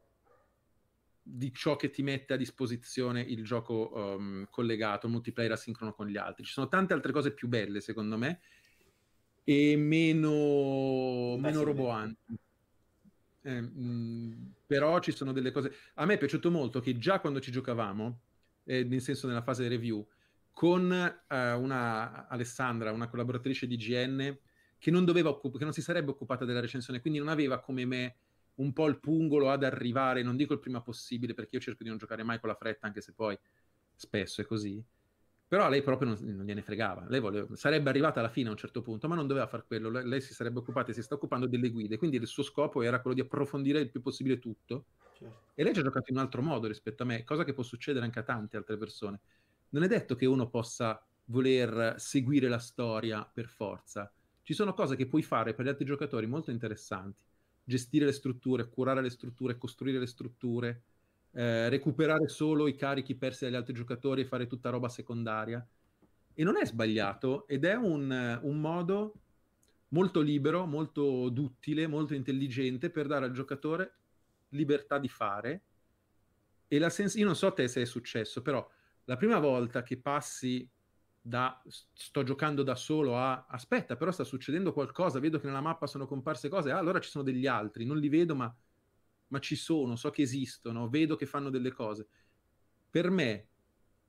di 1.22 1.52
ciò 1.52 1.76
che 1.76 1.90
ti 1.90 2.02
mette 2.02 2.34
a 2.34 2.36
disposizione 2.36 3.20
il 3.20 3.44
gioco 3.44 3.92
um, 3.94 4.46
collegato, 4.50 5.08
multiplayer 5.08 5.52
asincrono 5.52 5.92
con 5.92 6.06
gli 6.06 6.16
altri. 6.16 6.44
Ci 6.44 6.52
sono 6.52 6.68
tante 6.68 6.94
altre 6.94 7.12
cose 7.12 7.32
più 7.32 7.48
belle, 7.48 7.80
secondo 7.80 8.16
me, 8.16 8.40
e 9.44 9.76
meno, 9.76 11.36
meno 11.38 11.62
roboanti. 11.62 12.38
Eh, 13.42 13.60
mh, 13.60 14.54
però 14.66 14.98
ci 15.00 15.12
sono 15.12 15.32
delle 15.32 15.52
cose. 15.52 15.72
A 15.94 16.06
me 16.06 16.14
è 16.14 16.18
piaciuto 16.18 16.50
molto 16.50 16.80
che 16.80 16.98
già 16.98 17.20
quando 17.20 17.40
ci 17.40 17.52
giocavamo, 17.52 18.20
eh, 18.64 18.84
nel 18.84 19.00
senso 19.00 19.26
nella 19.26 19.42
fase 19.42 19.68
review, 19.68 20.06
con 20.58 20.90
eh, 20.90 21.52
una 21.52 22.26
Alessandra, 22.26 22.90
una 22.90 23.08
collaboratrice 23.08 23.68
di 23.68 23.76
GN, 23.76 24.36
che 24.76 24.90
non, 24.90 25.08
occup- 25.08 25.56
che 25.56 25.62
non 25.62 25.72
si 25.72 25.80
sarebbe 25.80 26.10
occupata 26.10 26.44
della 26.44 26.58
recensione, 26.58 27.00
quindi 27.00 27.20
non 27.20 27.28
aveva 27.28 27.60
come 27.60 27.84
me 27.84 28.16
un 28.56 28.72
po' 28.72 28.88
il 28.88 28.98
pungolo 28.98 29.52
ad 29.52 29.62
arrivare, 29.62 30.24
non 30.24 30.34
dico 30.34 30.54
il 30.54 30.58
prima 30.58 30.80
possibile, 30.80 31.32
perché 31.32 31.54
io 31.54 31.60
cerco 31.60 31.84
di 31.84 31.90
non 31.90 31.96
giocare 31.96 32.24
mai 32.24 32.40
con 32.40 32.48
la 32.48 32.56
fretta, 32.56 32.88
anche 32.88 33.00
se 33.00 33.12
poi 33.12 33.38
spesso 33.94 34.40
è 34.40 34.44
così. 34.46 34.84
Però 35.46 35.64
a 35.64 35.68
lei 35.68 35.80
proprio 35.80 36.08
non, 36.08 36.18
non 36.34 36.44
gliene 36.44 36.62
fregava. 36.62 37.06
Lei 37.08 37.20
voleva, 37.20 37.54
sarebbe 37.54 37.88
arrivata 37.90 38.18
alla 38.18 38.28
fine 38.28 38.48
a 38.48 38.50
un 38.50 38.56
certo 38.56 38.82
punto, 38.82 39.06
ma 39.06 39.14
non 39.14 39.28
doveva 39.28 39.46
fare 39.46 39.62
quello. 39.64 39.88
Lei, 39.88 40.08
lei, 40.08 40.20
si 40.20 40.34
sarebbe 40.34 40.58
occupata 40.58 40.90
e 40.90 40.94
si 40.94 41.02
sta 41.02 41.14
occupando 41.14 41.46
delle 41.46 41.70
guide. 41.70 41.98
Quindi 41.98 42.16
il 42.16 42.26
suo 42.26 42.42
scopo 42.42 42.82
era 42.82 43.00
quello 43.00 43.14
di 43.14 43.22
approfondire 43.22 43.78
il 43.78 43.90
più 43.90 44.02
possibile 44.02 44.40
tutto. 44.40 44.86
Certo. 45.16 45.52
E 45.54 45.62
lei 45.62 45.72
ci 45.72 45.78
ha 45.78 45.84
giocato 45.84 46.10
in 46.10 46.16
un 46.16 46.22
altro 46.24 46.42
modo 46.42 46.66
rispetto 46.66 47.04
a 47.04 47.06
me, 47.06 47.22
cosa 47.22 47.44
che 47.44 47.52
può 47.52 47.62
succedere 47.62 48.04
anche 48.04 48.18
a 48.18 48.24
tante 48.24 48.56
altre 48.56 48.76
persone. 48.76 49.20
Non 49.70 49.83
è 49.83 49.87
detto 49.87 50.14
che 50.14 50.26
uno 50.26 50.48
possa 50.48 51.02
voler 51.26 51.94
seguire 51.98 52.48
la 52.48 52.59
storia 52.59 53.28
per 53.31 53.48
forza. 53.48 54.11
Ci 54.42 54.54
sono 54.54 54.72
cose 54.72 54.96
che 54.96 55.07
puoi 55.07 55.22
fare 55.22 55.54
per 55.54 55.64
gli 55.64 55.68
altri 55.68 55.85
giocatori 55.85 56.26
molto 56.26 56.50
interessanti 56.50 57.22
gestire 57.68 58.07
le 58.07 58.12
strutture, 58.12 58.70
curare 58.70 59.02
le 59.02 59.11
strutture, 59.11 59.59
costruire 59.59 59.98
le 59.98 60.07
strutture, 60.07 60.83
eh, 61.33 61.68
recuperare 61.68 62.26
solo 62.28 62.66
i 62.66 62.74
carichi 62.74 63.14
persi 63.14 63.44
dagli 63.44 63.57
altri 63.57 63.74
giocatori 63.74 64.22
e 64.22 64.24
fare 64.24 64.46
tutta 64.46 64.70
roba 64.70 64.88
secondaria. 64.88 65.64
E 66.33 66.44
non 66.44 66.57
è 66.57 66.64
sbagliato 66.64 67.46
ed 67.46 67.66
è 67.66 67.74
un, 67.74 68.40
un 68.42 68.59
modo 68.59 69.14
molto 69.88 70.22
libero, 70.22 70.64
molto 70.64 71.28
duttile, 71.28 71.87
molto 71.87 72.14
intelligente 72.14 72.88
per 72.88 73.07
dare 73.07 73.26
al 73.26 73.33
giocatore 73.33 73.92
libertà 74.50 74.98
di 74.98 75.09
fare. 75.09 75.62
E 76.68 76.78
la 76.78 76.88
sens- 76.88 77.16
io 77.16 77.26
non 77.26 77.37
so 77.37 77.52
te 77.52 77.68
se 77.68 77.83
è 77.83 77.85
successo, 77.85 78.40
però 78.40 78.66
la 79.08 79.16
prima 79.16 79.38
volta 79.38 79.82
che 79.82 79.98
passi 79.98 80.68
da 81.20 81.62
sto 81.66 82.22
giocando 82.22 82.62
da 82.62 82.74
solo 82.74 83.16
a 83.16 83.46
aspetta, 83.48 83.96
però 83.96 84.10
sta 84.10 84.22
succedendo 84.22 84.72
qualcosa, 84.72 85.18
vedo 85.18 85.40
che 85.40 85.46
nella 85.46 85.62
mappa 85.62 85.86
sono 85.86 86.06
comparse 86.06 86.50
cose, 86.50 86.70
ah, 86.70 86.78
allora 86.78 87.00
ci 87.00 87.08
sono 87.08 87.24
degli 87.24 87.46
altri, 87.46 87.86
non 87.86 87.96
li 87.96 88.08
vedo 88.10 88.34
ma, 88.34 88.54
ma 89.28 89.38
ci 89.38 89.56
sono, 89.56 89.96
so 89.96 90.10
che 90.10 90.22
esistono, 90.22 90.88
vedo 90.90 91.16
che 91.16 91.24
fanno 91.24 91.48
delle 91.48 91.72
cose. 91.72 92.06
Per 92.90 93.10
me, 93.10 93.48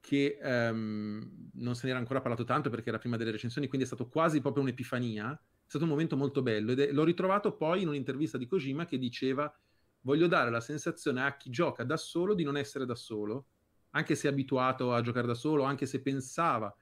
che 0.02 0.38
um, 0.42 1.50
non 1.54 1.76
se 1.76 1.86
ne 1.86 1.92
era 1.92 2.00
ancora 2.00 2.22
parlato 2.22 2.44
tanto 2.44 2.70
perché 2.70 2.90
era 2.90 3.00
prima 3.00 3.16
delle 3.16 3.32
recensioni, 3.32 3.68
quindi 3.68 3.86
è 3.86 3.90
stato 3.90 4.10
quasi 4.10 4.42
proprio 4.42 4.64
un'epifania, 4.64 5.32
è 5.32 5.66
stato 5.66 5.86
un 5.86 5.92
momento 5.92 6.18
molto 6.18 6.42
bello 6.42 6.72
ed 6.72 6.80
è, 6.80 6.92
l'ho 6.92 7.06
ritrovato 7.06 7.56
poi 7.56 7.84
in 7.84 7.88
un'intervista 7.88 8.38
di 8.38 8.48
Kojima 8.48 8.86
che 8.86 8.98
diceva 8.98 9.54
voglio 10.02 10.28
dare 10.28 10.50
la 10.50 10.62
sensazione 10.62 11.24
a 11.24 11.36
chi 11.38 11.50
gioca 11.50 11.84
da 11.84 11.98
solo 11.98 12.34
di 12.34 12.44
non 12.44 12.58
essere 12.58 12.86
da 12.86 12.96
solo, 12.96 13.46
anche 13.92 14.16
se 14.16 14.28
abituato 14.28 14.94
a 14.94 15.02
giocare 15.02 15.28
da 15.28 15.34
solo, 15.34 15.64
anche 15.64 15.86
se 15.86 16.02
pensava 16.02 16.74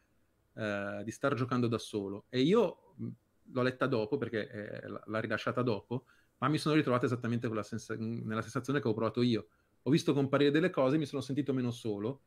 eh, 0.54 1.02
di 1.04 1.12
star 1.12 1.34
giocando 1.34 1.68
da 1.68 1.78
solo. 1.78 2.26
E 2.30 2.42
io 2.42 2.94
l'ho 3.52 3.62
letta 3.62 3.88
dopo 3.88 4.18
perché 4.18 4.50
eh, 4.50 4.88
l'ha 4.88 5.20
rilasciata 5.20 5.62
dopo, 5.62 6.06
ma 6.40 6.48
mi 6.48 6.58
sono 6.58 6.76
ritrovato 6.76 7.06
esattamente 7.06 7.50
sens- 7.64 7.90
nella 7.90 8.42
sensazione 8.42 8.80
che 8.82 8.88
ho 8.88 8.94
provato 8.94 9.22
io. 9.22 9.48
Ho 9.84 9.90
visto 9.90 10.14
comparire 10.14 10.52
delle 10.52 10.70
cose, 10.70 10.98
mi 10.98 11.06
sono 11.06 11.22
sentito 11.22 11.54
meno 11.54 11.72
solo. 11.72 12.22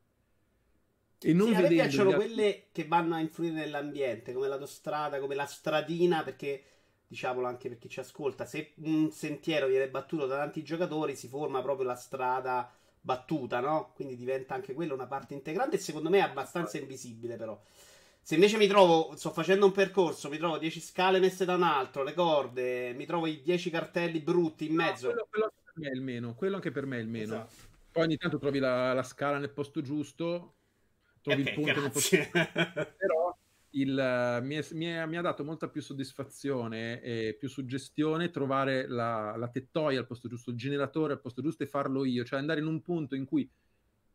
E 1.22 1.34
non 1.34 1.48
sì, 1.48 1.54
a 1.54 1.60
me 1.60 1.68
piacciono 1.68 2.10
altri... 2.10 2.26
quelle 2.26 2.66
che 2.72 2.86
vanno 2.86 3.14
a 3.14 3.20
influire 3.20 3.54
nell'ambiente, 3.54 4.32
come 4.32 4.48
l'autostrada, 4.48 5.20
come 5.20 5.34
la 5.34 5.44
stradina, 5.44 6.22
perché 6.22 6.64
diciamolo 7.06 7.46
anche 7.46 7.68
per 7.68 7.78
chi 7.78 7.88
ci 7.88 8.00
ascolta, 8.00 8.46
se 8.46 8.72
un 8.76 9.10
sentiero 9.10 9.66
viene 9.66 9.90
battuto 9.90 10.26
da 10.26 10.36
tanti 10.36 10.62
giocatori 10.62 11.16
si 11.16 11.28
forma 11.28 11.60
proprio 11.60 11.86
la 11.86 11.96
strada 11.96 12.72
battuta, 13.00 13.60
no? 13.60 13.92
Quindi 13.94 14.16
diventa 14.16 14.54
anche 14.54 14.74
quella 14.74 14.94
una 14.94 15.06
parte 15.06 15.34
integrante 15.34 15.76
e 15.76 15.78
secondo 15.78 16.10
me 16.10 16.18
è 16.18 16.22
abbastanza 16.22 16.78
invisibile 16.78 17.36
però. 17.36 17.60
Se 18.22 18.34
invece 18.34 18.58
mi 18.58 18.66
trovo, 18.66 19.16
sto 19.16 19.30
facendo 19.30 19.66
un 19.66 19.72
percorso, 19.72 20.28
mi 20.28 20.36
trovo 20.36 20.58
10 20.58 20.80
scale 20.80 21.18
messe 21.18 21.44
da 21.44 21.54
un 21.54 21.62
altro, 21.62 22.02
le 22.02 22.12
corde, 22.12 22.92
mi 22.92 23.06
trovo 23.06 23.26
i 23.26 23.42
10 23.42 23.70
cartelli 23.70 24.20
brutti 24.20 24.66
in 24.66 24.74
mezzo. 24.74 25.08
No, 25.08 25.26
quello, 25.28 25.28
quello, 25.30 25.44
anche 25.46 25.62
per 25.64 25.82
me 25.82 25.88
è 25.88 25.94
il 25.94 26.02
meno, 26.02 26.34
quello 26.34 26.54
anche 26.56 26.70
per 26.70 26.86
me 26.86 26.96
è 26.98 27.00
il 27.00 27.08
meno. 27.08 27.34
Esatto. 27.34 27.68
Poi 27.90 28.04
ogni 28.04 28.16
tanto 28.18 28.38
trovi 28.38 28.58
la, 28.58 28.92
la, 28.92 29.02
scala 29.02 29.38
nel 29.38 29.50
posto 29.50 29.80
giusto, 29.80 30.54
trovi 31.22 31.40
okay, 31.40 31.52
il 31.52 31.60
punto 31.60 31.80
grazie. 31.80 31.82
nel 31.82 31.90
posto 31.90 32.16
giusto. 32.16 32.92
Però 32.98 33.19
il, 33.70 34.40
mi, 34.42 34.54
è, 34.56 34.66
mi, 34.72 34.86
è, 34.86 35.06
mi, 35.06 35.16
ha 35.16 35.20
dato 35.20 35.44
molta 35.44 35.68
più 35.68 35.80
soddisfazione 35.80 37.00
e 37.02 37.36
più 37.38 37.48
suggestione 37.48 38.30
trovare 38.30 38.88
la, 38.88 39.36
la 39.36 39.48
tettoia 39.48 40.00
al 40.00 40.06
posto 40.06 40.28
giusto, 40.28 40.50
il 40.50 40.56
generatore 40.56 41.12
al 41.12 41.20
posto 41.20 41.42
giusto 41.42 41.62
e 41.62 41.66
farlo 41.66 42.04
io, 42.04 42.24
cioè 42.24 42.38
andare 42.38 42.60
in 42.60 42.66
un 42.66 42.82
punto 42.82 43.14
in 43.14 43.24
cui 43.24 43.48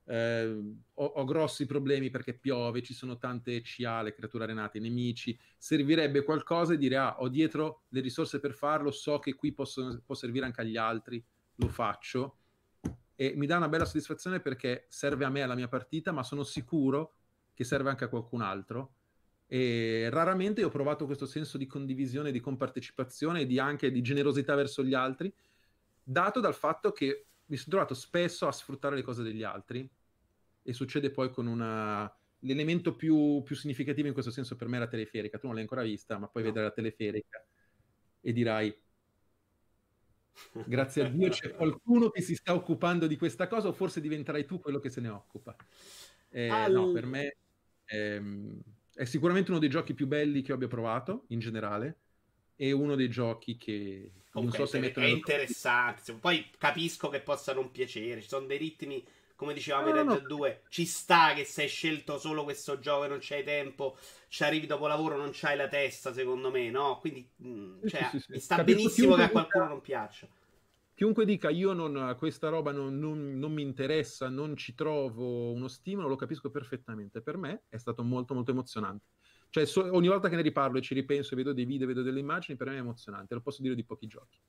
eh, 0.07 0.75
ho, 0.93 1.05
ho, 1.05 1.23
grossi 1.23 1.65
problemi 1.65 2.09
perché 2.09 2.33
piove, 2.33 2.83
ci 2.83 2.93
sono 2.93 3.17
tante 3.17 3.61
CA, 3.61 4.01
le 4.01 4.13
creature 4.13 4.43
arenate, 4.43 4.77
i 4.77 4.81
nemici, 4.81 5.37
servirebbe 5.57 6.23
qualcosa 6.23 6.73
e 6.73 6.77
dire 6.77 6.97
ah, 6.97 7.19
ho 7.19 7.29
dietro 7.29 7.83
le 7.89 8.01
risorse 8.01 8.39
per 8.39 8.53
farlo, 8.53 8.91
so 8.91 9.19
che 9.19 9.35
qui 9.35 9.53
posso, 9.53 10.01
può 10.05 10.15
servire 10.15 10.45
anche 10.45 10.61
agli 10.61 10.77
altri, 10.77 11.23
lo 11.55 11.67
faccio. 11.69 12.37
E 13.15 13.33
mi 13.37 13.45
dà 13.45 13.55
una 13.55 13.69
bella 13.69 13.85
soddisfazione 13.85 14.41
perché 14.41 14.85
serve 14.89 15.23
a 15.23 15.29
me 15.29 15.41
alla 15.41 15.55
mia 15.55 15.69
partita, 15.69 16.11
ma 16.11 16.23
sono 16.23 16.43
sicuro 16.43 17.13
che 17.53 17.63
serve 17.63 17.89
anche 17.89 18.03
a 18.03 18.09
qualcun 18.09 18.41
altro 18.41 18.94
E 19.47 20.09
raramente 20.09 20.63
ho 20.63 20.69
provato 20.69 21.05
questo 21.05 21.25
senso 21.25 21.57
di 21.57 21.67
condivisione, 21.67 22.31
di 22.31 22.39
compartecipazione 22.39 23.41
e 23.41 23.45
di 23.45 23.59
anche 23.59 23.91
di 23.91 24.01
generosità 24.01 24.55
verso 24.55 24.83
gli 24.83 24.93
altri, 24.93 25.31
dato 26.03 26.39
dal 26.39 26.55
fatto 26.55 26.91
che 26.91 27.25
mi 27.45 27.57
sono 27.57 27.69
trovato 27.71 27.93
spesso 27.93 28.47
a 28.47 28.51
sfruttare 28.51 28.95
le 28.95 29.03
cose 29.03 29.21
degli 29.21 29.43
altri 29.43 29.87
e 30.63 30.73
succede 30.73 31.11
poi 31.11 31.29
con 31.31 31.47
una... 31.47 32.11
L'elemento 32.39 32.95
più, 32.95 33.41
più 33.43 33.55
significativo 33.55 34.07
in 34.07 34.13
questo 34.13 34.31
senso 34.31 34.55
per 34.55 34.67
me 34.67 34.77
è 34.77 34.79
la 34.79 34.87
teleferica. 34.87 35.39
Tu 35.39 35.45
non 35.45 35.55
l'hai 35.55 35.63
ancora 35.63 35.81
vista, 35.81 36.17
ma 36.19 36.27
poi 36.27 36.43
no. 36.43 36.49
vedrai 36.49 36.67
la 36.67 36.73
teleferica 36.73 37.43
e 38.21 38.33
dirai 38.33 38.75
grazie 40.65 41.05
a 41.05 41.09
Dio 41.09 41.29
c'è 41.29 41.55
qualcuno 41.55 42.09
che 42.09 42.21
si 42.21 42.35
sta 42.35 42.53
occupando 42.53 43.07
di 43.07 43.17
questa 43.17 43.47
cosa 43.47 43.69
o 43.69 43.73
forse 43.73 44.01
diventerai 44.01 44.45
tu 44.45 44.59
quello 44.59 44.79
che 44.79 44.89
se 44.89 45.01
ne 45.01 45.09
occupa. 45.09 45.55
Eh, 46.29 46.49
All... 46.49 46.73
No, 46.73 46.91
per 46.91 47.05
me 47.05 47.37
è, 47.85 48.21
è, 48.95 49.05
sicuramente 49.05 49.51
uno 49.51 49.59
dei 49.59 49.69
giochi 49.69 49.93
più 49.93 50.07
belli 50.07 50.41
che 50.41 50.53
abbia 50.53 50.67
provato 50.67 51.25
in 51.27 51.39
generale 51.39 51.97
e 52.55 52.71
uno 52.71 52.95
dei 52.95 53.09
giochi 53.09 53.57
che 53.57 54.11
non 54.33 54.51
so 54.51 54.65
se 54.65 54.79
mettono... 54.79 55.05
È 55.05 55.09
interessante, 55.09 56.13
poi 56.13 56.49
capisco 56.57 57.09
che 57.09 57.19
possa 57.19 57.53
non 57.53 57.71
piacere, 57.71 58.21
ci 58.21 58.27
sono 58.27 58.45
dei 58.45 58.57
ritmi 58.57 59.05
come 59.35 59.53
dicevamo 59.53 59.91
no, 59.91 59.99
in 59.99 60.09
Red 60.09 60.21
no. 60.21 60.27
2, 60.27 60.61
ci 60.69 60.85
sta 60.85 61.33
che 61.33 61.43
se 61.43 61.63
hai 61.63 61.67
scelto 61.67 62.17
solo 62.17 62.43
questo 62.43 62.79
gioco 62.79 63.03
e 63.03 63.07
non 63.09 63.17
c'hai 63.19 63.43
tempo, 63.43 63.97
ci 64.29 64.43
arrivi 64.43 64.65
dopo 64.65 64.87
lavoro, 64.87 65.17
non 65.17 65.31
c'hai 65.33 65.57
la 65.57 65.67
testa, 65.67 66.13
secondo 66.13 66.49
me, 66.49 66.69
no? 66.69 66.99
Quindi 66.99 67.29
mh, 67.35 67.87
cioè, 67.87 68.07
sì, 68.11 68.19
sì, 68.19 68.33
sì. 68.33 68.39
sta 68.39 68.55
Capisco 68.55 68.77
benissimo 68.77 69.15
che 69.15 69.23
a 69.23 69.29
qualcuno 69.29 69.67
non 69.67 69.81
piaccia. 69.81 70.27
Chiunque 70.95 71.25
dica 71.25 71.49
io 71.49 71.73
non, 71.73 72.15
questa 72.17 72.47
roba 72.47 72.71
non, 72.71 72.97
non, 72.97 73.37
non, 73.37 73.51
mi 73.51 73.61
interessa, 73.61 74.29
non 74.29 74.55
ci 74.55 74.73
trovo 74.73 75.51
uno 75.51 75.67
stimolo, 75.67 76.07
lo 76.07 76.15
capisco 76.15 76.49
perfettamente. 76.49 77.21
Per 77.21 77.35
me 77.35 77.63
è 77.67 77.77
stato 77.77 78.01
molto 78.01 78.33
molto 78.33 78.51
emozionante. 78.51 79.03
Cioè, 79.49 79.65
so, 79.65 79.93
ogni 79.93 80.07
volta 80.07 80.29
che 80.29 80.37
ne 80.37 80.41
riparlo 80.41 80.77
e 80.77 80.81
ci 80.81 80.93
ripenso 80.93 81.33
e 81.33 81.35
vedo 81.35 81.51
dei 81.51 81.65
video, 81.65 81.85
vedo 81.85 82.01
delle 82.01 82.19
immagini, 82.19 82.57
per 82.57 82.67
me 82.67 82.75
è 82.75 82.79
emozionante. 82.79 83.33
Lo 83.33 83.41
posso 83.41 83.61
dire 83.61 83.75
di 83.75 83.83
pochi 83.83 84.07
giochi. 84.07 84.39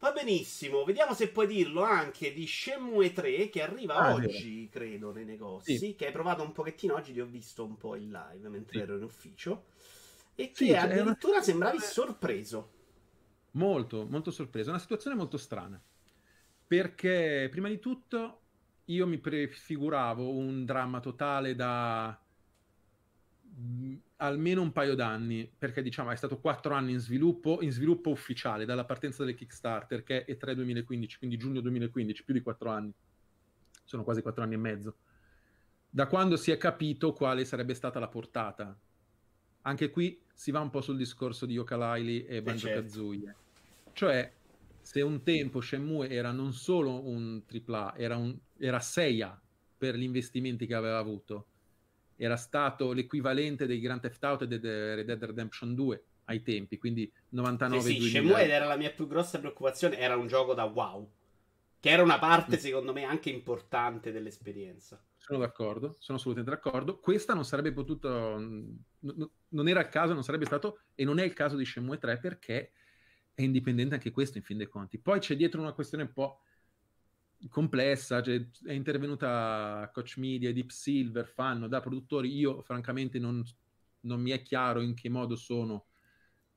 Va 0.00 0.12
benissimo, 0.12 0.84
vediamo 0.84 1.14
se 1.14 1.30
puoi 1.30 1.46
dirlo 1.46 1.82
anche 1.82 2.32
di 2.32 2.46
Shenmue 2.46 3.12
3 3.12 3.48
che 3.48 3.62
arriva 3.62 3.94
ah, 3.94 4.12
oggi, 4.12 4.68
credo, 4.70 5.12
nei 5.12 5.24
negozi, 5.24 5.76
sì. 5.76 5.94
che 5.96 6.06
hai 6.06 6.12
provato 6.12 6.42
un 6.42 6.52
pochettino 6.52 6.94
oggi, 6.94 7.12
ti 7.14 7.20
ho 7.20 7.26
visto 7.26 7.64
un 7.64 7.76
po' 7.76 7.96
in 7.96 8.10
live 8.10 8.48
mentre 8.48 8.78
sì. 8.78 8.84
ero 8.84 8.96
in 8.96 9.02
ufficio 9.02 9.64
e 10.36 10.52
sì, 10.52 10.66
che 10.66 10.76
addirittura 10.76 11.38
una... 11.38 11.42
sembravi 11.42 11.80
sorpreso. 11.80 12.76
Molto, 13.58 14.06
molto 14.08 14.30
sorpreso, 14.30 14.68
è 14.68 14.70
una 14.70 14.80
situazione 14.80 15.16
molto 15.16 15.36
strana, 15.36 15.82
perché 16.66 17.48
prima 17.50 17.68
di 17.68 17.80
tutto 17.80 18.42
io 18.84 19.06
mi 19.06 19.18
prefiguravo 19.18 20.30
un 20.30 20.64
dramma 20.64 21.00
totale 21.00 21.56
da 21.56 22.18
almeno 24.16 24.62
un 24.62 24.70
paio 24.70 24.94
d'anni, 24.94 25.50
perché 25.58 25.82
diciamo 25.82 26.12
è 26.12 26.16
stato 26.16 26.38
quattro 26.38 26.74
anni 26.74 26.92
in 26.92 27.00
sviluppo, 27.00 27.58
in 27.60 27.72
sviluppo 27.72 28.10
ufficiale, 28.10 28.64
dalla 28.64 28.84
partenza 28.84 29.24
delle 29.24 29.36
Kickstarter, 29.36 30.04
che 30.04 30.24
è 30.24 30.32
E3 30.32 30.52
2015, 30.52 31.18
quindi 31.18 31.36
giugno 31.36 31.60
2015, 31.60 32.24
più 32.24 32.34
di 32.34 32.42
quattro 32.42 32.70
anni. 32.70 32.92
Sono 33.84 34.04
quasi 34.04 34.22
quattro 34.22 34.44
anni 34.44 34.54
e 34.54 34.58
mezzo. 34.58 34.96
Da 35.90 36.06
quando 36.06 36.36
si 36.36 36.52
è 36.52 36.56
capito 36.56 37.12
quale 37.12 37.44
sarebbe 37.44 37.74
stata 37.74 37.98
la 37.98 38.08
portata. 38.08 38.78
Anche 39.62 39.90
qui 39.90 40.22
si 40.32 40.52
va 40.52 40.60
un 40.60 40.70
po' 40.70 40.80
sul 40.80 40.96
discorso 40.96 41.44
di 41.44 41.54
Yooka-Laylee 41.54 42.26
e 42.26 42.42
Banjo-Kazooie. 42.42 43.24
Certo. 43.24 43.46
Cioè, 43.98 44.32
se 44.80 45.00
un 45.00 45.24
tempo 45.24 45.60
Shenmue 45.60 46.08
era 46.08 46.30
non 46.30 46.52
solo 46.52 47.04
un 47.08 47.42
AAA, 47.44 47.96
era, 47.96 48.16
un, 48.16 48.32
era 48.56 48.78
6A 48.78 49.36
per 49.76 49.96
gli 49.96 50.04
investimenti 50.04 50.68
che 50.68 50.74
aveva 50.76 50.98
avuto, 50.98 51.46
era 52.14 52.36
stato 52.36 52.92
l'equivalente 52.92 53.66
dei 53.66 53.80
Grand 53.80 54.00
Theft 54.00 54.22
Auto 54.22 54.44
e 54.44 54.46
di 54.46 54.56
Red 54.60 55.04
Dead 55.04 55.24
Redemption 55.24 55.74
2 55.74 56.04
ai 56.26 56.42
tempi, 56.42 56.78
quindi 56.78 57.12
99 57.30 57.82
sì, 57.82 58.00
sì, 58.00 58.08
Shenmue 58.10 58.48
era 58.48 58.66
la 58.66 58.76
mia 58.76 58.92
più 58.92 59.08
grossa 59.08 59.40
preoccupazione, 59.40 59.98
era 59.98 60.14
un 60.14 60.28
gioco 60.28 60.54
da 60.54 60.62
wow, 60.62 61.10
che 61.80 61.90
era 61.90 62.04
una 62.04 62.20
parte 62.20 62.54
mm. 62.54 62.60
secondo 62.60 62.92
me 62.92 63.02
anche 63.02 63.30
importante 63.30 64.12
dell'esperienza. 64.12 65.02
Sono 65.16 65.40
d'accordo, 65.40 65.96
sono 65.98 66.18
assolutamente 66.18 66.54
d'accordo. 66.54 67.00
Questa 67.00 67.34
non 67.34 67.44
sarebbe 67.44 67.72
potuto, 67.72 68.38
non 68.38 69.68
era 69.68 69.80
il 69.80 69.88
caso, 69.88 70.12
non 70.12 70.22
sarebbe 70.22 70.44
stato, 70.44 70.82
e 70.94 71.02
non 71.02 71.18
è 71.18 71.24
il 71.24 71.32
caso 71.32 71.56
di 71.56 71.64
Shenmue 71.64 71.98
3 71.98 72.18
perché 72.20 72.70
è 73.38 73.42
indipendente 73.42 73.94
anche 73.94 74.10
questo 74.10 74.36
in 74.36 74.42
fin 74.42 74.56
dei 74.56 74.66
conti. 74.66 74.98
Poi 74.98 75.20
c'è 75.20 75.36
dietro 75.36 75.60
una 75.60 75.72
questione 75.72 76.02
un 76.02 76.12
po' 76.12 76.40
complessa, 77.48 78.20
cioè, 78.20 78.44
è 78.64 78.72
intervenuta 78.72 79.88
Coach 79.94 80.16
Media, 80.16 80.52
Deep 80.52 80.70
Silver, 80.70 81.24
fanno 81.24 81.68
da 81.68 81.78
produttori, 81.78 82.36
io 82.36 82.62
francamente 82.62 83.20
non, 83.20 83.40
non 84.00 84.20
mi 84.20 84.30
è 84.30 84.42
chiaro 84.42 84.80
in 84.80 84.94
che 84.94 85.08
modo 85.08 85.36
sono 85.36 85.86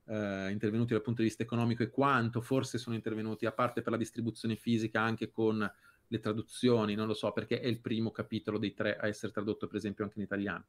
eh, 0.06 0.50
intervenuti 0.50 0.92
dal 0.92 1.02
punto 1.02 1.22
di 1.22 1.28
vista 1.28 1.44
economico 1.44 1.84
e 1.84 1.90
quanto, 1.90 2.40
forse 2.40 2.78
sono 2.78 2.96
intervenuti 2.96 3.46
a 3.46 3.52
parte 3.52 3.80
per 3.80 3.92
la 3.92 3.98
distribuzione 3.98 4.56
fisica 4.56 5.00
anche 5.00 5.30
con 5.30 5.58
le 6.08 6.18
traduzioni, 6.18 6.96
non 6.96 7.06
lo 7.06 7.14
so 7.14 7.30
perché 7.30 7.60
è 7.60 7.68
il 7.68 7.78
primo 7.78 8.10
capitolo 8.10 8.58
dei 8.58 8.74
tre 8.74 8.96
a 8.96 9.06
essere 9.06 9.30
tradotto 9.30 9.68
per 9.68 9.76
esempio 9.76 10.02
anche 10.02 10.18
in 10.18 10.24
italiano. 10.24 10.66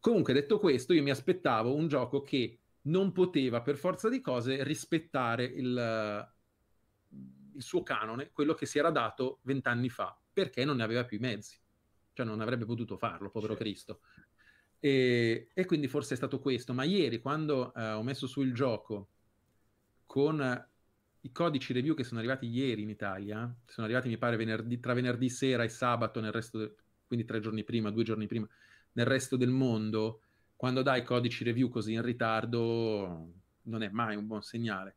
Comunque 0.00 0.32
detto 0.32 0.58
questo, 0.58 0.94
io 0.94 1.02
mi 1.02 1.10
aspettavo 1.10 1.74
un 1.74 1.86
gioco 1.86 2.22
che 2.22 2.60
non 2.86 3.12
poteva 3.12 3.62
per 3.62 3.76
forza 3.76 4.08
di 4.08 4.20
cose 4.20 4.62
rispettare 4.62 5.44
il, 5.44 6.32
il 7.54 7.62
suo 7.62 7.82
canone, 7.82 8.30
quello 8.32 8.54
che 8.54 8.66
si 8.66 8.78
era 8.78 8.90
dato 8.90 9.40
vent'anni 9.42 9.88
fa, 9.88 10.18
perché 10.32 10.64
non 10.64 10.76
ne 10.76 10.82
aveva 10.82 11.04
più 11.04 11.16
i 11.16 11.20
mezzi. 11.20 11.58
Cioè 12.12 12.26
non 12.26 12.40
avrebbe 12.40 12.64
potuto 12.64 12.96
farlo, 12.96 13.30
povero 13.30 13.54
certo. 13.54 13.64
Cristo. 13.64 14.00
E, 14.78 15.48
e, 15.52 15.64
quindi 15.64 15.88
forse 15.88 16.14
è 16.14 16.16
stato 16.16 16.38
questo. 16.38 16.74
Ma 16.74 16.84
ieri, 16.84 17.20
quando 17.20 17.72
eh, 17.74 17.92
ho 17.92 18.02
messo 18.02 18.26
su 18.26 18.42
il 18.42 18.52
gioco 18.52 19.08
con 20.04 20.40
eh, 20.40 20.68
i 21.22 21.32
codici 21.32 21.72
review 21.72 21.94
che 21.94 22.04
sono 22.04 22.20
arrivati 22.20 22.46
ieri 22.46 22.82
in 22.82 22.90
Italia, 22.90 23.52
sono 23.64 23.86
arrivati 23.86 24.08
mi 24.08 24.18
pare 24.18 24.36
venerdì, 24.36 24.78
tra 24.78 24.92
venerdì 24.92 25.30
sera 25.30 25.64
e 25.64 25.68
sabato, 25.68 26.20
nel 26.20 26.32
resto 26.32 26.58
de- 26.58 26.74
quindi 27.06 27.24
tre 27.24 27.40
giorni 27.40 27.64
prima, 27.64 27.90
due 27.90 28.04
giorni 28.04 28.26
prima, 28.26 28.46
nel 28.92 29.06
resto 29.06 29.36
del 29.36 29.50
mondo, 29.50 30.23
quando 30.64 30.80
dai 30.80 31.04
codici 31.04 31.44
review 31.44 31.68
così 31.68 31.92
in 31.92 32.00
ritardo 32.00 33.32
non 33.64 33.82
è 33.82 33.90
mai 33.90 34.16
un 34.16 34.26
buon 34.26 34.40
segnale. 34.40 34.96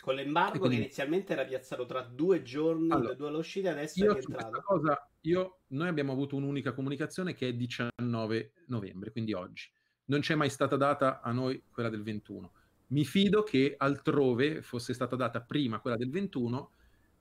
Con 0.00 0.14
l'embargo 0.14 0.60
quindi... 0.60 0.76
che 0.76 0.82
inizialmente 0.82 1.32
era 1.32 1.44
piazzato 1.44 1.86
tra 1.86 2.02
due 2.02 2.42
giorni, 2.42 2.88
allora, 2.92 3.14
due 3.14 3.26
all'uscita, 3.26 3.72
adesso 3.72 3.98
è 3.98 4.12
rientrato. 4.12 4.62
Cosa, 4.62 5.10
io, 5.22 5.62
noi 5.70 5.88
abbiamo 5.88 6.12
avuto 6.12 6.36
un'unica 6.36 6.72
comunicazione 6.72 7.34
che 7.34 7.48
è 7.48 7.52
19 7.52 8.52
novembre, 8.66 9.10
quindi 9.10 9.32
oggi. 9.32 9.68
Non 10.04 10.20
c'è 10.20 10.36
mai 10.36 10.50
stata 10.50 10.76
data 10.76 11.20
a 11.20 11.32
noi 11.32 11.64
quella 11.68 11.88
del 11.88 12.04
21. 12.04 12.52
Mi 12.90 13.04
fido 13.04 13.42
che 13.42 13.74
altrove 13.76 14.62
fosse 14.62 14.94
stata 14.94 15.16
data 15.16 15.40
prima 15.40 15.80
quella 15.80 15.96
del 15.96 16.10
21, 16.10 16.70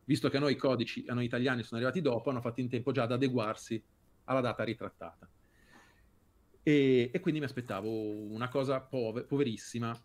visto 0.06 0.30
che 0.30 0.38
a 0.38 0.40
noi 0.40 0.52
i 0.52 0.56
codici, 0.56 1.04
a 1.08 1.16
noi 1.16 1.26
italiani 1.26 1.64
sono 1.64 1.82
arrivati 1.82 2.00
dopo, 2.00 2.30
hanno 2.30 2.42
fatto 2.42 2.60
in 2.60 2.70
tempo 2.70 2.92
già 2.92 3.04
ad 3.04 3.12
adeguarsi 3.12 3.84
alla 4.26 4.42
data 4.42 4.64
ritrattata. 4.64 5.28
E, 6.64 7.10
e 7.14 7.20
quindi 7.20 7.40
mi 7.40 7.46
aspettavo 7.46 7.90
una 7.90 8.50
cosa 8.50 8.80
pover- 8.82 9.26
poverissima, 9.26 9.98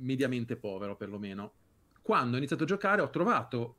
mediamente 0.00 0.56
povero 0.56 0.96
perlomeno, 0.96 1.52
quando 2.02 2.34
ho 2.34 2.38
iniziato 2.38 2.62
a 2.62 2.66
giocare 2.66 3.02
ho 3.02 3.10
trovato 3.10 3.76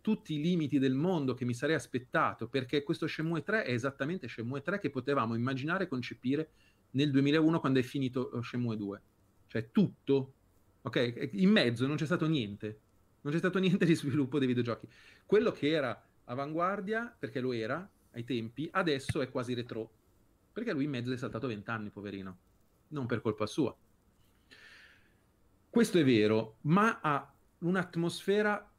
tutti 0.00 0.34
i 0.34 0.40
limiti 0.40 0.78
del 0.78 0.94
mondo 0.94 1.34
che 1.34 1.44
mi 1.44 1.54
sarei 1.54 1.76
aspettato, 1.76 2.48
perché 2.48 2.82
questo 2.82 3.06
Shenmue 3.06 3.42
3 3.42 3.64
è 3.64 3.72
esattamente 3.72 4.28
Shenmue 4.28 4.62
3 4.62 4.80
che 4.80 4.90
potevamo 4.90 5.34
immaginare 5.34 5.84
e 5.84 5.88
concepire 5.88 6.50
nel 6.92 7.10
2001 7.10 7.60
quando 7.60 7.78
è 7.78 7.82
finito 7.82 8.32
eh, 8.32 8.42
Shenmue 8.42 8.76
2. 8.76 9.02
Cioè 9.46 9.70
tutto, 9.70 10.32
ok? 10.82 11.30
In 11.32 11.50
mezzo 11.50 11.86
non 11.86 11.96
c'è 11.96 12.06
stato 12.06 12.26
niente, 12.26 12.80
non 13.20 13.32
c'è 13.32 13.38
stato 13.38 13.58
niente 13.58 13.84
di 13.84 13.94
sviluppo 13.94 14.38
dei 14.38 14.48
videogiochi. 14.48 14.88
Quello 15.24 15.52
che 15.52 15.68
era 15.68 16.02
avanguardia, 16.24 17.14
perché 17.18 17.40
lo 17.40 17.52
era 17.52 17.88
ai 18.12 18.24
tempi, 18.24 18.68
adesso 18.72 19.20
è 19.20 19.30
quasi 19.30 19.54
retro, 19.54 19.90
perché 20.52 20.72
lui 20.72 20.84
in 20.84 20.90
mezzo 20.90 21.12
è 21.12 21.16
saltato 21.16 21.46
vent'anni, 21.46 21.90
poverino, 21.90 22.38
non 22.88 23.06
per 23.06 23.20
colpa 23.20 23.46
sua. 23.46 23.76
Questo 25.70 25.98
è 25.98 26.04
vero, 26.04 26.56
ma 26.62 27.00
ha 27.00 27.32
un'atmosfera 27.58 28.72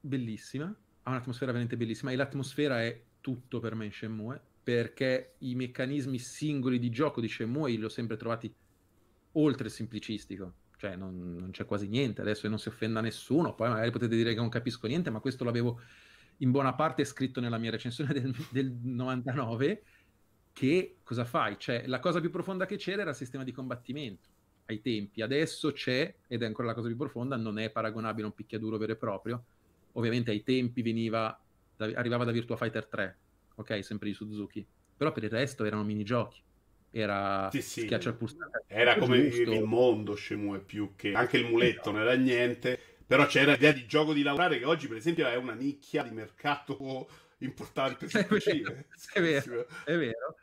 bellissima, 0.00 0.74
ha 1.02 1.10
un'atmosfera 1.10 1.52
veramente 1.52 1.76
bellissima 1.76 2.10
e 2.10 2.16
l'atmosfera 2.16 2.82
è 2.82 3.02
tutto 3.20 3.60
per 3.60 3.74
me 3.74 3.86
in 3.86 3.92
Shenmue 3.92 4.40
perché 4.62 5.34
i 5.38 5.54
meccanismi 5.54 6.18
singoli 6.18 6.78
di 6.78 6.90
gioco 6.90 7.20
di 7.20 7.28
Shenmue 7.28 7.70
li 7.72 7.84
ho 7.84 7.88
sempre 7.88 8.16
trovati 8.16 8.52
oltre 9.32 9.68
semplicistico, 9.68 10.54
cioè 10.76 10.94
non, 10.94 11.36
non, 11.36 11.50
c'è 11.50 11.64
quasi 11.64 11.88
niente, 11.88 12.20
adesso 12.20 12.46
non 12.48 12.58
si 12.58 12.68
offenda 12.68 13.00
nessuno, 13.00 13.54
poi 13.54 13.70
magari 13.70 13.90
potete 13.90 14.14
dire 14.14 14.34
che 14.34 14.40
non 14.40 14.48
capisco 14.48 14.86
niente, 14.86 15.10
ma 15.10 15.20
questo 15.20 15.44
l'avevo 15.44 15.80
in 16.38 16.50
buona 16.50 16.74
parte 16.74 17.04
scritto 17.04 17.40
nella 17.40 17.58
mia 17.58 17.70
recensione 17.70 18.12
del, 18.12 18.34
del 18.50 18.70
99, 18.70 19.82
che 20.52 20.96
cosa 21.02 21.24
fai? 21.24 21.56
Cioè 21.58 21.86
la 21.86 22.00
cosa 22.00 22.20
più 22.20 22.30
profonda 22.30 22.66
che 22.66 22.76
c'era 22.76 23.02
era 23.02 23.10
il 23.10 23.16
sistema 23.16 23.44
di 23.44 23.52
combattimento 23.52 24.28
ai 24.66 24.80
tempi. 24.80 25.22
Adesso 25.22 25.72
c'è, 25.72 26.14
ed 26.26 26.42
è 26.42 26.46
ancora 26.46 26.68
la 26.68 26.74
cosa 26.74 26.88
più 26.88 26.96
profonda, 26.96 27.36
non 27.36 27.58
è 27.58 27.70
paragonabile 27.70 28.24
a 28.24 28.26
un 28.26 28.34
picchiaduro 28.34 28.76
vero 28.76 28.92
e 28.92 28.96
proprio. 28.96 29.44
Ovviamente 29.92 30.30
ai 30.30 30.42
tempi 30.42 30.82
veniva, 30.82 31.38
da, 31.76 31.90
arrivava 31.94 32.24
da 32.24 32.30
Virtua 32.30 32.56
Fighter 32.56 32.86
3, 32.86 33.16
ok, 33.56 33.84
sempre 33.84 34.08
di 34.08 34.14
Suzuki. 34.14 34.64
Però 34.96 35.12
per 35.12 35.24
il 35.24 35.30
resto 35.30 35.64
erano 35.64 35.84
minigiochi. 35.84 36.40
era 36.90 37.48
sì, 37.50 37.62
sì. 37.62 37.80
schiaccia 37.82 38.10
il 38.10 38.14
pulsante. 38.16 38.64
Era 38.66 38.96
come 38.96 39.18
il 39.18 39.62
mondo 39.64 40.14
Shenmue 40.14 40.60
più 40.60 40.92
che 40.96 41.12
anche 41.12 41.38
il 41.38 41.46
muletto 41.46 41.90
non 41.90 42.00
era 42.00 42.14
niente, 42.14 42.78
però 43.06 43.26
c'era 43.26 43.52
l'idea 43.52 43.72
di 43.72 43.86
gioco 43.86 44.12
di 44.12 44.22
lavorare 44.22 44.58
che 44.58 44.64
oggi 44.64 44.88
per 44.88 44.96
esempio 44.96 45.26
è 45.26 45.36
una 45.36 45.54
nicchia 45.54 46.02
di 46.02 46.10
mercato 46.10 47.08
importante 47.42 48.06
è 48.06 48.26
vero, 48.26 48.84
è 49.12 49.20
vero, 49.20 49.66
è 49.84 49.96
vero. 49.96 50.36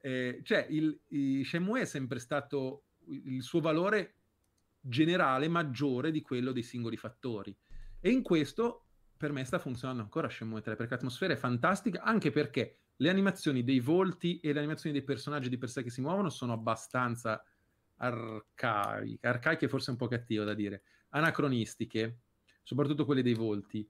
Eh, 0.00 0.40
cioè 0.42 0.66
il, 0.70 0.98
il 1.08 1.44
Shenmue 1.44 1.82
è 1.82 1.84
sempre 1.84 2.18
stato 2.18 2.84
il 3.06 3.42
suo 3.42 3.60
valore 3.60 4.14
generale 4.80 5.48
maggiore 5.48 6.10
di 6.10 6.22
quello 6.22 6.52
dei 6.52 6.62
singoli 6.62 6.96
fattori 6.96 7.54
e 8.00 8.10
in 8.10 8.22
questo 8.22 8.86
per 9.14 9.32
me 9.32 9.44
sta 9.44 9.58
funzionando 9.58 10.00
ancora 10.00 10.30
Shenmue 10.30 10.62
3 10.62 10.74
perché 10.74 10.94
l'atmosfera 10.94 11.34
è 11.34 11.36
fantastica 11.36 12.02
anche 12.02 12.30
perché 12.30 12.76
le 12.96 13.10
animazioni 13.10 13.62
dei 13.62 13.80
volti 13.80 14.40
e 14.40 14.52
le 14.52 14.58
animazioni 14.58 14.96
dei 14.96 15.04
personaggi 15.04 15.48
di 15.48 15.58
per 15.58 15.68
sé 15.68 15.82
che 15.82 15.90
si 15.90 16.00
muovono 16.00 16.30
sono 16.30 16.52
abbastanza 16.52 17.42
arcaiche, 17.96 19.26
arcaiche 19.26 19.68
forse 19.68 19.90
un 19.90 19.96
po' 19.96 20.08
cattivo 20.08 20.44
da 20.44 20.54
dire, 20.54 20.82
anacronistiche, 21.10 22.20
soprattutto 22.62 23.04
quelle 23.04 23.22
dei 23.22 23.34
volti. 23.34 23.88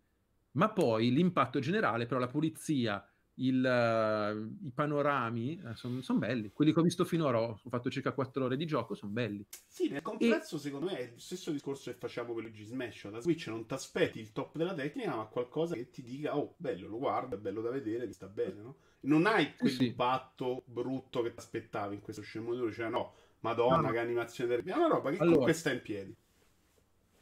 Ma 0.52 0.70
poi 0.70 1.12
l'impatto 1.12 1.58
generale, 1.60 2.06
però 2.06 2.18
la 2.18 2.26
pulizia, 2.26 3.04
il, 3.40 3.62
uh, 3.64 4.66
i 4.66 4.70
panorami 4.70 5.60
eh, 5.64 5.74
sono 5.74 6.00
son 6.02 6.18
belli. 6.18 6.50
Quelli 6.52 6.72
che 6.72 6.80
ho 6.80 6.82
visto 6.82 7.04
finora, 7.04 7.40
ho 7.40 7.60
fatto 7.68 7.90
circa 7.90 8.12
4 8.12 8.44
ore 8.44 8.56
di 8.56 8.66
gioco, 8.66 8.94
sono 8.94 9.12
belli. 9.12 9.46
Sì, 9.66 9.88
nel 9.88 10.02
complesso, 10.02 10.56
e... 10.56 10.58
secondo 10.58 10.86
me, 10.86 10.98
è 10.98 11.10
lo 11.12 11.18
stesso 11.18 11.50
discorso 11.50 11.90
che 11.90 11.96
facciamo 11.96 12.34
per 12.34 12.44
Luigi 12.44 12.64
Smash. 12.64 13.08
Da 13.08 13.20
Switch 13.20 13.46
non 13.48 13.66
ti 13.66 13.74
aspetti 13.74 14.20
il 14.20 14.32
top 14.32 14.56
della 14.56 14.74
tecnica, 14.74 15.14
ma 15.16 15.24
qualcosa 15.24 15.74
che 15.74 15.90
ti 15.90 16.02
dica, 16.02 16.36
oh, 16.36 16.54
bello, 16.56 16.88
lo 16.88 16.98
guardo, 16.98 17.36
è 17.36 17.38
bello 17.38 17.60
da 17.60 17.70
vedere, 17.70 18.06
mi 18.06 18.12
sta 18.12 18.26
bene, 18.26 18.60
no? 18.60 18.76
non 19.02 19.26
hai 19.26 19.54
quell'impatto 19.56 20.62
sì. 20.64 20.72
brutto 20.72 21.22
che 21.22 21.32
ti 21.32 21.38
aspettavi 21.38 21.94
in 21.94 22.00
questo 22.02 22.22
2, 22.32 22.72
cioè 22.72 22.88
no, 22.88 23.14
madonna, 23.40 23.80
no. 23.80 23.90
che 23.90 23.98
animazione 23.98 24.50
terribile, 24.50 24.74
è 24.74 24.78
una 24.78 24.88
roba 24.88 25.10
che 25.10 25.16
allora, 25.16 25.30
comunque 25.30 25.52
sta 25.54 25.72
in 25.72 25.80
piedi. 25.80 26.14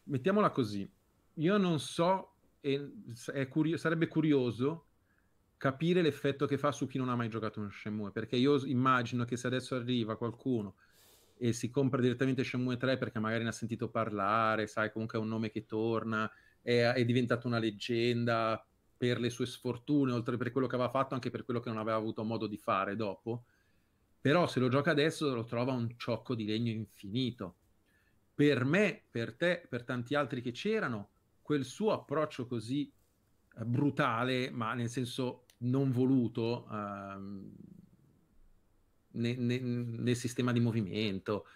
Mettiamola 0.04 0.50
così, 0.50 0.90
io 1.34 1.56
non 1.58 1.78
so, 1.78 2.32
e 2.60 3.48
curio- 3.48 3.76
sarebbe 3.76 4.08
curioso 4.08 4.86
capire 5.58 6.00
l'effetto 6.00 6.46
che 6.46 6.56
fa 6.56 6.72
su 6.72 6.86
chi 6.86 6.96
non 6.96 7.10
ha 7.10 7.16
mai 7.16 7.28
giocato 7.28 7.60
un 7.60 7.70
Shenmue, 7.70 8.10
perché 8.10 8.36
io 8.36 8.64
immagino 8.64 9.24
che 9.24 9.36
se 9.36 9.46
adesso 9.48 9.74
arriva 9.74 10.16
qualcuno 10.16 10.76
e 11.36 11.52
si 11.52 11.68
compra 11.68 12.00
direttamente 12.00 12.42
Shenmue 12.42 12.78
3 12.78 12.96
perché 12.96 13.18
magari 13.18 13.42
ne 13.42 13.50
ha 13.50 13.52
sentito 13.52 13.90
parlare, 13.90 14.66
sai, 14.66 14.90
comunque 14.90 15.18
è 15.18 15.20
un 15.20 15.28
nome 15.28 15.50
che 15.50 15.66
torna, 15.66 16.30
è, 16.62 16.92
è 16.94 17.04
diventato 17.04 17.46
una 17.46 17.58
leggenda, 17.58 18.64
per 18.98 19.20
le 19.20 19.30
sue 19.30 19.46
sfortune, 19.46 20.12
oltre 20.12 20.36
per 20.36 20.50
quello 20.50 20.66
che 20.66 20.74
aveva 20.74 20.90
fatto, 20.90 21.14
anche 21.14 21.30
per 21.30 21.44
quello 21.44 21.60
che 21.60 21.68
non 21.70 21.78
aveva 21.78 21.96
avuto 21.96 22.24
modo 22.24 22.48
di 22.48 22.58
fare 22.58 22.96
dopo. 22.96 23.44
Però 24.20 24.48
se 24.48 24.58
lo 24.58 24.68
gioca 24.68 24.90
adesso 24.90 25.32
lo 25.32 25.44
trova 25.44 25.72
un 25.72 25.96
ciocco 25.96 26.34
di 26.34 26.44
legno 26.44 26.72
infinito. 26.72 27.54
Per 28.34 28.64
me, 28.64 29.04
per 29.08 29.34
te, 29.34 29.64
per 29.68 29.84
tanti 29.84 30.16
altri 30.16 30.42
che 30.42 30.50
c'erano, 30.50 31.10
quel 31.40 31.64
suo 31.64 31.92
approccio 31.92 32.48
così 32.48 32.92
eh, 33.56 33.64
brutale, 33.64 34.50
ma 34.50 34.74
nel 34.74 34.90
senso 34.90 35.44
non 35.58 35.90
voluto, 35.90 36.68
ehm, 36.70 37.52
ne, 39.12 39.34
ne, 39.36 39.58
nel 39.58 40.16
sistema 40.16 40.52
di 40.52 40.60
movimento, 40.60 41.46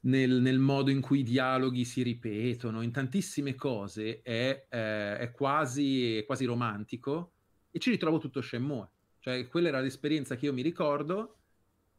nel, 0.00 0.40
nel, 0.40 0.58
modo 0.58 0.90
in 0.90 1.00
cui 1.00 1.20
i 1.20 1.24
dialoghi 1.24 1.84
si 1.84 2.02
ripetono, 2.02 2.82
in 2.82 2.90
tantissime 2.90 3.54
cose, 3.54 4.22
è, 4.22 4.66
eh, 4.68 5.18
è, 5.18 5.30
quasi, 5.30 6.16
è 6.16 6.24
quasi 6.24 6.44
romantico 6.44 7.32
e 7.70 7.78
ci 7.78 7.90
ritrovo 7.90 8.18
tutto 8.18 8.40
Shenmue. 8.40 8.88
Cioè, 9.18 9.46
quella 9.48 9.68
era 9.68 9.80
l'esperienza 9.80 10.36
che 10.36 10.46
io 10.46 10.52
mi 10.52 10.62
ricordo 10.62 11.36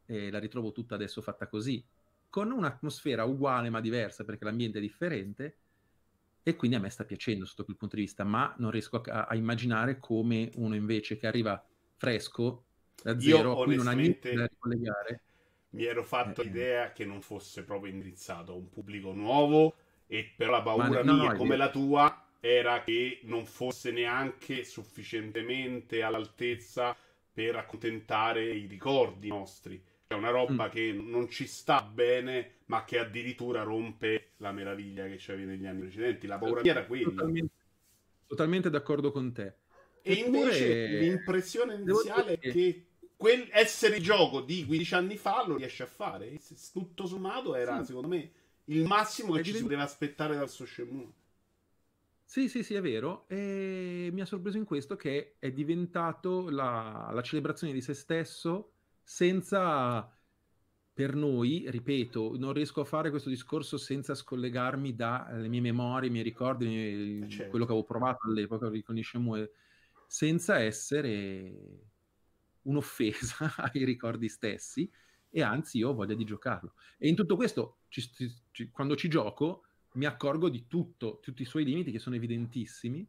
e 0.06 0.30
la 0.30 0.40
ritrovo 0.40 0.72
tutta 0.72 0.96
adesso 0.96 1.22
fatta 1.22 1.46
così, 1.46 1.84
con 2.28 2.50
un'atmosfera 2.50 3.24
uguale 3.24 3.70
ma 3.70 3.80
diversa 3.80 4.24
perché 4.24 4.44
l'ambiente 4.44 4.78
è 4.78 4.80
differente 4.80 5.58
e 6.42 6.56
quindi 6.56 6.76
a 6.76 6.80
me 6.80 6.90
sta 6.90 7.04
piacendo 7.04 7.44
sotto 7.44 7.64
quel 7.64 7.76
punto 7.76 7.96
di 7.96 8.02
vista, 8.02 8.24
ma 8.24 8.54
non 8.58 8.70
riesco 8.70 9.00
a, 9.00 9.26
a 9.26 9.34
immaginare 9.34 9.98
come 9.98 10.50
uno 10.56 10.74
invece 10.74 11.16
che 11.16 11.26
arriva 11.26 11.62
fresco 11.96 12.64
da 13.02 13.18
zero, 13.18 13.64
io, 13.66 13.76
non 13.76 13.86
ha 13.86 13.92
niente 13.92 14.34
da 14.34 14.46
ricollegare 14.46 15.22
mi 15.72 15.84
ero 15.84 16.02
fatto 16.02 16.40
eh, 16.40 16.44
l'idea 16.44 16.92
che 16.92 17.04
non 17.04 17.20
fosse 17.20 17.64
proprio 17.64 17.92
indirizzato 17.92 18.52
a 18.52 18.56
un 18.56 18.68
pubblico 18.68 19.12
nuovo 19.12 19.74
e 20.06 20.32
però 20.36 20.52
la 20.52 20.62
paura 20.62 21.02
no, 21.02 21.14
mia 21.14 21.30
no, 21.32 21.36
come 21.36 21.56
la 21.56 21.70
tua 21.70 22.26
era 22.40 22.82
che 22.82 23.20
non 23.24 23.46
fosse 23.46 23.90
neanche 23.90 24.64
sufficientemente 24.64 26.02
all'altezza 26.02 26.96
per 27.32 27.56
accontentare 27.56 28.44
i 28.52 28.66
ricordi 28.66 29.28
nostri. 29.28 29.82
È 30.06 30.12
una 30.12 30.30
roba 30.30 30.66
mm. 30.66 30.70
che 30.70 30.92
non 30.92 31.30
ci 31.30 31.46
sta 31.46 31.80
bene, 31.82 32.56
ma 32.66 32.84
che 32.84 32.98
addirittura 32.98 33.62
rompe 33.62 34.31
la 34.42 34.52
meraviglia 34.52 35.06
che 35.06 35.16
c'avevi 35.18 35.46
negli 35.46 35.66
anni 35.66 35.80
precedenti. 35.80 36.26
La 36.26 36.38
paura 36.38 36.60
mia 36.60 36.72
era 36.72 36.84
quella. 36.84 37.08
Totalmente, 37.08 37.54
totalmente 38.26 38.70
d'accordo 38.70 39.12
con 39.12 39.32
te. 39.32 39.54
E 40.02 40.18
Eppure, 40.18 40.38
invece 40.38 40.98
l'impressione 40.98 41.74
iniziale 41.74 42.32
è 42.34 42.38
che 42.38 42.86
quel 43.16 43.48
essere 43.52 44.00
gioco 44.00 44.40
di 44.40 44.66
15 44.66 44.94
anni 44.94 45.16
fa 45.16 45.46
lo 45.46 45.56
riesce 45.56 45.84
a 45.84 45.86
fare. 45.86 46.38
Tutto 46.72 47.06
sommato 47.06 47.54
era, 47.54 47.78
sì. 47.78 47.86
secondo 47.86 48.08
me, 48.08 48.32
il 48.64 48.84
massimo 48.84 49.32
che 49.34 49.40
è 49.40 49.42
ci 49.42 49.52
divent... 49.52 49.58
si 49.58 49.62
poteva 49.62 49.82
aspettare 49.84 50.36
dal 50.36 50.50
suo 50.50 50.66
Shenmue. 50.66 51.12
Sì, 52.24 52.48
sì, 52.48 52.64
sì, 52.64 52.74
è 52.74 52.80
vero. 52.80 53.28
E 53.28 54.08
mi 54.12 54.20
ha 54.20 54.26
sorpreso 54.26 54.56
in 54.56 54.64
questo 54.64 54.96
che 54.96 55.36
è 55.38 55.52
diventato 55.52 56.50
la, 56.50 57.10
la 57.12 57.22
celebrazione 57.22 57.72
di 57.72 57.80
se 57.80 57.94
stesso 57.94 58.72
senza, 59.04 60.10
per 60.94 61.14
noi, 61.14 61.64
ripeto, 61.68 62.36
non 62.36 62.52
riesco 62.52 62.82
a 62.82 62.84
fare 62.84 63.08
questo 63.08 63.30
discorso 63.30 63.78
senza 63.78 64.14
scollegarmi 64.14 64.94
dalle 64.94 65.48
mie 65.48 65.62
memorie, 65.62 66.08
i 66.08 66.12
miei 66.12 66.24
ricordi, 66.24 67.22
eh 67.22 67.28
certo. 67.28 67.50
quello 67.50 67.64
che 67.64 67.72
avevo 67.72 67.86
provato 67.86 68.26
all'epoca 68.26 68.70
con 68.84 68.98
i 68.98 69.02
Shenmue, 69.02 69.52
senza 70.06 70.58
essere 70.58 71.88
un'offesa 72.62 73.54
ai 73.72 73.84
ricordi 73.84 74.28
stessi 74.28 74.90
e 75.30 75.42
anzi 75.42 75.78
io 75.78 75.88
ho 75.88 75.94
voglia 75.94 76.14
di 76.14 76.24
giocarlo. 76.24 76.74
E 76.98 77.08
in 77.08 77.14
tutto 77.14 77.36
questo, 77.36 77.78
ci, 77.88 78.02
ci, 78.50 78.68
quando 78.70 78.94
ci 78.94 79.08
gioco, 79.08 79.64
mi 79.94 80.04
accorgo 80.04 80.50
di 80.50 80.66
tutto, 80.66 81.20
tutti 81.22 81.40
i 81.40 81.46
suoi 81.46 81.64
limiti 81.64 81.90
che 81.90 81.98
sono 81.98 82.16
evidentissimi, 82.16 83.08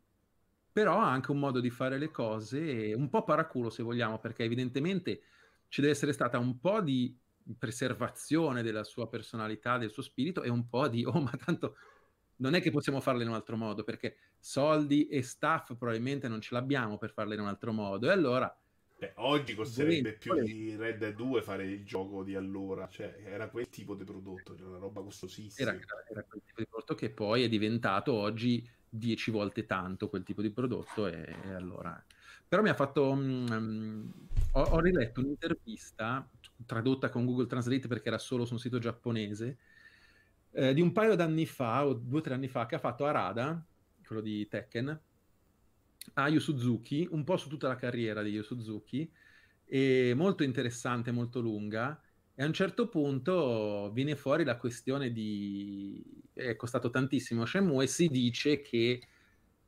però 0.72 1.00
ha 1.02 1.12
anche 1.12 1.32
un 1.32 1.40
modo 1.40 1.60
di 1.60 1.70
fare 1.70 1.98
le 1.98 2.12
cose 2.12 2.94
un 2.96 3.10
po' 3.10 3.26
paraculo 3.26 3.70
se 3.70 3.84
vogliamo, 3.84 4.20
perché 4.20 4.44
evidentemente 4.44 5.22
ci 5.68 5.82
deve 5.82 5.94
essere 5.94 6.14
stata 6.14 6.40
un 6.40 6.60
po' 6.60 6.82
di 6.82 7.16
preservazione 7.58 8.64
della 8.64 8.84
sua 8.84 9.08
personalità, 9.08 9.78
del 9.78 9.92
suo 9.92 10.04
spirito 10.04 10.44
e 10.44 10.50
un 10.50 10.68
po' 10.68 10.88
di, 10.88 11.04
oh 11.06 11.20
ma 11.20 11.32
tanto 11.44 11.76
non 12.38 12.56
è 12.56 12.62
che 12.62 12.72
possiamo 12.72 13.00
farle 13.00 13.24
in 13.24 13.30
un 13.30 13.36
altro 13.36 13.56
modo, 13.56 13.84
perché 13.84 14.18
soldi 14.40 15.08
e 15.08 15.22
staff 15.22 15.76
probabilmente 15.78 16.28
non 16.28 16.42
ce 16.42 16.54
l'abbiamo 16.54 16.98
per 16.98 17.12
farle 17.12 17.36
in 17.36 17.42
un 17.42 17.48
altro 17.48 17.72
modo. 17.72 18.08
E 18.08 18.12
allora 18.12 18.58
Beh, 18.98 19.14
oggi 19.16 19.54
costerebbe 19.54 20.14
più 20.14 20.42
di 20.42 20.76
Red 20.76 20.98
Dead 20.98 21.16
2 21.16 21.42
fare 21.42 21.66
il 21.66 21.84
gioco 21.84 22.24
di 22.24 22.36
allora, 22.36 22.88
cioè 22.88 23.16
era 23.26 23.50
quel 23.50 23.70
tipo 23.70 23.96
di 23.96 24.04
prodotto, 24.04 24.56
cioè 24.56 24.68
una 24.68 24.78
roba 24.78 25.02
costosissima. 25.02 25.70
Era, 25.70 25.80
era, 26.10 26.24
quel 26.24 26.42
tipo 26.46 26.60
di 26.62 26.68
prodotto 26.68 26.96
che 26.96 27.10
poi 27.10 27.44
è 27.44 27.50
diventato 27.50 28.14
oggi 28.14 28.68
10 28.88 29.32
volte 29.32 29.66
tanto 29.66 30.10
quel 30.10 30.24
tipo 30.24 30.42
di 30.42 30.52
prodotto 30.52 31.08
e, 31.08 31.36
e 31.44 31.54
allora... 31.54 32.04
Però 32.54 32.62
mi 32.62 32.70
ha 32.70 32.76
fatto... 32.76 33.10
Um, 33.10 34.14
ho, 34.52 34.62
ho, 34.62 34.80
riletto 34.80 35.22
un'intervista 35.22 36.30
tradotta 36.68 37.10
con 37.10 37.26
Google 37.26 37.48
Translate 37.48 37.88
perché 37.88 38.10
era 38.10 38.20
solo 38.20 38.46
su 38.46 38.54
un 38.54 38.60
sito 38.60 38.78
giapponese 38.78 39.58
eh, 40.52 40.72
di 40.72 40.80
un 40.80 40.92
paio 40.92 41.16
d'anni 41.16 41.48
fa 41.48 41.84
o 41.84 41.94
due 41.94 42.20
o 42.20 42.22
tre 42.22 42.36
anni 42.36 42.48
fa 42.48 42.68
che 42.68 42.76
ha 42.76 42.78
fatto 42.78 43.08
Arada, 43.08 43.60
quello 44.06 44.22
di 44.22 44.48
Tekken, 44.48 45.02
a 46.14 46.30
Yu 46.30 46.40
Suzuki, 46.40 47.08
un 47.10 47.24
po' 47.24 47.38
su 47.38 47.50
tutta 47.50 47.68
la 47.68 47.76
carriera 47.76 48.22
di 48.22 48.30
Yu 48.30 48.44
Suzuki, 48.44 49.12
e 49.66 50.14
molto 50.16 50.44
interessante, 50.44 51.10
molto 51.10 51.42
lunga. 51.42 52.00
E 52.36 52.44
a 52.44 52.46
un 52.46 52.54
certo 52.54 52.88
punto 52.88 53.90
viene 53.92 54.16
fuori 54.16 54.44
la 54.44 54.58
questione 54.58 55.12
di... 55.12 56.06
è 56.34 56.56
costato 56.56 56.92
tantissimo 56.92 57.46
Shenmue 57.46 57.86
e 57.86 57.88
si 57.88 58.10
dice 58.10 58.62
che 58.62 59.02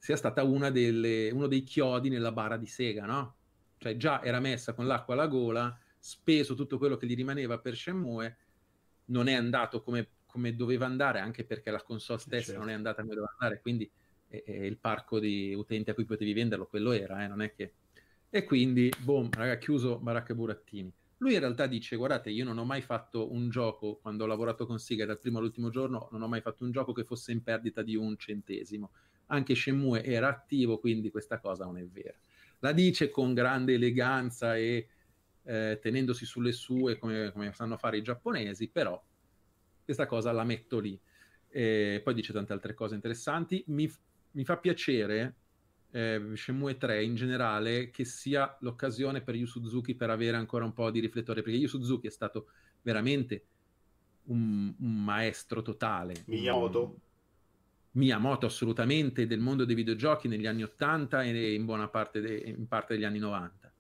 sia 0.06 0.16
stata 0.16 0.44
una 0.44 0.70
delle... 0.70 1.32
uno 1.32 1.48
dei 1.48 1.64
chiodi 1.64 2.10
nella 2.10 2.32
bara 2.32 2.58
di 2.58 2.68
Sega, 2.68 3.08
no? 3.08 3.38
Cioè 3.78 3.98
già 3.98 4.22
era 4.22 4.40
messa 4.40 4.74
con 4.74 4.86
l'acqua 4.86 5.16
alla 5.16 5.26
gola, 5.26 5.76
speso 5.98 6.54
tutto 6.54 6.78
quello 6.78 6.96
che 6.96 7.08
gli 7.08 7.16
rimaneva 7.16 7.58
per 7.58 7.76
Shenmue, 7.76 8.38
non 9.06 9.28
è 9.28 9.34
andato 9.34 9.82
come, 9.82 10.10
come 10.28 10.56
doveva 10.56 10.86
andare, 10.86 11.18
anche 11.18 11.44
perché 11.44 11.72
la 11.72 11.82
console 11.82 12.20
stessa 12.20 12.52
certo. 12.52 12.60
non 12.60 12.70
è 12.70 12.74
andata 12.74 13.02
come 13.02 13.16
doveva 13.16 13.34
andare, 13.40 13.60
quindi 13.62 13.90
e, 14.28 14.44
e 14.46 14.68
il 14.68 14.78
parco 14.78 15.20
di 15.20 15.56
utenti 15.56 15.90
a 15.90 15.96
cui 15.96 16.06
potevi 16.06 16.34
venderlo, 16.34 16.68
quello 16.68 16.92
era, 16.92 17.24
eh, 17.24 17.28
non 17.28 17.42
è 17.42 17.52
che... 17.56 17.74
E 18.30 18.44
quindi, 18.44 18.94
boom, 19.00 19.30
raga, 19.32 19.58
chiuso 19.58 19.98
Baracca 19.98 20.36
Burattini. 20.36 20.94
Lui 21.18 21.34
in 21.34 21.40
realtà 21.40 21.66
dice, 21.66 21.96
guardate, 21.96 22.30
io 22.30 22.44
non 22.44 22.60
ho 22.60 22.66
mai 22.66 22.84
fatto 22.84 23.34
un 23.34 23.50
gioco, 23.50 23.96
quando 23.96 24.26
ho 24.26 24.28
lavorato 24.28 24.68
con 24.68 24.78
Siga 24.78 25.08
dal 25.08 25.20
primo 25.20 25.40
all'ultimo 25.40 25.72
giorno, 25.72 26.10
non 26.12 26.22
ho 26.22 26.28
mai 26.28 26.42
fatto 26.42 26.64
un 26.64 26.70
gioco 26.70 26.94
che 26.94 27.06
fosse 27.06 27.32
in 27.32 27.42
perdita 27.42 27.82
di 27.82 27.96
un 27.96 28.16
centesimo. 28.18 28.92
Anche 29.28 29.56
Shenmue 29.56 30.04
era 30.04 30.30
attivo, 30.30 30.80
quindi 30.80 31.10
questa 31.10 31.40
cosa 31.40 31.66
non 31.66 31.78
è 31.78 31.86
vera. 31.86 32.18
La 32.60 32.72
dice 32.72 33.10
con 33.10 33.34
grande 33.34 33.74
eleganza 33.74 34.56
e 34.56 34.88
eh, 35.44 35.80
tenendosi 35.82 36.26
sulle 36.26 36.52
sue 36.52 36.98
come, 36.98 37.32
come, 37.32 37.54
sanno 37.54 37.78
fare 37.78 37.98
i 37.98 38.02
giapponesi, 38.02 38.70
però 38.70 39.02
questa 39.84 40.06
cosa 40.06 40.32
la 40.32 40.44
metto 40.44 40.80
lì. 40.80 41.00
E 41.48 42.02
poi 42.04 42.14
dice 42.14 42.34
tante 42.34 42.54
altre 42.54 42.74
cose 42.74 42.96
interessanti. 42.96 43.64
Mi, 43.68 43.92
mi 44.32 44.44
fa 44.44 44.58
piacere 44.58 45.36
eh, 45.92 46.32
Shenmue 46.34 46.78
3 46.78 47.04
in 47.04 47.16
generale 47.16 47.90
che 47.90 48.04
sia 48.04 48.58
l'occasione 48.62 49.22
per 49.22 49.36
Yu 49.36 49.46
Suzuki 49.46 49.96
per 49.96 50.10
avere 50.10 50.36
ancora 50.38 50.66
un 50.66 50.74
po' 50.74 50.92
di 50.92 51.00
riflettore, 51.00 51.42
perché 51.42 51.58
Yu 51.58 51.68
Suzuki 51.68 52.08
è 52.08 52.12
stato 52.12 52.48
veramente 52.82 53.46
un, 54.26 54.74
un 54.78 55.04
maestro 55.04 55.62
totale. 55.62 56.24
Miyamoto? 56.26 57.00
Miyamoto 57.96 58.46
assolutamente 58.46 59.26
del 59.26 59.40
mondo 59.40 59.64
dei 59.64 59.76
videogiochi 59.76 60.28
negli 60.28 60.48
anni 60.48 60.64
80 60.64 61.24
e 61.24 61.54
in 61.54 61.64
buona 61.64 61.88
parte, 61.88 62.20
de, 62.20 62.36
in 62.36 62.68
parte 62.68 62.94
degli 62.94 63.06
anni 63.06 63.20
90. 63.20 63.72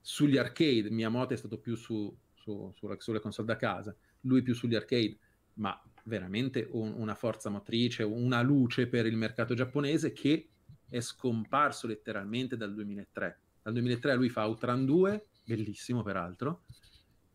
Sugli 0.00 0.36
arcade, 0.36 0.90
Miyamoto 0.90 1.32
è 1.32 1.36
stato 1.36 1.58
più 1.58 1.76
su, 1.76 2.12
su, 2.34 2.72
su, 2.74 2.92
sulle 2.98 3.20
console 3.20 3.46
da 3.46 3.56
casa, 3.56 3.94
lui 4.22 4.42
più 4.42 4.54
sugli 4.54 4.74
arcade, 4.74 5.16
ma 5.54 5.80
veramente 6.04 6.66
un, 6.72 6.94
una 6.96 7.14
forza 7.14 7.48
motrice, 7.48 8.02
una 8.02 8.42
luce 8.42 8.88
per 8.88 9.06
il 9.06 9.16
mercato 9.16 9.54
giapponese 9.54 10.12
che 10.12 10.48
è 10.88 11.00
scomparso 11.00 11.86
letteralmente 11.86 12.56
dal 12.56 12.74
2003. 12.74 13.38
Dal 13.62 13.72
2003 13.72 14.16
lui 14.16 14.30
fa 14.30 14.46
Outrun 14.46 14.84
2, 14.84 15.26
bellissimo 15.44 16.02
peraltro, 16.02 16.64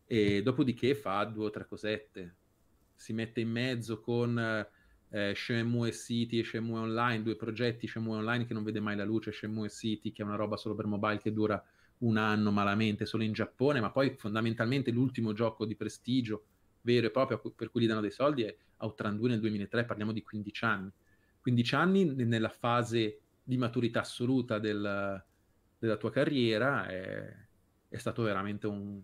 e 0.04 0.42
dopodiché 0.42 0.94
fa 0.94 1.24
due 1.24 1.46
o 1.46 1.50
tre 1.50 1.66
cosette. 1.66 2.36
Si 2.94 3.14
mette 3.14 3.40
in 3.40 3.48
mezzo 3.48 4.00
con 4.00 4.66
eh, 5.10 5.32
Shenmue 5.34 5.92
City 5.92 6.38
e 6.38 6.44
Shenmue 6.44 6.80
Online, 6.80 7.22
due 7.22 7.36
progetti 7.36 7.86
Shenmue 7.86 8.16
Online 8.16 8.46
che 8.46 8.54
non 8.54 8.62
vede 8.62 8.80
mai 8.80 8.96
la 8.96 9.04
luce, 9.04 9.32
Shenmue 9.32 9.68
City 9.68 10.12
che 10.12 10.22
è 10.22 10.24
una 10.24 10.36
roba 10.36 10.56
solo 10.56 10.74
per 10.74 10.86
mobile 10.86 11.18
che 11.18 11.32
dura 11.32 11.62
un 11.98 12.16
anno 12.16 12.50
malamente 12.50 13.06
solo 13.06 13.24
in 13.24 13.32
Giappone, 13.32 13.80
ma 13.80 13.90
poi 13.90 14.14
fondamentalmente 14.16 14.90
l'ultimo 14.90 15.32
gioco 15.32 15.64
di 15.64 15.74
prestigio 15.74 16.44
vero 16.82 17.06
e 17.06 17.10
proprio 17.10 17.40
per 17.54 17.70
cui 17.70 17.82
gli 17.82 17.86
danno 17.86 18.00
dei 18.00 18.10
soldi 18.10 18.42
è 18.42 18.56
Outrun 18.78 19.16
2 19.16 19.28
nel 19.28 19.40
2003, 19.40 19.84
parliamo 19.84 20.12
di 20.12 20.22
15 20.22 20.64
anni. 20.64 20.90
15 21.40 21.74
anni 21.74 22.04
nella 22.24 22.48
fase 22.48 23.20
di 23.42 23.56
maturità 23.56 24.00
assoluta 24.00 24.58
del, 24.58 25.24
della 25.78 25.96
tua 25.96 26.10
carriera 26.10 26.86
è, 26.86 27.34
è, 27.88 27.96
stato 27.96 28.22
veramente 28.22 28.66
un 28.66 29.00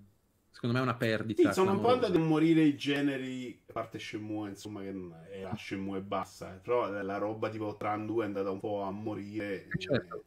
secondo 0.55 0.77
me 0.77 0.83
una 0.83 0.95
perdita. 0.95 1.49
Sì, 1.49 1.53
sono 1.53 1.73
un 1.73 1.81
po' 1.81 1.91
andati 1.91 2.17
a 2.17 2.21
morire 2.21 2.63
i 2.63 2.77
generi, 2.77 3.61
a 3.67 3.73
parte 3.73 3.99
Shenmue, 3.99 4.51
insomma, 4.51 4.83
che 4.83 4.95
è 5.31 5.43
la 5.43 5.57
Shenmue 5.57 5.99
e 5.99 6.03
basta, 6.03 6.47
però 6.63 6.89
la 7.03 7.19
roba 7.19 7.49
tipo 7.49 7.75
Tran 7.77 8.07
2 8.07 8.23
è 8.23 8.27
andata 8.29 8.51
un 8.51 8.61
po' 8.61 8.83
a 8.83 8.91
morire. 8.93 9.67
Eh, 9.67 9.79
certo. 9.79 10.25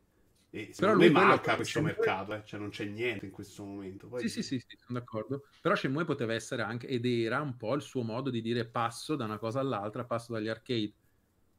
E 0.50 0.72
secondo 0.74 1.00
me 1.00 1.10
manca 1.10 1.56
questo 1.56 1.82
mercato, 1.82 2.34
eh? 2.34 2.42
cioè 2.44 2.60
non 2.60 2.70
c'è 2.70 2.84
niente 2.84 3.26
in 3.26 3.32
questo 3.32 3.64
momento. 3.64 4.08
Poi... 4.08 4.20
Sì, 4.20 4.28
sì, 4.28 4.44
sì, 4.44 4.60
sì, 4.60 4.78
sono 4.78 5.00
d'accordo. 5.00 5.46
Però 5.62 5.74
Shenmue 5.76 6.04
poteva 6.04 6.34
essere 6.34 6.62
anche, 6.62 6.88
ed 6.88 7.06
era 7.06 7.40
un 7.40 7.56
po' 7.56 7.74
il 7.76 7.82
suo 7.82 8.04
modo 8.04 8.30
di 8.30 8.42
dire 8.42 8.66
passo 8.66 9.16
da 9.16 9.24
una 9.24 9.38
cosa 9.38 9.62
all'altra, 9.62 10.04
passo 10.04 10.34
dagli 10.34 10.50
arcade 10.50 10.94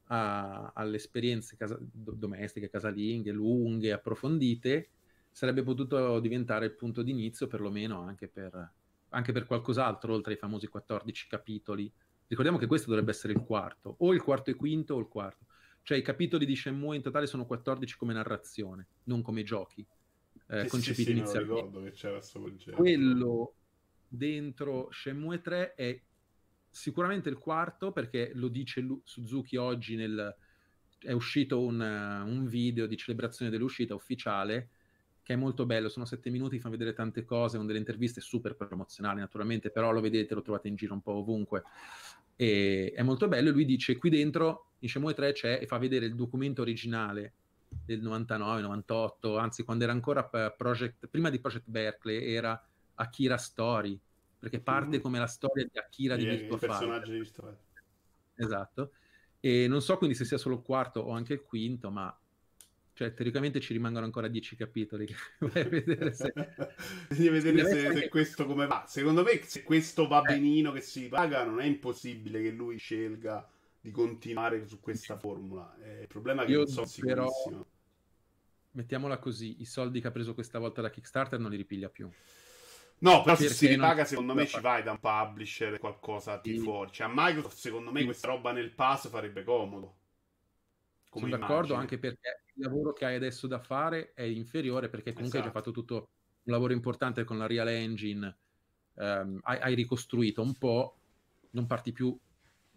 a, 0.09 0.73
alle 0.75 0.97
esperienze 0.97 1.57
casa, 1.57 1.79
domestiche, 1.81 2.69
casalinghe, 2.69 3.33
lunghe, 3.33 3.93
approfondite, 3.93 4.91
sarebbe 5.39 5.63
potuto 5.63 6.19
diventare 6.19 6.67
il 6.67 6.73
punto 6.73 7.01
di 7.01 7.13
inizio 7.13 7.47
perlomeno 7.47 8.01
anche 8.01 8.27
per, 8.27 8.73
anche 9.11 9.31
per 9.31 9.47
qualcos'altro, 9.47 10.13
oltre 10.13 10.33
ai 10.33 10.39
famosi 10.39 10.67
14 10.67 11.29
capitoli. 11.29 11.89
Ricordiamo 12.27 12.59
che 12.59 12.67
questo 12.67 12.89
dovrebbe 12.89 13.13
essere 13.13 13.35
il 13.35 13.39
quarto, 13.43 13.95
o 13.99 14.13
il 14.13 14.21
quarto 14.21 14.51
e 14.51 14.57
quinto 14.57 14.95
o 14.95 14.99
il 14.99 15.07
quarto. 15.07 15.47
Cioè 15.85 15.97
i 15.97 16.03
capitoli 16.03 16.45
di 16.45 16.57
Shenmue 16.57 16.97
in 16.97 17.03
totale 17.03 17.29
sono 17.29 17.47
14 17.47 17.97
come 17.97 18.15
narrazione, 18.15 18.89
non 19.05 19.23
come 19.23 19.45
giochi 19.45 19.87
eh, 20.49 20.63
sì, 20.63 20.69
concepiti 20.71 21.05
sì, 21.05 21.11
sì, 21.13 21.19
inizialmente. 21.19 21.83
che 21.85 21.91
c'era 21.93 22.21
Quello 22.73 23.55
dentro 24.09 24.89
Shenmue 24.91 25.41
3 25.41 25.75
è 25.75 26.03
sicuramente 26.69 27.29
il 27.29 27.39
quarto 27.39 27.93
perché 27.93 28.33
lo 28.35 28.49
dice 28.49 28.81
Lu- 28.81 29.03
Suzuki 29.05 29.55
oggi 29.55 29.95
nel... 29.95 30.35
è 30.99 31.13
uscito 31.13 31.61
un, 31.61 31.81
un, 31.81 32.45
video 32.49 32.89
di 32.89 32.97
celebrazione 32.97 33.53
dell'uscita 33.53 33.95
ufficiale 33.95 34.71
che 35.29 35.35
è 35.35 35.37
molto 35.37 35.67
bello, 35.67 35.91
sono 35.91 36.07
sette 36.07 36.31
minuti, 36.31 36.59
fa 36.59 36.71
vedere 36.71 36.95
tante 36.95 37.27
cose, 37.27 37.59
con 37.59 37.67
delle 37.67 37.79
interviste 37.79 38.23
super 38.23 38.57
promozionali 38.57 39.21
naturalmente, 39.21 39.69
però 39.69 39.93
lo 39.93 40.01
vedete, 40.01 40.35
lo 40.35 40.41
trovate 40.41 40.69
in 40.69 40.75
giro 40.75 40.95
un 40.95 41.03
po' 41.03 41.17
ovunque. 41.17 41.65
E 42.35 42.95
è 42.97 43.03
molto 43.03 43.29
bello 43.29 43.51
e 43.51 43.53
lui 43.53 43.67
dice 43.67 43.99
qui 43.99 44.09
dentro 44.09 44.71
in 44.79 44.89
Shenmue 44.89 45.13
3 45.13 45.33
c'è 45.33 45.59
e 45.61 45.67
fa 45.67 45.77
vedere 45.77 46.07
il 46.07 46.15
documento 46.15 46.63
originale 46.63 47.35
del 47.85 48.01
99, 48.01 48.63
98, 48.63 49.37
anzi 49.37 49.65
quando 49.65 49.85
era 49.85 49.93
ancora 49.93 50.25
Project, 50.25 51.09
prima 51.09 51.29
di 51.29 51.41
Project 51.41 51.69
Berkeley 51.69 52.33
era 52.33 52.67
Akira 52.95 53.37
Story, 53.37 54.01
perché 54.39 54.61
parte 54.61 54.97
mm. 54.97 55.01
come 55.03 55.19
la 55.19 55.27
storia 55.27 55.69
di 55.71 55.79
Akira 55.79 56.17
di 56.17 56.25
Virtua 56.25 56.57
personaggio 56.57 57.11
di 57.11 57.19
Virtua 57.19 57.55
Esatto. 58.35 58.93
E 59.41 59.69
non 59.69 59.83
so 59.83 59.99
quindi 59.99 60.17
se 60.17 60.25
sia 60.25 60.39
solo 60.39 60.55
il 60.55 60.63
quarto 60.63 61.01
o 61.01 61.11
anche 61.11 61.35
il 61.35 61.43
quinto, 61.43 61.91
ma 61.91 62.19
cioè, 62.99 63.15
teoricamente 63.15 63.61
ci 63.61 63.73
rimangono 63.75 64.07
ancora 64.07 64.27
dieci 64.27 64.57
capitoli. 64.57 65.07
Vai 65.39 65.63
a 65.63 65.69
vedere 65.69 66.13
se, 66.13 66.33
Devi 67.09 67.29
vedere 67.29 67.65
se, 67.65 67.95
se, 67.95 68.09
questo 68.09 68.45
come 68.45 68.67
va. 68.67 68.87
Secondo 68.89 69.23
me, 69.23 69.41
se 69.45 69.63
questo 69.63 70.09
va 70.09 70.19
eh. 70.23 70.33
benino, 70.33 70.73
che 70.73 70.81
si 70.81 71.07
paga, 71.07 71.45
non 71.45 71.61
è 71.61 71.65
impossibile 71.65 72.43
che 72.43 72.51
lui 72.51 72.77
scelga 72.77 73.49
di 73.81 73.93
continuare 73.93 74.67
su 74.67 74.81
questa 74.81 75.17
formula. 75.17 75.79
Eh, 75.81 76.01
il 76.01 76.07
problema 76.09 76.43
è 76.43 76.47
che 76.47 76.51
Io 76.51 76.65
non 76.65 76.67
so 76.67 76.85
però, 77.01 77.31
mettiamola 78.73 79.19
così: 79.19 79.61
i 79.61 79.65
soldi 79.65 80.01
che 80.01 80.09
ha 80.09 80.11
preso 80.11 80.35
questa 80.35 80.59
volta 80.59 80.83
da 80.83 80.91
Kickstarter 80.91 81.39
non 81.39 81.53
li 81.53 81.57
ripiglia 81.57 81.89
più. 81.89 82.11
No, 82.99 83.23
però 83.23 83.37
se 83.37 83.49
si 83.49 83.69
ripaga, 83.69 84.05
secondo 84.07 84.35
me 84.35 84.45
ci 84.45 84.59
vai 84.59 84.83
da 84.83 84.91
un 84.91 84.99
publisher 84.99 85.79
qualcosa 85.79 86.41
di 86.43 86.57
sì. 86.57 86.65
fuori. 86.65 86.91
Cioè, 86.91 87.07
a 87.07 87.13
Microsoft, 87.15 87.59
secondo 87.59 87.93
me, 87.93 88.05
questa 88.05 88.27
roba 88.27 88.51
nel 88.51 88.73
pass 88.73 89.09
farebbe 89.09 89.45
comodo. 89.45 89.98
Come 91.09 91.31
Sono 91.31 91.41
d'accordo 91.41 91.75
anche 91.75 91.99
perché 91.99 92.43
il 92.55 92.63
lavoro 92.63 92.93
che 92.93 93.05
hai 93.05 93.15
adesso 93.15 93.47
da 93.47 93.59
fare 93.59 94.13
è 94.15 94.23
inferiore 94.23 94.89
perché 94.89 95.13
comunque 95.13 95.39
esatto. 95.39 95.59
hai 95.59 95.63
già 95.65 95.71
esatto. 95.71 95.81
fatto 95.83 95.97
tutto 95.97 96.09
un 96.45 96.53
lavoro 96.53 96.73
importante 96.73 97.25
con 97.25 97.39
la 97.39 97.47
Real 97.47 97.69
Engine, 97.69 98.37
um, 98.95 99.39
hai, 99.43 99.59
hai, 99.61 99.75
ricostruito 99.75 100.43
un 100.43 100.57
po', 100.57 100.97
non 101.51 101.67
parti 101.67 101.93
più, 101.93 102.17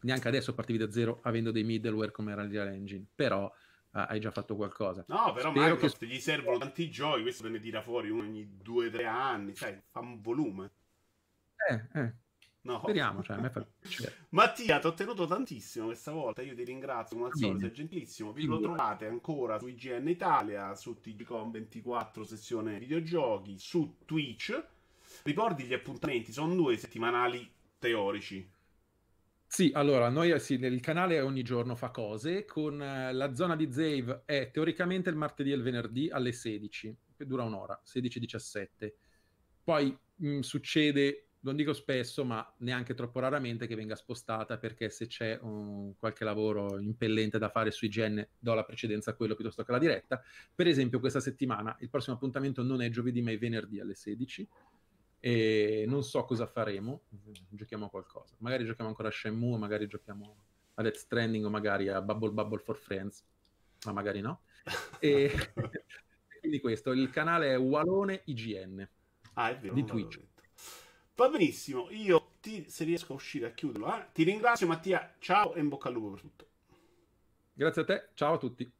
neanche 0.01 0.27
adesso 0.27 0.53
partivi 0.53 0.77
da 0.77 0.91
zero 0.91 1.19
avendo 1.23 1.51
dei 1.51 1.63
middleware 1.63 2.11
come 2.11 2.31
era 2.31 2.43
la 2.43 2.49
Real 2.49 2.67
Engine, 2.67 3.05
però 3.13 3.51
ah, 3.91 4.05
hai 4.05 4.19
già 4.19 4.31
fatto 4.31 4.55
qualcosa. 4.55 5.05
No, 5.07 5.31
però 5.33 5.51
Spero 5.51 5.69
Microsoft 5.73 5.99
che... 5.99 6.07
gli 6.07 6.19
servono 6.19 6.57
tanti 6.57 6.89
giochi, 6.89 7.21
questo 7.21 7.43
te 7.43 7.49
ne 7.49 7.59
tira 7.59 7.81
fuori 7.81 8.09
uno 8.09 8.23
ogni 8.23 8.57
due 8.61 8.87
o 8.87 8.89
tre 8.89 9.05
anni, 9.05 9.55
sai, 9.55 9.81
fa 9.89 9.99
un 9.99 10.21
volume. 10.21 10.71
Eh, 11.69 11.99
eh. 11.99 12.13
No. 12.63 12.79
Speriamo, 12.79 13.23
cioè, 13.23 13.37
a 13.37 13.39
me 13.39 13.49
fa 13.49 13.65
Mattia, 14.29 14.79
ti 14.79 14.87
ho 14.87 14.93
tenuto 14.93 15.25
tantissimo 15.25 15.87
questa 15.87 16.11
volta. 16.11 16.41
Io 16.41 16.53
ti 16.53 16.63
ringrazio 16.63 17.15
come 17.17 17.29
al 17.29 17.35
solito, 17.35 17.59
sei 17.59 17.71
gentilissimo. 17.71 18.31
Vi 18.33 18.45
lo 18.45 18.59
trovate 18.59 19.07
ancora 19.07 19.57
su 19.57 19.67
IGN 19.67 20.07
Italia, 20.07 20.75
su 20.75 20.97
TGCom24 21.03 22.21
sessione 22.21 22.77
videogiochi, 22.77 23.57
su 23.57 23.97
Twitch. 24.05 24.63
Ricordi 25.23 25.63
gli 25.63 25.73
appuntamenti, 25.73 26.31
sono 26.31 26.53
due 26.53 26.77
settimanali 26.77 27.49
teorici. 27.79 28.49
Sì, 29.47 29.71
allora, 29.73 30.07
noi 30.07 30.39
sì, 30.39 30.53
il 30.53 30.79
canale 30.79 31.19
ogni 31.19 31.41
giorno 31.41 31.75
fa 31.75 31.89
cose, 31.89 32.45
con 32.45 32.81
eh, 32.81 33.11
la 33.11 33.33
zona 33.33 33.57
di 33.57 33.69
Zave 33.69 34.21
è 34.25 34.49
teoricamente 34.49 35.09
il 35.09 35.17
martedì 35.17 35.51
e 35.51 35.55
il 35.55 35.61
venerdì 35.61 36.09
alle 36.09 36.31
16, 36.31 36.95
che 37.17 37.25
dura 37.25 37.43
un'ora, 37.43 37.81
16-17. 37.85 38.93
Poi 39.61 39.97
mh, 40.15 40.27
mm, 40.29 40.39
succede, 40.39 41.30
non 41.41 41.55
dico 41.55 41.73
spesso, 41.73 42.23
ma 42.23 42.53
neanche 42.57 42.93
troppo 42.93 43.19
raramente 43.19 43.67
che 43.67 43.75
venga 43.75 43.95
spostata, 43.95 44.57
perché 44.57 44.89
se 44.89 45.07
c'è 45.07 45.39
um, 45.41 45.95
qualche 45.97 46.23
lavoro 46.23 46.79
impellente 46.79 47.39
da 47.39 47.49
fare 47.49 47.71
sui 47.71 47.89
gen, 47.89 48.25
do 48.37 48.53
la 48.53 48.63
precedenza 48.63 49.11
a 49.11 49.13
quello 49.15 49.35
piuttosto 49.35 49.63
che 49.63 49.71
alla 49.71 49.79
diretta. 49.79 50.21
Per 50.53 50.67
esempio, 50.67 50.99
questa 50.99 51.19
settimana 51.19 51.75
il 51.79 51.89
prossimo 51.89 52.15
appuntamento 52.15 52.61
non 52.63 52.81
è 52.81 52.89
giovedì, 52.89 53.21
ma 53.21 53.31
è 53.31 53.37
venerdì 53.37 53.79
alle 53.79 53.95
16 53.95 54.47
e 55.23 55.85
non 55.87 56.03
so 56.03 56.23
cosa 56.25 56.47
faremo, 56.47 57.03
giochiamo 57.49 57.85
a 57.85 57.89
qualcosa. 57.89 58.35
Magari 58.39 58.65
giochiamo 58.65 58.89
ancora 58.89 59.09
a 59.09 59.11
Shenmue, 59.11 59.57
magari 59.57 59.87
giochiamo 59.87 60.35
a 60.75 60.81
Death 60.81 60.95
Stranding 60.95 61.45
o 61.45 61.49
magari 61.49 61.89
a 61.89 62.01
Bubble 62.01 62.31
Bubble 62.31 62.59
for 62.59 62.75
Friends, 62.77 63.23
ma 63.85 63.93
magari 63.93 64.21
no. 64.21 64.41
E 64.99 65.31
quindi 66.39 66.59
questo, 66.59 66.91
il 66.91 67.09
canale 67.09 67.53
è 67.53 67.57
Walone 67.59 68.21
IGN 68.25 68.87
ah, 69.33 69.53
di 69.53 69.83
Twitch. 69.83 70.19
Va 71.15 71.29
benissimo, 71.29 71.89
io 71.91 72.31
ti, 72.39 72.69
se 72.69 72.83
riesco 72.83 73.13
a 73.13 73.15
uscire 73.15 73.47
a 73.47 73.51
chiuderlo, 73.51 73.95
eh? 73.95 74.07
ti 74.13 74.23
ringrazio 74.23 74.65
Mattia, 74.67 75.15
ciao 75.19 75.53
e 75.53 75.59
in 75.59 75.69
bocca 75.69 75.87
al 75.87 75.93
lupo 75.93 76.11
per 76.11 76.21
tutto. 76.21 76.47
Grazie 77.53 77.81
a 77.81 77.85
te, 77.85 78.09
ciao 78.13 78.33
a 78.33 78.37
tutti. 78.37 78.71